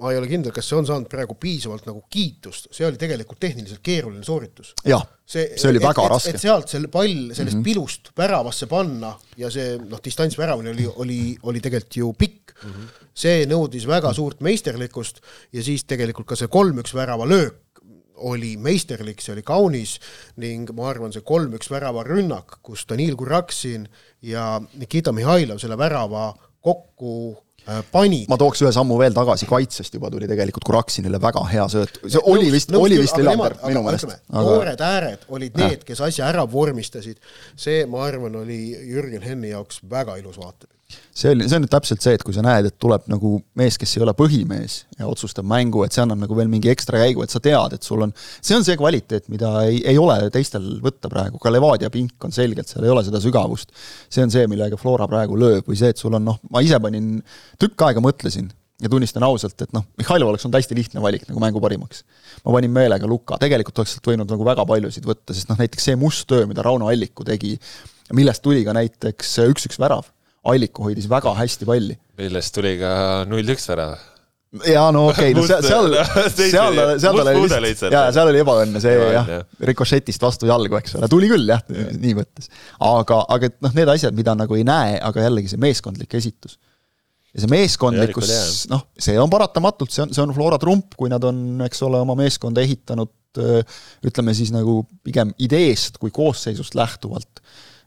ma 0.00 0.10
ei 0.10 0.18
ole 0.18 0.28
kindel, 0.30 0.52
kas 0.54 0.66
see 0.68 0.78
on 0.78 0.86
saanud 0.88 1.08
praegu 1.10 1.36
piisavalt 1.40 1.86
nagu 1.86 2.02
kiitust, 2.10 2.66
see 2.74 2.86
oli 2.86 2.98
tegelikult 3.00 3.40
tehniliselt 3.42 3.82
keeruline 3.84 4.24
sooritus. 4.26 4.72
jah, 4.86 5.04
see, 5.26 5.46
oli 5.70 5.82
väga 5.82 6.06
et, 6.06 6.12
raske. 6.14 6.34
et 6.34 6.42
sealt 6.42 6.72
see 6.72 6.88
pall 6.92 7.30
sellest 7.30 7.56
mm 7.56 7.60
-hmm. 7.60 7.64
pilust 7.64 8.10
väravasse 8.18 8.66
panna 8.70 9.14
ja 9.40 9.50
see 9.50 9.76
noh, 9.78 10.02
distants 10.04 10.38
väravani 10.38 10.74
oli, 10.74 10.86
oli, 10.96 11.20
oli 11.42 11.60
tegelikult 11.60 11.96
ju 11.96 12.12
pikk 12.12 12.54
mm. 12.62 12.70
-hmm. 12.70 13.10
see 13.14 13.44
nõudis 13.46 13.86
väga 13.86 14.12
suurt 14.12 14.40
meisterlikkust 14.40 15.20
ja 15.52 15.62
siis 15.62 15.84
tegelikult 15.84 16.26
ka 16.26 16.36
see 16.36 16.48
kolm-üks 16.48 16.94
värava 16.94 17.28
löök 17.28 17.60
oli 18.16 18.56
meisterlik, 18.56 19.20
see 19.20 19.32
oli 19.32 19.42
kaunis 19.42 19.98
ning 20.36 20.70
ma 20.72 20.88
arvan, 20.88 21.12
see 21.12 21.22
kolm-üks 21.26 21.70
värava 21.70 22.04
rünnak, 22.06 22.58
kus 22.62 22.86
Danil 22.88 23.16
Kuraksin 23.16 23.88
ja 24.22 24.60
Nikita 24.74 25.12
Mihhailov 25.12 25.58
selle 25.58 25.78
värava 25.78 26.32
kokku 26.64 27.14
Äh, 27.64 27.80
panid. 27.88 28.28
ma 28.28 28.36
tooks 28.36 28.60
ühe 28.60 28.70
sammu 28.76 28.98
veel 29.00 29.14
tagasi, 29.16 29.46
kaitsest 29.48 29.94
juba 29.96 30.10
tuli 30.12 30.26
tegelikult 30.28 30.66
Kuraksinile 30.68 31.16
väga 31.20 31.40
hea 31.48 31.64
sööt, 31.72 31.96
see 32.12 32.20
oli 32.28 32.50
vist, 32.52 32.74
oli 32.76 32.98
vist 33.00 33.16
Lillander 33.16 33.54
minu 33.62 33.80
meelest. 33.86 34.10
Noored 34.34 34.82
ääred 34.84 35.24
olid 35.32 35.56
need, 35.56 35.86
kes 35.88 36.02
asja 36.04 36.28
ära 36.28 36.44
vormistasid, 36.50 37.16
see, 37.56 37.86
ma 37.88 38.02
arvan, 38.04 38.36
oli 38.42 38.58
Jürgen 38.90 39.24
Henni 39.24 39.54
jaoks 39.54 39.80
väga 39.88 40.18
ilus 40.20 40.36
vaatepilt 40.42 40.76
see 41.14 41.30
oli, 41.30 41.46
see 41.48 41.58
on 41.58 41.64
nüüd 41.64 41.72
täpselt 41.72 42.02
see, 42.02 42.14
et 42.18 42.24
kui 42.26 42.34
sa 42.34 42.42
näed, 42.44 42.68
et 42.70 42.76
tuleb 42.80 43.06
nagu 43.10 43.36
mees, 43.58 43.76
kes 43.80 43.92
ei 43.96 44.02
ole 44.04 44.14
põhimees 44.18 44.80
ja 44.98 45.06
otsustab 45.10 45.46
mängu, 45.48 45.84
et 45.86 45.94
see 45.94 46.02
annab 46.02 46.24
nagu 46.24 46.38
veel 46.38 46.50
mingi 46.50 46.72
ekstra 46.72 47.02
käigu, 47.04 47.22
et 47.24 47.34
sa 47.34 47.42
tead, 47.44 47.76
et 47.76 47.86
sul 47.86 48.02
on, 48.06 48.14
see 48.40 48.56
on 48.56 48.66
see 48.66 48.78
kvaliteet, 48.80 49.28
mida 49.32 49.52
ei, 49.68 49.78
ei 49.94 50.00
ole 50.00 50.18
teistel 50.34 50.66
võtta 50.84 51.10
praegu, 51.12 51.38
ka 51.42 51.52
Levadia 51.52 51.92
pink 51.94 52.26
on 52.26 52.34
selgelt, 52.34 52.70
seal 52.70 52.86
ei 52.86 52.92
ole 52.94 53.04
seda 53.06 53.22
sügavust. 53.22 53.70
see 54.10 54.24
on 54.26 54.34
see, 54.34 54.48
millega 54.50 54.78
Flora 54.80 55.08
praegu 55.10 55.38
lööb 55.38 55.70
või 55.70 55.78
see, 55.78 55.94
et 55.94 56.00
sul 56.00 56.14
on 56.18 56.26
noh, 56.32 56.40
ma 56.50 56.64
ise 56.64 56.80
panin, 56.82 57.16
tükk 57.62 57.86
aega 57.86 58.02
mõtlesin 58.04 58.50
ja 58.82 58.90
tunnistan 58.90 59.22
ausalt, 59.22 59.56
et 59.62 59.72
noh, 59.74 59.86
Mihhailov 60.00 60.32
oleks 60.32 60.44
olnud 60.46 60.58
hästi 60.58 60.76
lihtne 60.76 61.02
valik 61.02 61.28
nagu 61.28 61.40
mängu 61.42 61.62
parimaks. 61.62 62.02
ma 62.44 62.56
panin 62.56 62.74
meelega 62.74 63.06
Luka, 63.06 63.38
tegelikult 63.40 63.78
oleks 63.80 63.94
sealt 63.94 64.10
võinud 64.10 64.30
nagu 64.30 64.46
väga 64.46 64.66
paljusid 64.66 65.06
võtta, 65.06 65.36
sest 65.36 65.50
noh, 65.50 65.58
näiteks 65.60 65.90
see 65.90 65.98
must 66.00 66.26
töö, 66.30 66.48
mida 66.50 66.64
Rauno 66.66 66.90
Alliku 66.90 67.24
tegi, 67.24 67.54
millest 68.12 68.42
tuli 68.42 68.64
ka 68.66 68.74
näiteks 68.76 69.38
üks-üks 69.46 69.78
värav 69.80 70.10
Alliku 70.44 70.88
hoidis 70.88 71.06
väga 71.08 71.32
hästi 71.38 71.68
palli. 71.68 71.98
millest 72.20 72.54
tuli 72.54 72.76
ka 72.80 72.90
null-üks 73.28 73.70
värav 73.70 73.96
jaa, 74.62 74.90
no 74.94 75.08
okei 75.10 75.32
okay,, 75.32 75.36
no 75.36 75.44
seal, 75.48 75.62
seal, 75.66 75.88
seal, 76.36 76.78
seal 77.02 77.18
tal 77.18 77.30
oli 77.32 77.62
lihtsalt, 77.66 77.94
jaa, 77.94 78.04
seal 78.14 78.30
oli 78.30 78.42
ebaõnne, 78.42 78.82
see 78.82 78.94
jah, 79.16 79.32
rikošetist 79.70 80.22
vastu 80.22 80.48
jalgu, 80.50 80.78
eks 80.78 80.94
ole, 80.98 81.10
tuli 81.10 81.30
küll 81.32 81.50
jah 81.50 81.64
ja., 81.72 81.88
nii 82.04 82.14
mõttes. 82.18 82.50
aga, 82.78 83.24
aga 83.34 83.50
et 83.50 83.58
noh, 83.64 83.74
need 83.76 83.90
asjad, 83.96 84.14
mida 84.16 84.36
nagu 84.38 84.58
ei 84.58 84.66
näe, 84.68 84.96
aga 85.02 85.26
jällegi 85.26 85.54
see 85.54 85.62
meeskondlik 85.64 86.14
esitus. 86.20 86.58
ja 87.32 87.42
see 87.42 87.50
meeskondlikkus, 87.50 88.32
noh, 88.70 88.86
see 89.08 89.18
on 89.20 89.32
paratamatult, 89.32 89.94
see 89.94 90.06
on, 90.06 90.14
see 90.14 90.22
on 90.24 90.34
Flora 90.36 90.60
trump, 90.62 90.94
kui 90.98 91.10
nad 91.12 91.24
on, 91.26 91.44
eks 91.66 91.82
ole, 91.86 92.02
oma 92.04 92.16
meeskonda 92.18 92.62
ehitanud 92.64 93.12
ütleme 94.06 94.30
siis 94.38 94.52
nagu 94.54 94.84
pigem 95.02 95.32
ideest 95.42 95.96
kui 95.98 96.12
koosseisust 96.14 96.76
lähtuvalt 96.78 97.40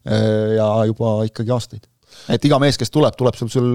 ja 0.04 0.66
juba 0.90 1.22
ikkagi 1.30 1.54
aastaid 1.56 1.86
et 2.34 2.48
iga 2.48 2.60
mees, 2.62 2.78
kes 2.80 2.92
tuleb, 2.94 3.16
tuleb 3.20 3.38
sul, 3.40 3.50
sul 3.52 3.68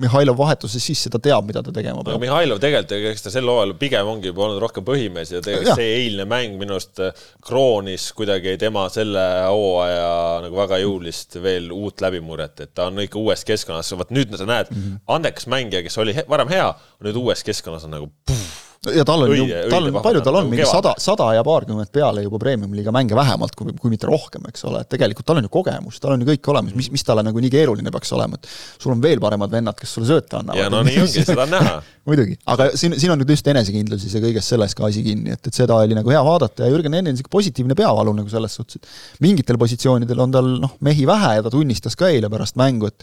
Mihhailov 0.00 0.36
vahetuses 0.38 0.84
sisse, 0.84 1.10
ta 1.12 1.20
teab, 1.22 1.46
mida 1.48 1.62
ta 1.64 1.72
tegema 1.74 2.04
peab. 2.04 2.20
Mihhailov 2.22 2.60
tegelikult, 2.62 2.94
eks 3.12 3.26
ta 3.26 3.32
sel 3.32 3.48
hooajal 3.48 3.74
pigem 3.80 4.10
ongi 4.10 4.30
juba 4.30 4.46
olnud 4.46 4.60
rohkem 4.62 4.84
põhimees 4.86 5.32
ja 5.32 5.42
tegelikult 5.44 5.72
ja. 5.72 5.78
see 5.80 5.94
eilne 6.02 6.26
mäng 6.28 6.58
minu 6.60 6.76
arust 6.76 7.02
äh, 7.04 7.24
kroonis 7.46 8.10
kuidagi 8.16 8.56
tema 8.60 8.86
selle 8.92 9.24
hooaja 9.48 10.10
nagu 10.46 10.60
väga 10.60 10.80
jõulist 10.82 11.38
veel 11.42 11.70
uut 11.74 12.04
läbimurret, 12.04 12.66
et 12.66 12.74
ta 12.76 12.90
on 12.90 13.00
ikka 13.04 13.20
uues 13.20 13.46
keskkonnas, 13.48 13.94
vot 13.96 14.12
nüüd 14.14 14.34
sa 14.36 14.48
näed 14.48 14.70
mm, 14.72 14.82
-hmm. 14.82 15.00
andekas 15.16 15.48
mängija, 15.50 15.84
kes 15.86 15.98
oli 16.02 16.16
varem 16.28 16.52
hea, 16.52 16.68
nüüd 17.06 17.20
uues 17.22 17.44
keskkonnas 17.46 17.88
on 17.88 17.96
nagu 17.96 18.10
puh, 18.28 18.45
ja 18.94 19.04
tal 19.06 19.24
on 19.24 19.32
ju, 19.36 19.46
tal 19.70 19.88
on, 19.88 19.98
palju 20.04 20.22
tal 20.24 20.38
on, 20.40 20.48
mingi 20.50 20.66
sada, 20.68 20.92
sada 21.02 21.28
ja 21.36 21.42
paarkümmend 21.46 21.90
peale 21.94 22.24
juba 22.24 22.40
premium-liiga 22.42 22.92
mänge 22.94 23.16
vähemalt, 23.18 23.54
kui, 23.58 23.74
kui 23.80 23.92
mitte 23.92 24.08
rohkem, 24.10 24.46
eks 24.50 24.66
ole, 24.68 24.82
et 24.84 24.90
tegelikult 24.92 25.28
tal 25.28 25.40
on 25.40 25.48
ju 25.48 25.52
kogemus, 25.52 26.00
tal 26.02 26.14
on 26.14 26.24
ju 26.24 26.30
kõik 26.30 26.50
olemas, 26.52 26.76
mis, 26.78 26.90
mis 26.94 27.06
talle 27.06 27.24
nagu 27.26 27.42
nii 27.42 27.52
keeruline 27.52 27.92
peaks 27.94 28.12
olema, 28.16 28.40
et 28.40 28.48
sul 28.82 28.94
on 28.94 29.02
veel 29.04 29.22
paremad 29.22 29.52
vennad, 29.52 29.78
kes 29.78 29.96
sulle 29.98 30.10
sööta 30.10 30.40
annavad. 30.42 30.62
ja 30.62 30.72
no 30.72 30.82
nii 30.86 31.02
ongi, 31.04 31.24
seda 31.26 31.46
on 31.46 31.54
näha. 31.56 31.76
Muidugi, 32.06 32.36
aga 32.52 32.68
siin, 32.78 32.94
siin 33.00 33.10
on 33.10 33.18
nüüd 33.18 33.32
just 33.34 33.48
enesekindluses 33.50 34.12
ja 34.14 34.22
kõiges 34.22 34.50
selles 34.52 34.76
ka 34.78 34.86
asi 34.86 35.02
kinni, 35.02 35.32
et, 35.34 35.48
et 35.50 35.56
seda 35.56 35.80
oli 35.82 35.96
nagu 35.98 36.12
hea 36.12 36.20
vaadata 36.22 36.66
ja 36.66 36.70
Jürgen 36.70 36.94
Enn 36.94 37.10
on 37.10 37.16
niisugune 37.16 37.34
positiivne 37.34 37.76
peavalu 37.78 38.14
nagu 38.14 38.30
selles 38.30 38.54
suhtes, 38.54 38.78
et 38.78 39.24
mingitel 39.26 39.58
positsioonidel 39.58 40.22
on 40.22 40.36
tal 40.36 40.52
noh, 40.62 40.76
mehi 40.86 41.08
vähe 41.08 41.32
ja 41.40 41.42
ta 41.42 41.50
tunnistas 41.50 41.98
ka 41.98 42.12
eile 42.12 42.30
pärast 42.30 42.58
mängu, 42.60 42.92
et 42.92 43.02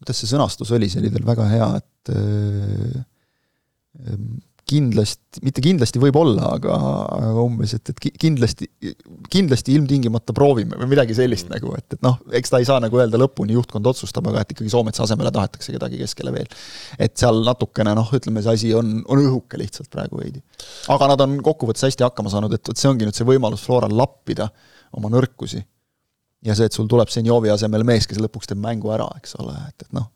kuidas 0.00 0.22
see 0.22 0.30
sõnastus 0.30 0.70
oli, 0.76 0.88
see 0.88 1.02
oli 1.02 1.10
tal 1.12 1.26
väga 1.28 1.48
hea, 1.50 1.70
et 1.80 2.12
äh, 2.14 3.00
kindlasti, 4.70 5.40
mitte 5.44 5.62
kindlasti 5.64 6.00
võib-olla, 6.02 6.52
aga, 6.56 6.76
aga 7.16 7.42
umbes, 7.42 7.72
et, 7.76 7.90
et 7.92 8.18
kindlasti, 8.20 8.68
kindlasti 9.32 9.74
ilmtingimata 9.76 10.34
proovime 10.36 10.78
või 10.78 10.92
midagi 10.92 11.16
sellist 11.18 11.48
mm. 11.48 11.56
nagu, 11.56 11.72
et, 11.78 11.96
et 11.96 12.04
noh, 12.06 12.20
eks 12.38 12.52
ta 12.52 12.60
ei 12.62 12.68
saa 12.68 12.78
nagu 12.82 13.00
öelda 13.00 13.18
lõpuni, 13.20 13.56
juhtkond 13.58 13.90
otsustab, 13.90 14.28
aga 14.30 14.44
et 14.44 14.54
ikkagi 14.54 14.72
Soometsa 14.72 15.04
asemele 15.06 15.32
tahetakse 15.34 15.74
kedagi 15.74 16.00
keskele 16.04 16.34
veel. 16.34 16.54
et 16.98 17.16
seal 17.20 17.42
natukene 17.46 17.94
noh, 17.98 18.14
ütleme, 18.16 18.44
see 18.44 18.60
asi 18.60 18.72
on, 18.76 19.00
on 19.10 19.24
õhuke 19.24 19.58
lihtsalt 19.60 19.90
praegu 19.92 20.22
veidi. 20.22 20.42
aga 20.94 21.10
nad 21.14 21.26
on 21.26 21.40
kokkuvõttes 21.50 21.88
hästi 21.88 22.06
hakkama 22.06 22.32
saanud, 22.32 22.54
et 22.54 22.72
vot 22.72 22.78
see 22.78 22.90
ongi 22.92 23.08
nüüd 23.08 23.18
see 23.18 23.28
võimalus 23.28 23.66
Floral 23.66 23.96
lappida 23.96 24.50
oma 24.96 25.10
nõrkusi. 25.12 25.64
ja 26.46 26.56
see, 26.56 26.70
et 26.70 26.78
sul 26.78 26.88
tuleb 26.90 27.10
Senjovi 27.10 27.50
asemel 27.52 27.84
mees, 27.86 28.06
kes 28.06 28.22
lõpuks 28.22 28.52
teeb 28.52 28.62
mängu 28.62 28.94
ära, 28.94 29.10
eks 29.18 29.36
ole, 29.42 29.56
et, 29.68 29.88
et 29.88 29.94
noh 29.96 30.08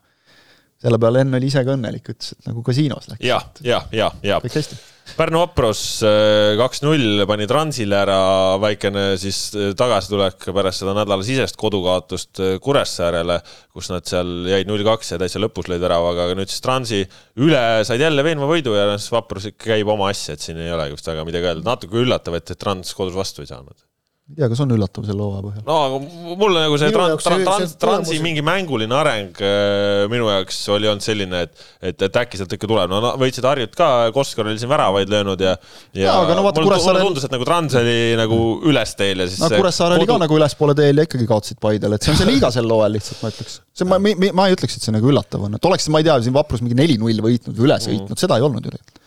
selle 0.85 1.01
peale 1.01 1.23
Enn 1.25 1.37
oli 1.39 1.49
ise 1.49 1.63
ka 1.65 1.75
õnnelik, 1.75 2.11
ütles, 2.13 2.35
et 2.35 2.51
nagu 2.51 2.65
kasiinos 2.65 3.09
läks. 3.11 3.23
jah, 3.25 3.47
jah, 3.65 3.87
jah, 3.95 4.19
jah. 4.25 4.43
kõik 4.43 4.59
hästi. 4.61 4.77
Pärnu 5.15 5.37
Vaprus 5.37 6.01
äh, 6.03 6.55
kaks-null 6.57 7.27
pani 7.29 7.45
Transile 7.47 7.99
ära, 7.99 8.17
väikene 8.61 9.03
siis 9.21 9.37
äh, 9.53 9.69
tagasitulek 9.77 10.47
pärast 10.49 10.81
seda 10.81 10.95
nädalasisest 10.97 11.59
kodukaotust 11.61 12.41
äh, 12.41 12.55
Kuressaarele, 12.63 13.37
kus 13.69 13.91
nad 13.93 14.09
seal 14.09 14.49
jäid 14.49 14.69
null-kaks 14.69 15.13
ja 15.13 15.21
täitsa 15.21 15.41
lõpus 15.43 15.69
lõid 15.69 15.85
väravaga, 15.85 16.25
aga 16.25 16.39
nüüd 16.41 16.49
siis 16.49 16.65
Transi 16.65 17.03
üle 17.37 17.63
said 17.85 18.01
jälle 18.01 18.25
veenva 18.25 18.49
võidu 18.49 18.73
ja 18.75 18.89
siis 18.97 19.13
Vaprus 19.13 19.51
ikka 19.53 19.75
käib 19.75 19.93
oma 19.93 20.09
asja, 20.09 20.33
et 20.33 20.45
siin 20.45 20.59
ei 20.59 20.73
olegi 20.73 20.97
vist 20.97 21.13
väga 21.13 21.27
midagi 21.29 21.53
öelda. 21.53 21.69
natuke 21.69 22.01
üllatav, 22.01 22.41
et 22.41 22.57
Trans 22.57 22.97
kodus 22.97 23.17
vastu 23.17 23.45
ei 23.45 23.53
saanud 23.53 23.77
ei 24.25 24.39
tea, 24.39 24.47
kas 24.49 24.61
on 24.63 24.71
üllatav 24.73 25.03
selle 25.05 25.21
hooaja 25.21 25.43
põhjal? 25.45 25.63
no 25.67 25.75
aga 25.85 26.37
mulle 26.41 26.61
nagu 26.63 26.77
see 26.81 26.93
trans, 26.93 27.21
trans, 27.21 27.43
trans, 27.45 27.73
transi 27.77 28.15
mingi 28.23 28.41
mänguline 28.45 28.95
areng 28.97 29.37
äh, 29.37 30.05
minu 30.09 30.31
jaoks 30.31 30.63
oli 30.73 30.89
olnud 30.89 31.05
selline, 31.05 31.43
et, 31.45 31.61
et, 31.91 32.05
et 32.07 32.17
äkki 32.23 32.39
sealt 32.39 32.55
ikka 32.57 32.69
tuleb, 32.71 32.89
no, 32.89 33.13
võitsid 33.21 33.45
Harjut 33.45 33.77
ka, 33.77 33.89
Koskor 34.15 34.49
oli 34.49 34.57
siin 34.57 34.71
väravaid 34.71 35.13
löönud 35.13 35.45
ja, 35.45 35.53
ja, 35.93 36.07
ja 36.07 36.17
aga 36.23 36.39
no 36.39 36.47
vaata, 36.47 36.65
Kuressaare 36.65 37.05
tundus, 37.05 37.27
et 37.29 37.37
nagu 37.37 37.45
Trans 37.45 37.77
oli 37.83 37.95
nagu 38.17 38.41
üles 38.65 38.97
teel 38.97 39.21
ja 39.21 39.29
siis 39.29 39.45
no 39.45 39.51
Kuressaare 39.53 39.99
kodu... 39.99 40.07
oli 40.07 40.13
ka 40.15 40.19
nagu 40.25 40.41
ülespoole 40.41 40.77
teel 40.81 41.03
ja 41.03 41.05
ikkagi 41.05 41.29
kaotasid 41.29 41.61
Paidele, 41.61 42.01
et 42.01 42.09
see 42.09 42.15
on 42.15 42.21
see 42.23 42.31
liiga 42.33 42.49
sel 42.55 42.75
hooajal 42.79 42.97
lihtsalt, 42.97 43.21
ma 43.21 43.33
ütleks. 43.35 43.61
see, 43.77 43.91
ma, 43.93 44.01
ma, 44.01 44.33
ma 44.41 44.49
ei 44.49 44.57
ütleks, 44.57 44.81
et 44.81 44.89
see 44.89 44.97
nagu 44.97 45.13
üllatav 45.13 45.45
on, 45.45 45.59
et 45.59 45.69
oleks, 45.69 45.85
ma 45.93 46.01
ei 46.01 46.09
tea, 46.09 46.17
siin 46.25 46.33
Vaprus 46.33 46.65
mingi 46.65 46.81
neli-null 46.81 47.21
võitnud 47.29 47.53
või 47.53 47.69
üle 47.69 47.77
sõitnud 47.77 48.15
mm., 48.17 48.25
seda 48.25 48.41
ei 48.41 48.49
olnud 48.49 48.65
ju 48.65 48.73
tegelikult 48.73 49.03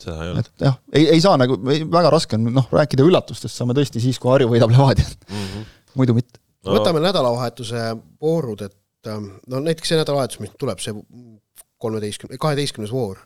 seda 0.00 0.16
ei 0.24 0.32
olnud. 0.32 0.48
et 0.48 0.66
jah, 0.66 0.78
ei, 0.92 1.08
ei 1.16 1.20
saa 1.24 1.36
nagu, 1.40 1.58
väga 1.64 2.10
raske 2.12 2.38
on 2.38 2.48
noh, 2.54 2.70
rääkida 2.72 3.06
üllatustest 3.06 3.60
saame 3.60 3.76
tõesti 3.76 4.02
siis, 4.02 4.18
kui 4.22 4.32
Harju 4.32 4.50
võidab 4.50 4.72
Levadiat 4.74 5.28
mm. 5.28 5.44
-hmm. 5.44 5.68
muidu 6.00 6.16
mitte 6.16 6.40
no.. 6.64 6.74
võtame 6.78 7.02
nädalavahetuse 7.04 7.86
voorud, 8.22 8.64
et 8.66 9.10
ähm, 9.10 9.34
no 9.50 9.62
näiteks 9.64 9.92
see 9.92 10.00
nädalavahetus, 10.00 10.40
mis 10.42 10.54
tuleb, 10.58 10.82
see 10.82 10.94
kolmeteistkümne, 11.84 12.38
kaheteistkümnes 12.40 12.92
voor. 12.92 13.20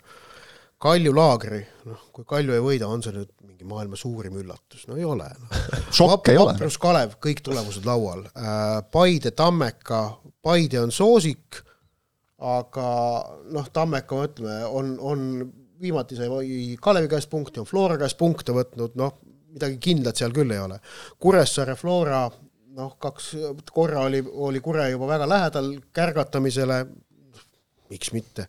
Kalju 0.79 1.11
laagri, 1.15 1.59
noh, 1.91 2.03
kui 2.15 2.27
Kalju 2.27 2.55
ei 2.55 2.63
võida, 2.63 2.87
on 2.87 3.03
see 3.03 3.15
nüüd 3.15 3.31
mingi 3.43 3.67
maailma 3.67 3.99
suurim 3.99 4.37
üllatus, 4.39 4.85
no 4.87 4.99
ei 4.99 5.07
ole 5.07 5.27
no.. 5.41 5.49
šokk 5.95 6.31
ei 6.31 6.39
ole. 6.39 6.55
Vaprus 6.55 6.79
Kalev, 6.83 7.17
kõik 7.23 7.43
tulemused 7.47 7.87
laual. 7.89 8.23
Äh, 8.31 8.77
Paide, 8.95 9.33
Tammeka, 9.35 10.03
Paide 10.43 10.83
on 10.85 10.95
soosik, 10.95 11.63
aga 12.39 12.91
noh, 13.55 13.73
Tammeka, 13.75 14.23
ütleme, 14.31 14.61
on, 14.71 14.95
on 15.03 15.25
viimati 15.81 16.17
sai 16.19 16.29
Kalevi 16.81 17.09
käest 17.09 17.31
punkti, 17.31 17.61
on 17.61 17.67
Flora 17.67 17.99
käest 18.01 18.19
punkte 18.19 18.55
võtnud, 18.57 18.97
noh, 18.99 19.19
midagi 19.55 19.79
kindlat 19.83 20.19
seal 20.19 20.35
küll 20.37 20.53
ei 20.55 20.61
ole. 20.63 20.79
Kuressaare 21.21 21.77
Flora, 21.79 22.27
noh, 22.79 22.95
kaks 23.01 23.33
korra 23.73 24.07
oli, 24.07 24.23
oli 24.49 24.63
Kure 24.65 24.89
juba 24.91 25.11
väga 25.11 25.29
lähedal 25.29 25.75
kärgatamisele, 25.95 26.81
miks 27.91 28.13
mitte. 28.13 28.49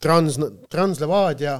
Trans, 0.00 0.38
Translevadia, 0.70 1.58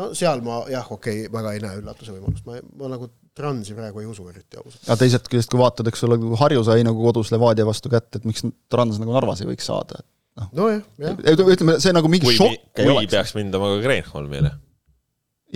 no 0.00 0.12
seal 0.18 0.42
ma 0.44 0.62
jah, 0.72 0.86
okei 0.90 1.26
okay,, 1.26 1.32
väga 1.32 1.56
ei 1.56 1.64
näe 1.64 1.80
üllatuse 1.82 2.14
võimalust, 2.14 2.46
ma, 2.48 2.60
ma 2.80 2.94
nagu 2.96 3.10
Transi 3.32 3.72
praegu 3.72 4.02
ei 4.02 4.06
usu 4.10 4.26
eriti 4.28 4.58
ausalt. 4.60 4.82
aga 4.84 4.98
teisest 5.00 5.28
küljest, 5.32 5.48
kui 5.48 5.60
vaatad, 5.62 5.88
eks 5.88 6.02
ole, 6.04 6.18
Harju 6.36 6.64
sai 6.66 6.82
nagu 6.84 7.00
kodus 7.00 7.30
Levadia 7.32 7.64
vastu 7.64 7.88
kätte, 7.92 8.20
et 8.20 8.26
miks 8.28 8.44
Trans 8.68 8.98
nagu 9.00 9.14
Narvas 9.14 9.40
ei 9.40 9.48
võiks 9.48 9.64
saada, 9.70 10.02
et 10.02 10.08
noh. 10.40 10.50
nojah, 10.56 10.82
jah. 11.02 11.22
ütleme, 11.54 11.78
see 11.82 11.94
nagu 11.96 12.10
mingi 12.12 12.28
kui, 12.28 12.36
šokk 12.38 12.82
kui 12.82 13.08
peaks 13.10 13.34
mindama 13.38 13.74
ka 13.74 13.80
Kreenholmile. 13.86 14.54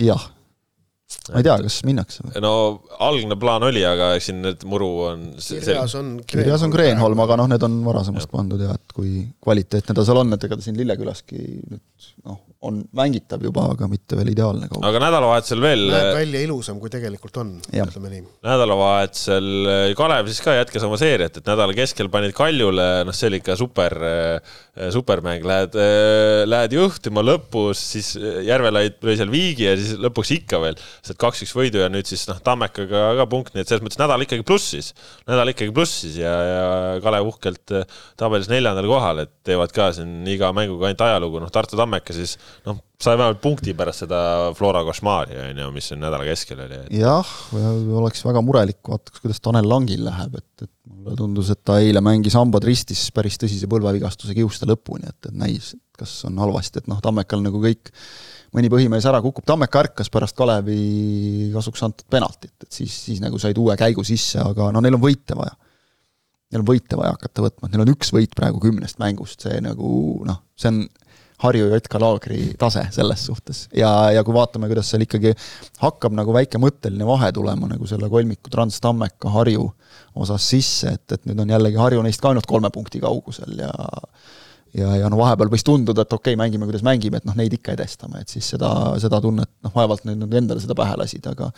jah 0.01 0.31
ma 1.31 1.39
ei 1.39 1.45
tea, 1.47 1.55
kas 1.63 1.77
minnakse 1.87 2.25
või? 2.25 2.41
no 2.43 2.53
algne 3.03 3.37
plaan 3.39 3.63
oli, 3.67 3.83
aga 3.87 4.09
siin 4.23 4.41
nüüd 4.43 4.65
muru 4.67 4.89
on 5.07 5.23
kirjas 5.39 5.95
on 5.99 6.17
kirjas 6.27 6.65
on 6.67 6.73
Kreenholm, 6.73 7.21
aga 7.23 7.39
noh, 7.39 7.47
need 7.51 7.63
on 7.67 7.79
varasemast 7.85 8.27
ja. 8.27 8.33
pandud 8.33 8.63
ja 8.63 8.75
et 8.75 8.95
kui 8.95 9.21
kvaliteetne 9.43 9.95
ta 9.95 10.05
seal 10.07 10.19
on, 10.23 10.35
et 10.35 10.47
ega 10.47 10.59
ta 10.59 10.67
siin 10.67 10.79
Lillekülaski 10.79 11.39
nüüd 11.71 12.11
noh, 12.27 12.41
on 12.65 12.79
mängitav 12.97 13.43
juba, 13.45 13.67
aga 13.75 13.87
mitte 13.89 14.17
veel 14.17 14.31
ideaalne 14.31 14.67
kaugus. 14.69 14.85
aga 14.87 15.01
nädalavahetusel 15.03 15.61
veel 15.61 15.83
näeb 15.91 16.09
välja 16.17 16.41
ilusam, 16.47 16.79
kui 16.81 16.89
tegelikult 16.91 17.37
on, 17.43 17.51
ütleme 17.69 18.11
nii. 18.11 18.23
nädalavahetusel 18.47 19.49
eh, 19.73 19.91
Kalev 19.97 20.31
siis 20.31 20.41
ka 20.43 20.55
jätkas 20.57 20.87
oma 20.87 20.97
seeriat, 20.99 21.37
et 21.37 21.47
nädala 21.47 21.75
keskel 21.77 22.09
panid 22.13 22.33
Kaljule, 22.37 22.87
noh, 23.07 23.15
see 23.15 23.29
oli 23.29 23.41
ikka 23.43 23.57
super, 23.59 23.95
eh, 24.09 24.57
supermäng, 24.93 25.45
lähed, 25.47 25.77
eh, 25.77 26.41
lähed 26.49 26.73
juhtima 26.77 27.23
lõpus, 27.25 27.83
siis 27.93 28.15
Järvelaid 28.47 28.97
lõi 29.05 29.17
seal 29.19 29.31
viigi 29.33 29.67
ja 29.69 29.77
siis 29.77 29.95
lõpuks 30.01 30.33
ikka 30.39 30.61
veel 30.63 30.81
sealt 31.05 31.19
kaks-üks 31.21 31.53
võidu 31.57 31.83
ja 31.83 31.91
nüüd 31.91 32.09
siis 32.09 32.25
noh, 32.29 32.39
Tammekaga 32.43 33.03
ka 33.21 33.27
punkt, 33.29 33.53
nii 33.55 33.63
et 33.63 33.71
selles 33.71 33.85
mõttes 33.85 34.01
nädal 34.01 34.25
ikkagi 34.25 34.45
plussis, 34.47 34.93
nädal 35.29 35.53
ikkagi 35.53 35.73
plussis 35.75 36.17
ja, 36.21 36.33
ja 36.47 36.65
Kalev 37.03 37.31
uhkelt 37.31 37.75
eh, 37.77 37.87
tabelis 38.19 38.49
neljandal 38.51 38.89
kohal, 38.89 39.23
et 39.25 39.33
teevad 39.47 39.73
ka 39.75 39.91
siin 39.97 40.21
iga 40.29 40.51
mänguga 40.55 40.89
ainult 40.89 41.07
ajalugu, 41.07 41.41
noh, 41.43 41.53
Tartu 41.53 41.79
Tammeka 41.79 42.15
siis 42.15 42.37
noh, 42.67 42.79
sai 43.01 43.17
vähemalt 43.17 43.41
punkti 43.41 43.75
pärast 43.77 44.05
seda 44.05 44.19
Flora 44.57 44.81
košmaari, 44.87 45.37
on 45.43 45.61
ju, 45.61 45.67
mis 45.75 45.91
siin 45.91 46.01
nädala 46.01 46.25
keskel 46.25 46.63
oli. 46.65 46.79
jah, 46.97 47.33
oleks 48.01 48.25
väga 48.25 48.41
murelik, 48.45 48.81
vaataks, 48.87 49.21
kuidas 49.21 49.41
Tanel 49.43 49.69
Langil 49.69 50.01
läheb, 50.07 50.39
et, 50.39 50.65
et 50.65 50.71
mulle 50.89 51.17
tundus, 51.19 51.51
et 51.53 51.61
ta 51.67 51.77
eile 51.83 52.01
mängis 52.03 52.37
hambad 52.37 52.65
ristis 52.65 53.07
päris 53.13 53.37
tõsise 53.41 53.69
põlvevigastuse 53.69 54.33
kiuste 54.37 54.69
lõpuni, 54.69 55.11
et, 55.11 55.29
et 55.29 55.37
näis, 55.37 55.75
et 55.77 56.01
kas 56.01 56.15
on 56.29 56.41
halvasti, 56.41 56.81
et 56.81 56.89
noh, 56.89 57.01
Tammekal 57.03 57.45
nagu 57.45 57.61
kõik 57.61 57.93
mõni 58.55 58.71
põhimees 58.71 59.05
ära 59.09 59.21
kukub, 59.23 59.45
Tammeka 59.47 59.81
ärkas 59.85 60.11
pärast 60.13 60.37
Kalevi 60.37 61.51
kasuks 61.53 61.83
antud 61.87 62.07
penaltit, 62.11 62.55
et 62.63 62.71
siis, 62.71 62.93
siis 63.07 63.23
nagu 63.23 63.39
said 63.41 63.57
uue 63.59 63.75
käigu 63.79 64.05
sisse, 64.07 64.39
aga 64.43 64.71
no 64.73 64.83
neil 64.83 64.97
on 64.97 65.03
võite 65.03 65.37
vaja. 65.37 65.55
Neil 66.47 66.63
on 66.63 66.69
võite 66.69 66.95
vaja 66.95 67.11
hakata 67.17 67.43
võtma, 67.43 67.67
et 67.67 67.75
neil 67.75 67.83
on 67.83 67.91
üks 67.91 68.13
võit 68.15 68.31
praegu 68.37 68.61
kümnest 68.63 69.01
mängust, 69.03 69.43
see 69.43 69.59
nagu 69.63 69.89
noh, 70.27 70.39
see 70.55 70.71
on 70.71 70.85
Harju 71.37 71.67
Jotka 71.69 71.99
laagri 72.01 72.39
tase 72.57 72.87
selles 72.95 73.25
suhtes. 73.27 73.67
ja, 73.75 73.89
ja 74.11 74.23
kui 74.25 74.33
vaatame, 74.33 74.69
kuidas 74.71 74.89
seal 74.89 75.03
ikkagi 75.05 75.35
hakkab 75.83 76.15
nagu 76.17 76.33
väike 76.33 76.57
mõtteline 76.61 77.05
vahe 77.05 77.29
tulema 77.35 77.69
nagu 77.69 77.85
selle 77.89 78.09
kolmiku 78.09 78.49
Trans 78.49 78.79
Tammeka 78.81 79.29
Harju 79.35 79.67
osas 80.17 80.47
sisse, 80.49 80.95
et, 80.97 81.05
et 81.13 81.27
nüüd 81.29 81.43
on 81.43 81.53
jällegi 81.53 81.77
Harju 81.77 82.01
neist 82.05 82.23
ka 82.23 82.31
ainult 82.31 82.49
kolme 82.49 82.71
punkti 82.73 83.03
kaugusel 83.03 83.59
ja 83.61 83.69
ja, 84.75 84.93
ja 85.01 85.11
no 85.11 85.19
vahepeal 85.19 85.51
võis 85.53 85.65
tunduda, 85.67 86.03
et 86.03 86.13
okei 86.13 86.33
okay,, 86.33 86.39
mängime, 86.39 86.67
kuidas 86.69 86.85
mängime, 86.85 87.21
et 87.21 87.27
noh, 87.27 87.35
neid 87.37 87.53
ikka 87.57 87.75
edestame, 87.77 88.23
et 88.23 88.33
siis 88.33 88.49
seda, 88.55 88.71
seda 89.01 89.21
tunnet, 89.23 89.51
noh, 89.65 89.73
vaevalt 89.75 90.07
nüüd 90.07 90.21
nad 90.23 90.37
endale 90.41 90.63
seda 90.63 90.77
pähe 90.77 90.97
lasid, 90.99 91.27
aga 91.31 91.51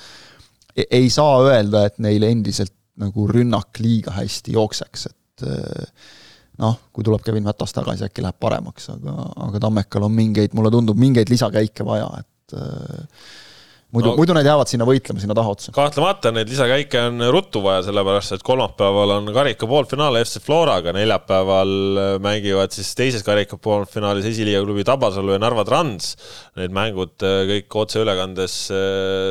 e-, 0.76 0.88
ei 1.02 1.10
saa 1.14 1.40
öelda, 1.48 1.86
et 1.90 2.00
neil 2.04 2.28
endiselt 2.28 2.76
nagu 3.00 3.28
rünnak 3.32 3.80
liiga 3.80 4.14
hästi 4.18 4.58
jookseks, 4.58 5.06
et 5.10 5.46
noh, 6.60 6.80
kui 6.92 7.06
tuleb 7.08 7.24
Kevin 7.24 7.46
Mätas 7.48 7.72
tagasi, 7.76 8.04
äkki 8.10 8.24
läheb 8.26 8.40
paremaks, 8.44 8.90
aga, 8.92 9.14
aga 9.48 9.62
Tammekal 9.64 10.08
on 10.10 10.16
mingeid, 10.16 10.56
mulle 10.58 10.72
tundub, 10.74 11.00
mingeid 11.00 11.32
lisakäike 11.32 11.88
vaja, 11.88 12.10
et 12.20 12.58
muidu 13.96 14.12
no,, 14.12 14.16
muidu 14.20 14.36
nad 14.38 14.46
jäävad 14.46 14.70
sinna 14.70 14.86
võitlema 14.86 15.22
sinna 15.22 15.36
tahaotsa. 15.38 15.74
kahtlemata 15.74 16.32
neid 16.34 16.50
lisakäike 16.52 17.02
on 17.08 17.24
ruttu 17.34 17.62
vaja, 17.66 17.82
sellepärast 17.88 18.36
et 18.36 18.44
kolmapäeval 18.46 19.16
on 19.16 19.32
karika 19.34 19.70
poolfinaal 19.70 20.20
FC 20.22 20.44
Floraga, 20.46 20.94
neljapäeval 20.96 21.74
mängivad 22.22 22.76
siis 22.76 22.92
teises 22.98 23.26
karika 23.26 23.58
poolfinaalis 23.58 24.30
esiliiga 24.30 24.62
klubi 24.66 24.86
Tabasalu 24.88 25.34
ja 25.34 25.42
Narva 25.42 25.66
Trans. 25.66 26.12
Need 26.60 26.76
mängud 26.76 27.26
äh, 27.26 27.42
kõik 27.50 27.80
otseülekandes 27.84 28.60
äh, 28.76 28.84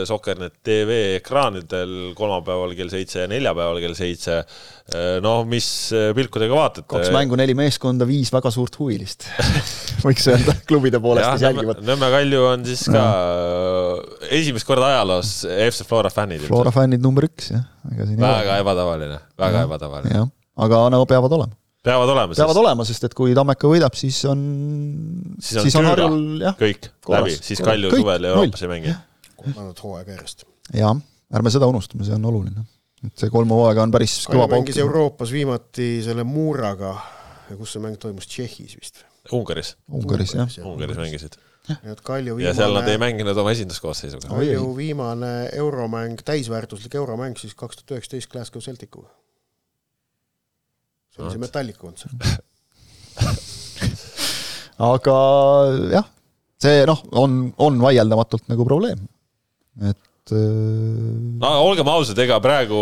Sokernet 0.08 0.58
tv 0.66 0.98
ekraanidel 1.20 2.16
kolmapäeval 2.18 2.74
kell 2.78 2.90
seitse 2.92 3.24
ja 3.24 3.30
neljapäeval 3.30 3.78
kell 3.84 3.98
seitse 3.98 4.42
Äh, 4.88 5.18
noh, 5.20 5.42
mis 5.44 5.66
äh, 5.92 6.14
pilkudega 6.16 6.56
vaatate? 6.56 6.86
kaks 6.88 7.10
mängu, 7.12 7.36
neli 7.36 7.52
meeskonda, 7.52 8.06
viis 8.08 8.30
väga 8.32 8.48
suurt 8.48 8.78
huvilist 8.80 9.26
võiks 10.06 10.24
öelda 10.32 10.54
klubide 10.70 10.96
poolest, 11.04 11.28
kes 11.34 11.44
jälgivad. 11.44 11.82
Nõmme 11.84 12.08
Kalju 12.14 12.46
on 12.48 12.64
siis 12.64 12.86
ka 12.88 13.02
no. 13.02 13.98
Esimest 14.48 14.64
korda 14.64 14.86
ajaloos 14.88 15.30
FC 15.44 15.84
Flora 15.84 16.08
fännid. 16.08 16.46
Flora 16.48 16.70
fännid 16.72 17.02
number 17.04 17.26
üks, 17.28 17.50
jah. 17.52 17.66
väga 17.84 18.54
ebatavaline, 18.62 19.18
väga 19.36 19.60
ja, 19.60 19.64
ebatavaline. 19.68 20.12
jah, 20.14 20.30
aga 20.64 20.78
no 20.94 21.02
peavad 21.10 21.34
olema. 21.36 21.52
peavad 21.84 22.12
olema. 22.14 22.32
peavad 22.32 22.54
sest... 22.54 22.60
olema, 22.62 22.86
sest 22.88 23.04
et 23.10 23.16
kui 23.18 23.34
Tammeka 23.36 23.68
võidab, 23.68 23.98
siis 23.98 24.22
on, 24.30 24.40
siis 25.36 25.60
on, 25.60 25.66
siis 25.68 25.76
on 25.76 25.90
Harjul 25.90 26.16
jah. 26.46 26.56
kõik 26.56 26.88
korras, 27.04 27.26
läbi, 27.26 27.36
siis 27.50 27.60
Kalju 27.66 27.92
suvel 27.92 28.30
Euroopas 28.30 28.64
ei 28.64 28.72
mängi. 28.72 28.94
kolmandat 29.36 29.84
hooaega 29.84 30.16
järjest. 30.16 30.46
jah, 30.80 30.96
ärme 31.36 31.52
seda 31.52 31.68
unustame, 31.68 32.08
see 32.08 32.16
on 32.16 32.24
oluline 32.32 32.64
et 33.04 33.20
see 33.20 33.30
kolm 33.34 33.52
hooaega 33.52 33.84
on 33.84 33.92
päris 33.92 34.22
kõva 34.30 34.46
pauk. 34.46 34.62
mängis 34.62 34.80
Euroopas 34.80 35.34
viimati 35.34 35.90
selle 36.08 36.24
Muuraga 36.24 36.94
ja 37.50 37.60
kus 37.60 37.76
see 37.76 37.84
mäng 37.84 38.00
toimus, 38.00 38.26
Tšehhis 38.32 38.80
vist? 38.80 39.04
Ungaris. 39.28 39.74
Ungaris, 39.92 40.32
jah. 40.32 40.48
Ungaris 40.64 40.96
mängisid. 40.96 41.36
Et 41.76 42.00
Kalju 42.04 42.36
viimane 42.38 42.48
ja 42.48 42.56
seal 42.56 42.74
nad 42.76 42.88
ei 42.88 42.98
mänginud 43.00 43.36
oma 43.38 43.52
esinduskoosseisuga. 43.54 44.30
Kalju 44.32 44.68
viimane 44.76 45.32
euromäng, 45.56 46.20
täisväärtuslik 46.24 46.94
euromäng 46.98 47.38
siis 47.40 47.54
kaks 47.58 47.80
tuhat 47.80 47.98
üheksateist 47.98 48.30
Glasgow 48.32 48.64
Celticuga. 48.64 49.10
see 51.14 51.24
oli 51.24 51.34
see 51.34 51.42
Metallica 51.42 51.80
kontsert 51.82 52.28
aga 54.78 55.14
jah, 55.92 56.10
see 56.62 56.82
noh, 56.88 57.00
on, 57.18 57.40
on 57.58 57.80
vaieldamatult 57.82 58.46
nagu 58.50 58.66
probleem. 58.66 59.00
et 59.82 60.34
äh, 60.34 60.38
no 61.42 61.54
olgem 61.66 61.88
ausad, 61.90 62.18
ega 62.22 62.38
praegu 62.42 62.78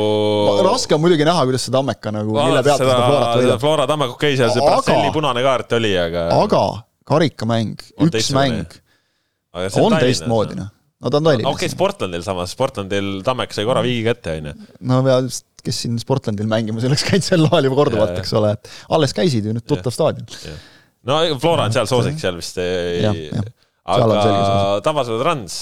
raske 0.66 0.96
on 0.96 1.02
muidugi 1.04 1.26
näha, 1.28 1.46
kuidas 1.48 1.66
see 1.66 1.74
Tammeka 1.74 2.12
nagu, 2.14 2.36
mille 2.36 2.64
pealt 2.66 2.82
seda, 2.82 2.92
seda 2.92 3.06
Florat 3.06 3.40
võidab. 3.40 3.62
Flora 3.64 3.88
Tammeka, 3.88 4.18
okei 4.18 4.34
okay,, 4.34 4.42
seal 4.42 4.52
see 4.54 4.66
Brasselli 4.66 5.14
punane 5.14 5.44
kaart 5.46 5.78
oli, 5.80 5.94
aga 6.00 6.28
aga 6.36 6.66
karikamäng, 7.06 7.76
üks 8.06 8.30
mäng 8.36 8.78
on 9.56 9.96
teistmoodi, 9.96 10.58
noh. 10.58 10.70
no 11.00 11.12
ta 11.12 11.20
on 11.20 11.28
Tallinnas. 11.28 11.50
okei 11.52 11.66
okay,, 11.66 11.74
Sportlandil 11.74 12.24
samas, 12.26 12.54
Sportlandil 12.56 13.12
Tammek 13.26 13.54
sai 13.56 13.66
korra 13.68 13.84
viigi 13.86 14.04
kätte, 14.06 14.38
on 14.40 14.50
ju. 14.50 14.56
no 14.90 15.00
ja 15.08 15.20
kes 15.66 15.82
siin 15.84 15.96
Sportlandil 16.02 16.50
mängimas 16.50 16.86
oleks 16.88 17.06
käinud 17.06 17.26
sel 17.26 17.46
ajal 17.48 17.70
juba 17.70 17.80
korduvalt, 17.80 18.18
eks 18.20 18.34
ole, 18.38 18.52
et 18.58 18.70
alles 18.98 19.16
käisid 19.16 19.48
ju 19.48 19.56
nüüd 19.56 19.66
tuttav 19.66 19.94
staadion. 19.94 20.28
no 21.08 21.22
Flora 21.42 21.70
on 21.70 21.76
seal 21.76 21.88
soosik, 21.90 22.20
seal 22.22 22.38
vist 22.38 22.60
ei, 22.62 23.30
aga 23.86 24.20
Tabasalu 24.84 25.22
Trans 25.22 25.58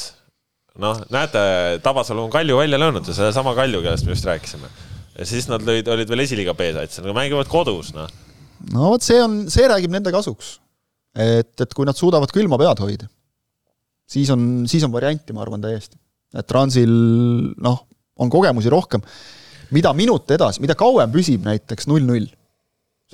noh, 0.81 0.99
näete, 1.13 1.45
Tabasalu 1.85 2.27
on 2.27 2.33
Kalju 2.33 2.59
välja 2.59 2.79
löönud 2.81 3.07
ja 3.07 3.15
sedasama 3.15 3.55
Kalju, 3.55 3.83
kellest 3.83 4.07
me 4.07 4.13
just 4.13 4.25
rääkisime. 4.25 4.69
ja 5.19 5.27
siis 5.27 5.49
nad 5.49 5.63
lõid, 5.63 5.89
olid 5.91 6.11
veel 6.11 6.25
esiliiga 6.25 6.55
B-sats, 6.59 6.99
aga 7.03 7.15
mängivad 7.15 7.49
kodus, 7.51 7.93
noh. 7.95 8.11
no 8.73 8.95
vot, 8.95 9.05
see 9.05 9.21
on, 9.23 9.45
see 9.53 9.69
räägib 9.71 9.93
nende 9.95 10.13
kasuks. 10.15 10.59
Et, 11.15 11.55
et 11.61 11.75
kui 11.75 11.87
nad 11.87 11.97
suudavad 11.99 12.33
külma 12.35 12.59
pead 12.61 12.83
hoida, 12.85 13.09
siis 14.11 14.31
on, 14.35 14.65
siis 14.71 14.85
on 14.87 14.93
varianti, 14.95 15.35
ma 15.37 15.45
arvan, 15.45 15.63
täiesti. 15.65 15.99
et 16.35 16.47
Transil, 16.51 16.95
noh, 17.63 17.85
on 18.19 18.31
kogemusi 18.31 18.71
rohkem. 18.73 19.03
mida 19.75 19.93
minut 19.93 20.31
edasi, 20.31 20.61
mida 20.61 20.75
kauem 20.79 21.11
püsib 21.11 21.43
näiteks 21.47 21.89
null-null 21.91 22.29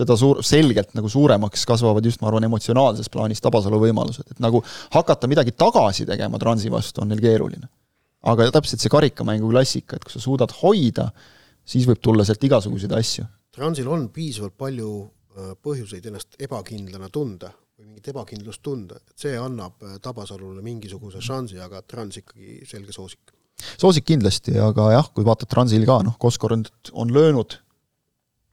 seda 0.00 0.16
suur, 0.16 0.40
selgelt 0.46 0.94
nagu 0.96 1.08
suuremaks 1.10 1.66
kasvavad 1.68 2.04
just, 2.04 2.20
ma 2.22 2.30
arvan, 2.30 2.46
emotsionaalses 2.48 3.10
plaanis 3.12 3.42
Tabasalu 3.44 3.80
võimalused, 3.84 4.32
et 4.32 4.40
nagu 4.42 4.62
hakata 4.94 5.28
midagi 5.30 5.54
tagasi 5.56 6.06
tegema 6.08 6.40
Transi 6.40 6.72
vastu 6.72 7.04
on 7.04 7.10
neil 7.12 7.22
keeruline. 7.22 7.68
aga 8.20 8.50
täpselt 8.52 8.82
see 8.82 8.92
karikamängu 8.92 9.48
klassika, 9.48 9.96
et 9.96 10.04
kui 10.04 10.12
sa 10.12 10.20
suudad 10.20 10.52
hoida, 10.60 11.06
siis 11.64 11.86
võib 11.88 12.02
tulla 12.04 12.24
sealt 12.24 12.42
igasuguseid 12.44 12.92
asju. 12.92 13.24
Transil 13.56 13.88
on 13.88 14.08
piisavalt 14.12 14.56
palju 14.60 14.90
äh, 15.00 15.54
põhjuseid 15.64 16.06
ennast 16.10 16.36
ebakindlana 16.38 17.08
tunda 17.08 17.48
või 17.80 17.94
mingit 17.94 18.10
ebakindlust 18.12 18.62
tunda, 18.64 18.98
et 19.00 19.24
see 19.24 19.32
annab 19.40 19.80
äh, 19.86 19.96
Tabasalule 20.04 20.62
mingisuguse 20.64 21.22
šansi, 21.24 21.60
aga 21.64 21.80
Trans 21.88 22.20
ikkagi 22.20 22.60
selge 22.68 22.92
soosik. 22.96 23.32
soosik 23.80 24.06
kindlasti, 24.10 24.58
aga 24.60 24.90
jah, 24.96 25.10
kui 25.14 25.24
vaatad 25.26 25.50
Transil 25.52 25.86
ka, 25.88 26.00
noh, 26.04 26.18
Koskor 26.20 26.56
on, 26.58 26.66
on 26.92 27.12
löönud 27.14 27.56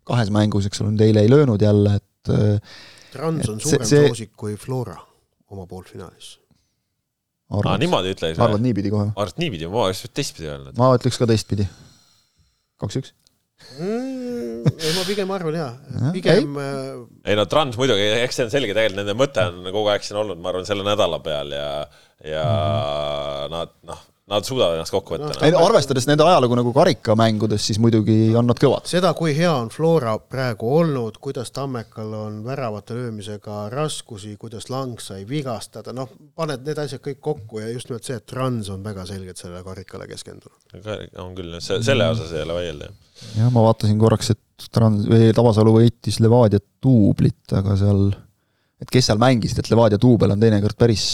kahes 0.07 0.31
mängus, 0.31 0.69
eks 0.69 0.81
ole, 0.83 0.95
nüüd 0.95 1.03
eile 1.09 1.25
ei 1.25 1.31
löönud 1.31 1.63
jälle, 1.63 1.97
et 1.99 2.33
Trans 3.11 3.51
on 3.51 3.59
suurem 3.63 3.87
see... 3.87 4.07
soosik 4.07 4.35
kui 4.39 4.55
Flora 4.59 4.95
oma 5.51 5.67
poolfinaalis. 5.67 6.37
aa, 7.51 7.77
niimoodi 7.79 8.15
ütleks? 8.15 8.39
arvad 8.43 8.63
niipidi 8.63 8.91
kohe? 8.93 9.11
arvad 9.15 9.43
niipidi, 9.43 9.67
ma 9.71 9.87
oleks 9.87 10.05
teistpidi 10.07 10.51
öelnud. 10.51 10.79
ma 10.79 10.93
ütleks 10.95 11.19
ka 11.19 11.27
teistpidi. 11.29 11.67
kaks-üks 12.79 13.11
mm,. 13.79 14.16
Ei, 14.71 14.91
ma 14.95 15.05
pigem 15.07 15.31
arvan 15.35 15.57
jaa, 15.59 15.71
pigem 16.15 16.59
ei. 16.59 16.65
Äh, 16.65 17.31
ei 17.31 17.39
no 17.39 17.47
Trans 17.49 17.79
muidugi, 17.79 18.05
eks 18.23 18.39
see 18.39 18.47
on 18.47 18.53
selge, 18.53 18.75
tegelikult 18.77 19.01
nende 19.01 19.17
mõte 19.17 19.47
on 19.51 19.71
kogu 19.71 19.93
aeg 19.93 20.05
siin 20.05 20.19
olnud, 20.21 20.41
ma 20.41 20.53
arvan, 20.53 20.67
selle 20.67 20.85
nädala 20.87 21.19
peal 21.25 21.55
ja, 21.55 21.71
ja 22.25 22.45
mm 22.45 22.61
-hmm. 22.61 23.57
nad 23.57 23.75
noh 23.89 24.05
nad 24.27 24.43
suudavad 24.43 24.75
ennast 24.75 24.91
kokku 24.91 25.15
võtta 25.15 25.29
no,. 25.31 25.49
No. 25.53 25.61
arvestades 25.69 26.07
nende 26.09 26.25
ajalugu 26.27 26.57
nagu 26.59 26.73
karikamängudes, 26.75 27.63
siis 27.69 27.79
muidugi 27.79 28.35
on 28.35 28.49
nad 28.49 28.59
kõvad. 28.59 28.87
seda, 28.89 29.13
kui 29.17 29.31
hea 29.37 29.53
on 29.53 29.71
Flora 29.71 30.17
praegu 30.19 30.69
olnud, 30.81 31.19
kuidas 31.23 31.53
Tammekal 31.55 32.11
on 32.17 32.41
väravate 32.45 32.97
löömisega 32.97 33.67
raskusi, 33.71 34.35
kuidas 34.39 34.67
Lang 34.73 34.99
sai 35.03 35.23
vigastada, 35.29 35.95
noh, 35.95 36.11
paned 36.35 36.67
need 36.67 36.83
asjad 36.83 37.03
kõik 37.07 37.21
kokku 37.23 37.63
ja 37.63 37.71
just 37.71 37.91
nimelt 37.91 38.07
see, 38.07 38.19
et 38.19 38.27
Trans 38.27 38.71
on 38.73 38.83
väga 38.83 39.07
selgelt 39.07 39.39
sellele 39.39 39.63
karikale 39.63 40.09
keskendunud. 40.11 40.59
on 41.23 41.35
küll, 41.37 41.59
selle 41.63 42.11
osas 42.11 42.35
ei 42.35 42.43
ole 42.43 42.59
vaielda, 42.59 42.91
jah. 42.91 43.25
jah, 43.45 43.51
ma 43.53 43.63
vaatasin 43.69 43.99
korraks, 44.01 44.35
et 44.35 44.71
Trans, 44.75 45.07
või 45.07 45.31
Tabasalu 45.35 45.79
võitis 45.79 46.19
Levadia 46.19 46.59
duublit, 46.83 47.45
aga 47.55 47.79
seal, 47.79 48.09
et 48.83 48.91
kes 48.91 49.07
seal 49.07 49.23
mängisid, 49.23 49.63
et 49.63 49.71
Levadia 49.71 50.01
duubel 50.01 50.35
on 50.35 50.43
teinekord 50.43 50.75
päris 50.75 51.05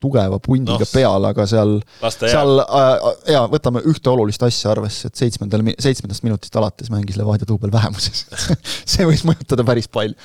tugeva 0.00 0.38
pundiga 0.42 0.86
no, 0.86 0.90
peal, 0.94 1.28
aga 1.28 1.46
seal, 1.48 1.76
seal 2.14 2.62
äh, 2.64 3.10
jaa, 3.34 3.44
võtame 3.52 3.82
ühte 3.90 4.12
olulist 4.12 4.42
asja 4.46 4.72
arvesse, 4.72 5.10
et 5.10 5.20
seitsmendal, 5.20 5.64
seitsmendast 5.76 6.24
minutist 6.26 6.56
alates 6.56 6.90
mängis 6.92 7.18
Levadia 7.20 7.48
duubel 7.48 7.72
vähemuses. 7.74 8.26
See 8.90 9.06
võis 9.08 9.26
mõjutada 9.28 9.66
päris 9.68 9.90
palju. 9.92 10.16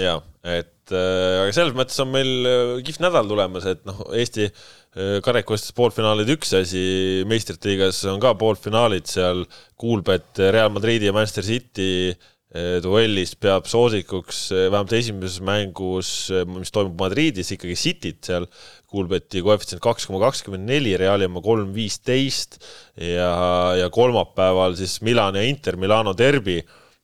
jaa, 0.00 0.20
et 0.44 0.92
äh, 0.92 1.40
aga 1.44 1.56
selles 1.56 1.76
mõttes 1.76 1.96
on 2.04 2.12
meil 2.12 2.50
äh, 2.50 2.74
kihvt 2.84 3.02
nädal 3.04 3.28
tulemas, 3.30 3.66
et 3.70 3.80
noh, 3.88 4.04
Eesti 4.12 4.50
äh, 4.50 5.18
karikavõistluste 5.24 5.76
poolfinaalid 5.78 6.34
üks 6.36 6.52
asi, 6.60 6.84
meistrite 7.30 7.72
liigas 7.72 8.02
on 8.10 8.20
ka 8.22 8.34
poolfinaalid 8.40 9.08
seal, 9.08 9.44
Kuulbet 9.80 10.44
Real 10.44 10.72
Madridi 10.74 11.08
ja 11.08 11.16
Manchester 11.16 11.46
City 11.48 12.12
äh, 12.12 12.76
duellis 12.84 13.34
peab 13.40 13.66
soosikuks 13.70 14.46
vähemalt 14.52 14.92
esimeses 15.00 15.40
mängus, 15.44 16.14
mis 16.52 16.74
toimub 16.74 17.00
Madridis, 17.00 17.54
ikkagi 17.56 17.78
Cityt 17.80 18.20
seal 18.28 18.48
Kuulbeti 18.94 19.42
koefitsient 19.44 19.82
kaks 19.82 20.06
koma 20.06 20.22
kakskümmend 20.22 20.68
neli, 20.70 20.94
Reali 21.00 21.26
oma 21.26 21.42
kolm 21.44 21.74
viisteist 21.74 22.60
ja, 22.94 23.34
ja 23.80 23.90
kolmapäeval 23.94 24.78
siis 24.78 25.00
Milan 25.04 25.38
ja 25.38 25.44
Inter 25.46 25.78
Milano 25.80 26.14
derbi 26.16 26.60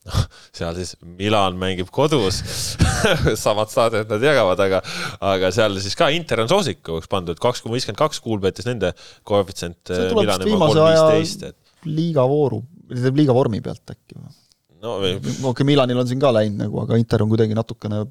noh, 0.07 0.25
seal 0.55 0.75
siis 0.79 0.95
Milan 1.03 1.57
mängib 1.61 1.91
kodus 1.93 2.41
samad 3.43 3.71
staadionid 3.73 4.11
nad 4.11 4.25
jagavad, 4.25 4.63
aga, 4.65 4.81
aga 5.33 5.51
seal 5.53 5.77
siis 5.83 5.97
ka 5.99 6.09
Inter 6.15 6.43
on 6.45 6.51
soosikuks 6.51 7.11
pandud, 7.11 7.39
kaks 7.41 7.63
koma 7.63 7.77
viiskümmend 7.77 8.01
kaks 8.01 8.21
Kuulbetis 8.23 8.69
nende 8.69 8.93
koefitsient. 9.27 9.81
see 9.91 10.09
tuleb 10.09 10.31
vist 10.33 10.47
viimase 10.47 10.85
aja 10.85 11.53
liigavooru, 11.85 12.61
liiga 13.11 13.35
vormi 13.35 13.61
pealt 13.63 13.93
äkki 13.93 14.17
või? 14.17 14.33
no 14.81 14.97
okei 14.97 15.17
okay,, 15.51 15.67
Milanil 15.67 16.01
on 16.01 16.09
siin 16.09 16.21
ka 16.21 16.33
läinud 16.33 16.65
nagu, 16.65 16.81
aga 16.83 16.99
Inter 17.01 17.23
on 17.25 17.31
kuidagi 17.31 17.57
natukene 17.57 18.03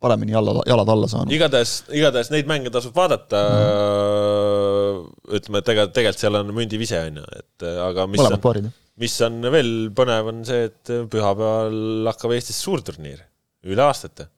paremini 0.00 0.32
jala, 0.32 0.54
jalad 0.68 0.92
alla 0.94 1.08
saanud. 1.10 1.32
igatahes, 1.34 1.74
igatahes 1.92 2.30
neid 2.32 2.48
mänge 2.50 2.72
tasub 2.72 2.96
vaadata 2.96 3.40
mm.. 3.48 5.08
ütleme, 5.38 5.60
et 5.60 5.72
ega 5.74 5.86
tegelikult 5.92 6.24
seal 6.24 6.38
on 6.40 6.52
mündi 6.56 6.80
vise 6.80 7.00
on 7.08 7.20
ju, 7.20 7.26
et 7.40 7.66
aga 7.86 8.06
mis 8.10 8.22
mõlemad 8.22 8.44
paarid, 8.44 8.68
jah. 8.70 8.76
mis 9.04 9.16
on 9.26 9.40
veel 9.56 9.72
põnev, 9.96 10.30
on 10.32 10.44
see, 10.48 10.68
et 10.70 10.94
pühapäeval 11.12 12.10
hakkab 12.12 12.36
Eestis 12.36 12.60
suurturniir 12.64 13.20
üle 13.68 13.84
aastate. 13.84 14.30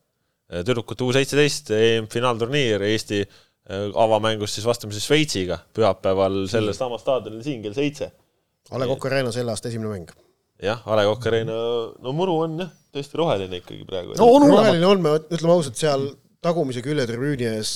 tüdrukute 0.67 1.05
U 1.05 1.13
seitseteist 1.15 1.71
EM-finaalturniir 1.77 2.83
Eesti 2.89 3.23
avamängus 3.95 4.57
siis 4.57 4.67
vastame 4.67 4.95
siis 4.95 5.07
Šveitsiga 5.07 5.61
pühapäeval 5.75 6.43
sellel 6.51 6.75
samal 6.75 6.99
staadionil 6.99 7.45
siin 7.45 7.63
kell 7.63 7.77
seitse. 7.77 8.11
A 8.71 8.79
Le 8.79 8.87
Coq 8.91 9.07
Arena 9.07 9.31
selle 9.31 9.55
aasta 9.55 9.71
esimene 9.71 9.91
mäng 9.95 10.11
jah, 10.63 10.83
A 10.85 10.97
Le 10.99 11.07
Coq 11.09 11.27
Arena, 11.31 11.57
no 12.03 12.15
muru 12.15 12.39
on 12.45 12.61
jah, 12.63 12.71
tõesti 12.93 13.19
roheline 13.19 13.59
ikkagi 13.61 13.83
praegu. 13.89 14.15
no 14.19 14.29
on 14.37 14.47
roheline 14.49 14.87
on, 14.87 15.03
me 15.03 15.17
ütleme 15.19 15.57
ausalt, 15.57 15.79
seal 15.79 16.07
tagumise 16.43 16.83
külje 16.85 17.05
tribüüni 17.09 17.49
ees 17.55 17.73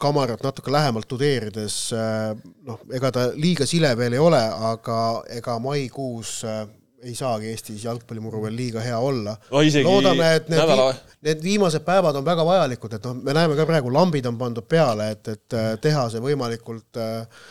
kamarat 0.00 0.42
natuke 0.44 0.72
lähemalt 0.72 1.08
tudeerides, 1.08 1.76
äh, 1.96 2.32
noh, 2.66 2.80
ega 2.92 3.12
ta 3.14 3.28
liiga 3.36 3.66
sile 3.68 3.94
veel 3.96 4.16
ei 4.16 4.20
ole, 4.20 4.42
aga 4.72 4.98
ega 5.38 5.56
maikuus 5.62 6.42
äh, 6.44 6.66
ei 7.06 7.14
saagi 7.16 7.50
Eestis 7.52 7.84
jalgpallimuru 7.84 8.42
veel 8.46 8.56
liiga 8.56 8.82
hea 8.84 8.96
olla 8.98 9.36
no,. 9.36 9.62
loodame, 9.86 10.30
et 10.38 10.48
need, 10.50 10.60
nädala... 10.60 10.88
need 11.26 11.44
viimased 11.44 11.84
päevad 11.86 12.16
on 12.18 12.26
väga 12.26 12.44
vajalikud, 12.46 12.96
et 12.98 13.06
noh, 13.08 13.20
me 13.28 13.36
näeme 13.36 13.58
ka 13.58 13.68
praegu, 13.68 13.92
lambid 13.94 14.26
on 14.28 14.40
pandud 14.40 14.66
peale, 14.68 15.10
et, 15.16 15.32
et 15.36 15.56
äh, 15.56 15.70
teha 15.82 16.08
see 16.12 16.24
võimalikult 16.24 17.00
äh, 17.00 17.46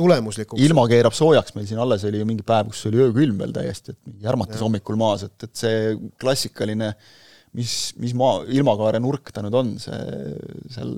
tulemuslikuks. 0.00 0.62
ilma 0.66 0.86
keerab 0.90 1.16
soojaks, 1.16 1.54
meil 1.56 1.68
siin 1.68 1.80
alles 1.82 2.04
oli 2.08 2.22
ju 2.22 2.28
mingi 2.28 2.46
päev, 2.46 2.72
kus 2.72 2.86
oli 2.90 3.02
öökülm 3.06 3.40
veel 3.44 3.52
täiesti, 3.56 3.94
et 3.94 4.00
mingi 4.08 4.28
järmatas 4.28 4.62
hommikul 4.64 4.98
maas, 5.00 5.26
et, 5.28 5.36
et 5.46 5.64
see 5.64 5.98
klassikaline 6.20 6.94
mis, 7.56 7.74
mis 8.00 8.14
maa, 8.18 8.40
ilmakaare 8.50 9.00
nurk 9.02 9.32
ta 9.34 9.44
nüüd 9.44 9.56
on, 9.58 9.74
see 9.82 10.00
seal 10.74 10.94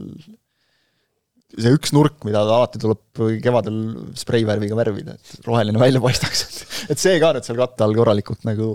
see 1.53 1.72
üks 1.76 1.92
nurk, 1.92 2.22
mida 2.24 2.40
alati 2.46 2.80
tuleb 2.80 3.22
kevadel 3.44 3.80
spreivärviga 4.16 4.76
värvida, 4.78 5.16
et 5.18 5.48
roheline 5.48 5.80
välja 5.80 6.00
paistaks, 6.05 6.44
et 6.46 6.94
et 6.94 7.03
see 7.03 7.18
ka 7.22 7.34
nüüd 7.36 7.46
seal 7.46 7.61
katte 7.61 7.84
all 7.84 7.96
korralikult 7.96 8.46
nagu 8.48 8.68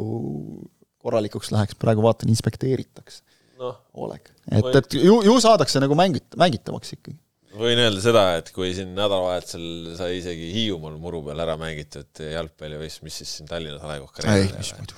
korralikuks 1.03 1.51
läheks, 1.53 1.77
praegu 1.79 2.03
vaatan, 2.05 2.29
inspekteeritakse 2.33 3.23
no,. 3.61 3.73
Oleg. 4.05 4.29
et, 4.51 4.69
et 4.81 4.99
ju, 4.99 5.21
ju 5.25 5.37
saadakse 5.41 5.81
nagu 5.83 5.97
mängit-, 5.97 6.37
mängitavaks 6.39 6.97
ikkagi 6.97 7.17
võin 7.59 7.81
öelda 7.81 8.03
seda, 8.03 8.23
et 8.39 8.51
kui 8.55 8.71
siin 8.75 8.93
nädalavahetusel 8.97 9.97
sai 9.97 10.17
isegi 10.19 10.49
Hiiumaal 10.53 10.97
muru 11.01 11.23
peal 11.27 11.43
ära 11.43 11.57
mängitud 11.59 12.23
jalgpallivõistlus, 12.23 13.03
mis 13.07 13.19
siis 13.21 13.35
siin 13.37 13.49
Tallinnas 13.49 13.83
A 13.83 13.91
Le 13.91 13.99
Coq 14.03 14.21
Arena'l 14.21 14.45
ei, 14.45 14.55
mis 14.57 14.71
muidu. 14.77 14.97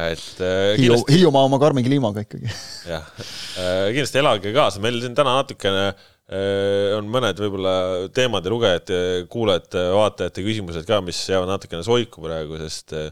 et 0.00 0.44
äh, 0.46 0.76
Hiiu, 0.80 1.00
Hiiumaa 1.10 1.48
oma 1.48 1.60
karmi 1.62 1.84
kliimaga 1.86 2.24
ikkagi. 2.26 2.50
jah 2.90 3.10
äh,, 3.16 3.90
kindlasti 3.94 4.22
elage 4.22 4.54
kaasa, 4.56 4.82
meil 4.84 5.00
siin 5.02 5.16
täna 5.18 5.36
natukene 5.40 5.86
äh, 5.90 6.94
on 6.98 7.10
mõned 7.10 7.42
võib-olla 7.42 7.74
teemad 8.16 8.46
ja 8.46 8.54
lugejate, 8.54 9.02
kuulajate, 9.32 9.88
vaatajate 9.96 10.46
küsimused 10.46 10.88
ka, 10.88 11.02
mis 11.04 11.22
jäävad 11.30 11.54
natukene 11.54 11.86
soiku 11.86 12.26
praegu, 12.26 12.58
sest 12.62 12.96
äh, 12.98 13.10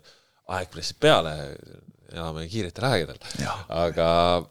aeg 0.55 0.71
pressib 0.73 1.01
peale, 1.03 1.35
elame 2.15 2.47
kiiretel 2.49 2.87
aegadel. 2.89 3.19
aga, 3.69 4.09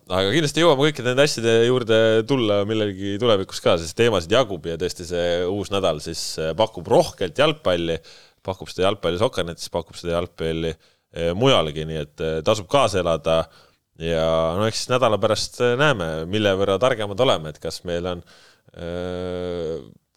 aga 0.10 0.34
kindlasti 0.34 0.62
jõuame 0.62 0.88
kõikide 0.88 1.12
nende 1.12 1.26
asjade 1.26 1.54
juurde 1.66 2.00
tulla 2.30 2.60
millalgi 2.70 3.16
tulevikus 3.22 3.62
ka, 3.64 3.78
sest 3.82 3.98
teemasid 3.98 4.36
jagub 4.36 4.68
ja 4.70 4.78
tõesti 4.80 5.08
see 5.08 5.30
uus 5.50 5.72
nädal 5.74 6.02
siis 6.04 6.22
äh, 6.42 6.54
pakub 6.58 6.90
rohkelt 6.92 7.40
jalgpalli, 7.42 7.98
pakub 8.46 8.70
seda 8.70 8.88
jalgpalli 8.88 9.22
Sokernetis, 9.22 9.72
pakub 9.74 9.98
seda 9.98 10.20
jalgpalli 10.20 10.74
äh, 10.76 11.32
mujalgi, 11.38 11.88
nii 11.90 12.04
et 12.04 12.26
äh, 12.26 12.38
tasub 12.46 12.70
kaasa 12.72 13.02
elada. 13.02 13.40
ja 13.98 14.28
no 14.58 14.68
eks 14.70 14.84
siis 14.84 14.94
nädala 14.94 15.18
pärast 15.18 15.58
näeme, 15.80 16.28
mille 16.30 16.54
võrra 16.60 16.78
targemad 16.82 17.26
oleme, 17.26 17.50
et 17.50 17.58
kas 17.64 17.82
meil 17.90 18.06
on, 18.06 18.22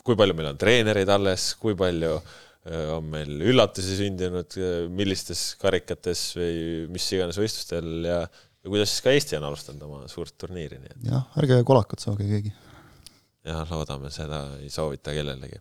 kui 0.05 0.17
palju 0.21 0.35
meil 0.37 0.51
on 0.51 0.59
treenereid 0.61 1.09
alles, 1.09 1.55
kui 1.57 1.73
palju 1.79 2.19
Äh, 2.21 2.50
on 2.69 3.07
meil 3.09 3.41
üllatusi 3.53 3.97
sündinud, 4.03 4.57
äh, 4.61 4.85
millistes 4.93 5.55
karikates 5.61 6.27
või 6.37 6.87
mis 6.93 7.07
iganes 7.17 7.39
võistlustel 7.41 7.89
ja, 8.05 8.21
ja 8.29 8.73
kuidas 8.73 8.93
siis 8.93 9.05
ka 9.07 9.15
Eesti 9.17 9.39
on 9.39 9.47
alustanud 9.49 9.87
oma 9.87 10.03
suurt 10.13 10.37
turniiri, 10.41 10.81
nii 10.83 10.93
et. 10.93 11.07
jah, 11.09 11.25
ärge 11.41 11.63
kolakut 11.65 12.05
saage 12.05 12.29
keegi. 12.29 12.53
jah, 13.49 13.65
loodame, 13.73 14.13
seda 14.13 14.45
ei 14.61 14.69
soovita 14.73 15.17
kellelegi. 15.17 15.61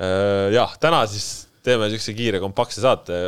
Äh, 0.00 0.48
jah, 0.56 0.72
täna 0.80 1.04
siis 1.10 1.50
teeme 1.62 1.86
niisuguse 1.86 2.16
kiire 2.18 2.40
kompaktse 2.42 2.82
saate, 2.82 3.18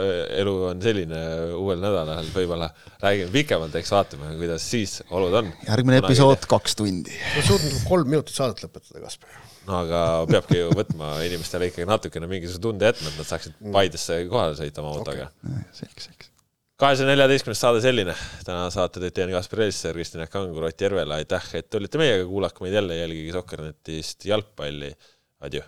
elu 0.40 0.54
on 0.72 0.80
selline 0.82 1.20
uuel 1.60 1.84
nädalal, 1.84 2.26
võib-olla 2.34 2.72
räägime 3.04 3.30
pikemalt, 3.36 3.76
eks 3.78 3.92
vaatame, 3.94 4.32
kuidas 4.40 4.64
siis 4.72 5.02
olud 5.12 5.42
on. 5.42 5.52
järgmine 5.68 6.00
Kunagi 6.00 6.16
episood 6.16 6.48
kaks 6.50 6.80
tundi. 6.80 7.14
ma 7.36 7.44
suudan 7.46 7.82
kolm 7.86 8.14
minutit 8.16 8.34
saadet 8.34 8.64
lõpetada, 8.64 9.04
Kaspar 9.04 9.43
no 9.68 9.80
aga 9.80 10.02
peabki 10.30 10.60
ju 10.60 10.70
võtma 10.76 11.14
inimestele 11.26 11.70
ikkagi 11.70 11.88
natukene 11.88 12.28
mingisuguse 12.30 12.62
tunde 12.62 12.90
jätma, 12.90 13.10
et 13.10 13.18
nad 13.20 13.28
saaksid 13.28 13.56
mm. 13.58 13.74
Paidesse 13.74 14.20
kohale 14.30 14.56
sõita 14.58 14.84
oma 14.84 14.94
autoga 14.94 15.28
okay.. 15.30 15.66
selge, 15.80 16.06
selge. 16.06 16.30
kahesaja 16.80 17.10
neljateistkümnes 17.12 17.62
saade 17.66 17.84
selline. 17.84 18.16
täna 18.46 18.66
saate 18.74 19.02
teid 19.02 19.16
teen 19.16 19.34
Kaspar 19.34 19.66
Elisser, 19.66 19.96
Kristjan 19.96 20.28
Kangur, 20.32 20.68
Ott 20.70 20.86
Järvela, 20.86 21.20
aitäh, 21.22 21.52
et 21.60 21.80
olite 21.80 22.00
meiega, 22.00 22.26
kuulake 22.30 22.66
meid 22.66 22.76
jälle, 22.80 22.98
jälgige 23.02 23.38
Sokkernetist 23.38 24.28
jalgpalli. 24.30 24.92
Adjõ 25.44 25.64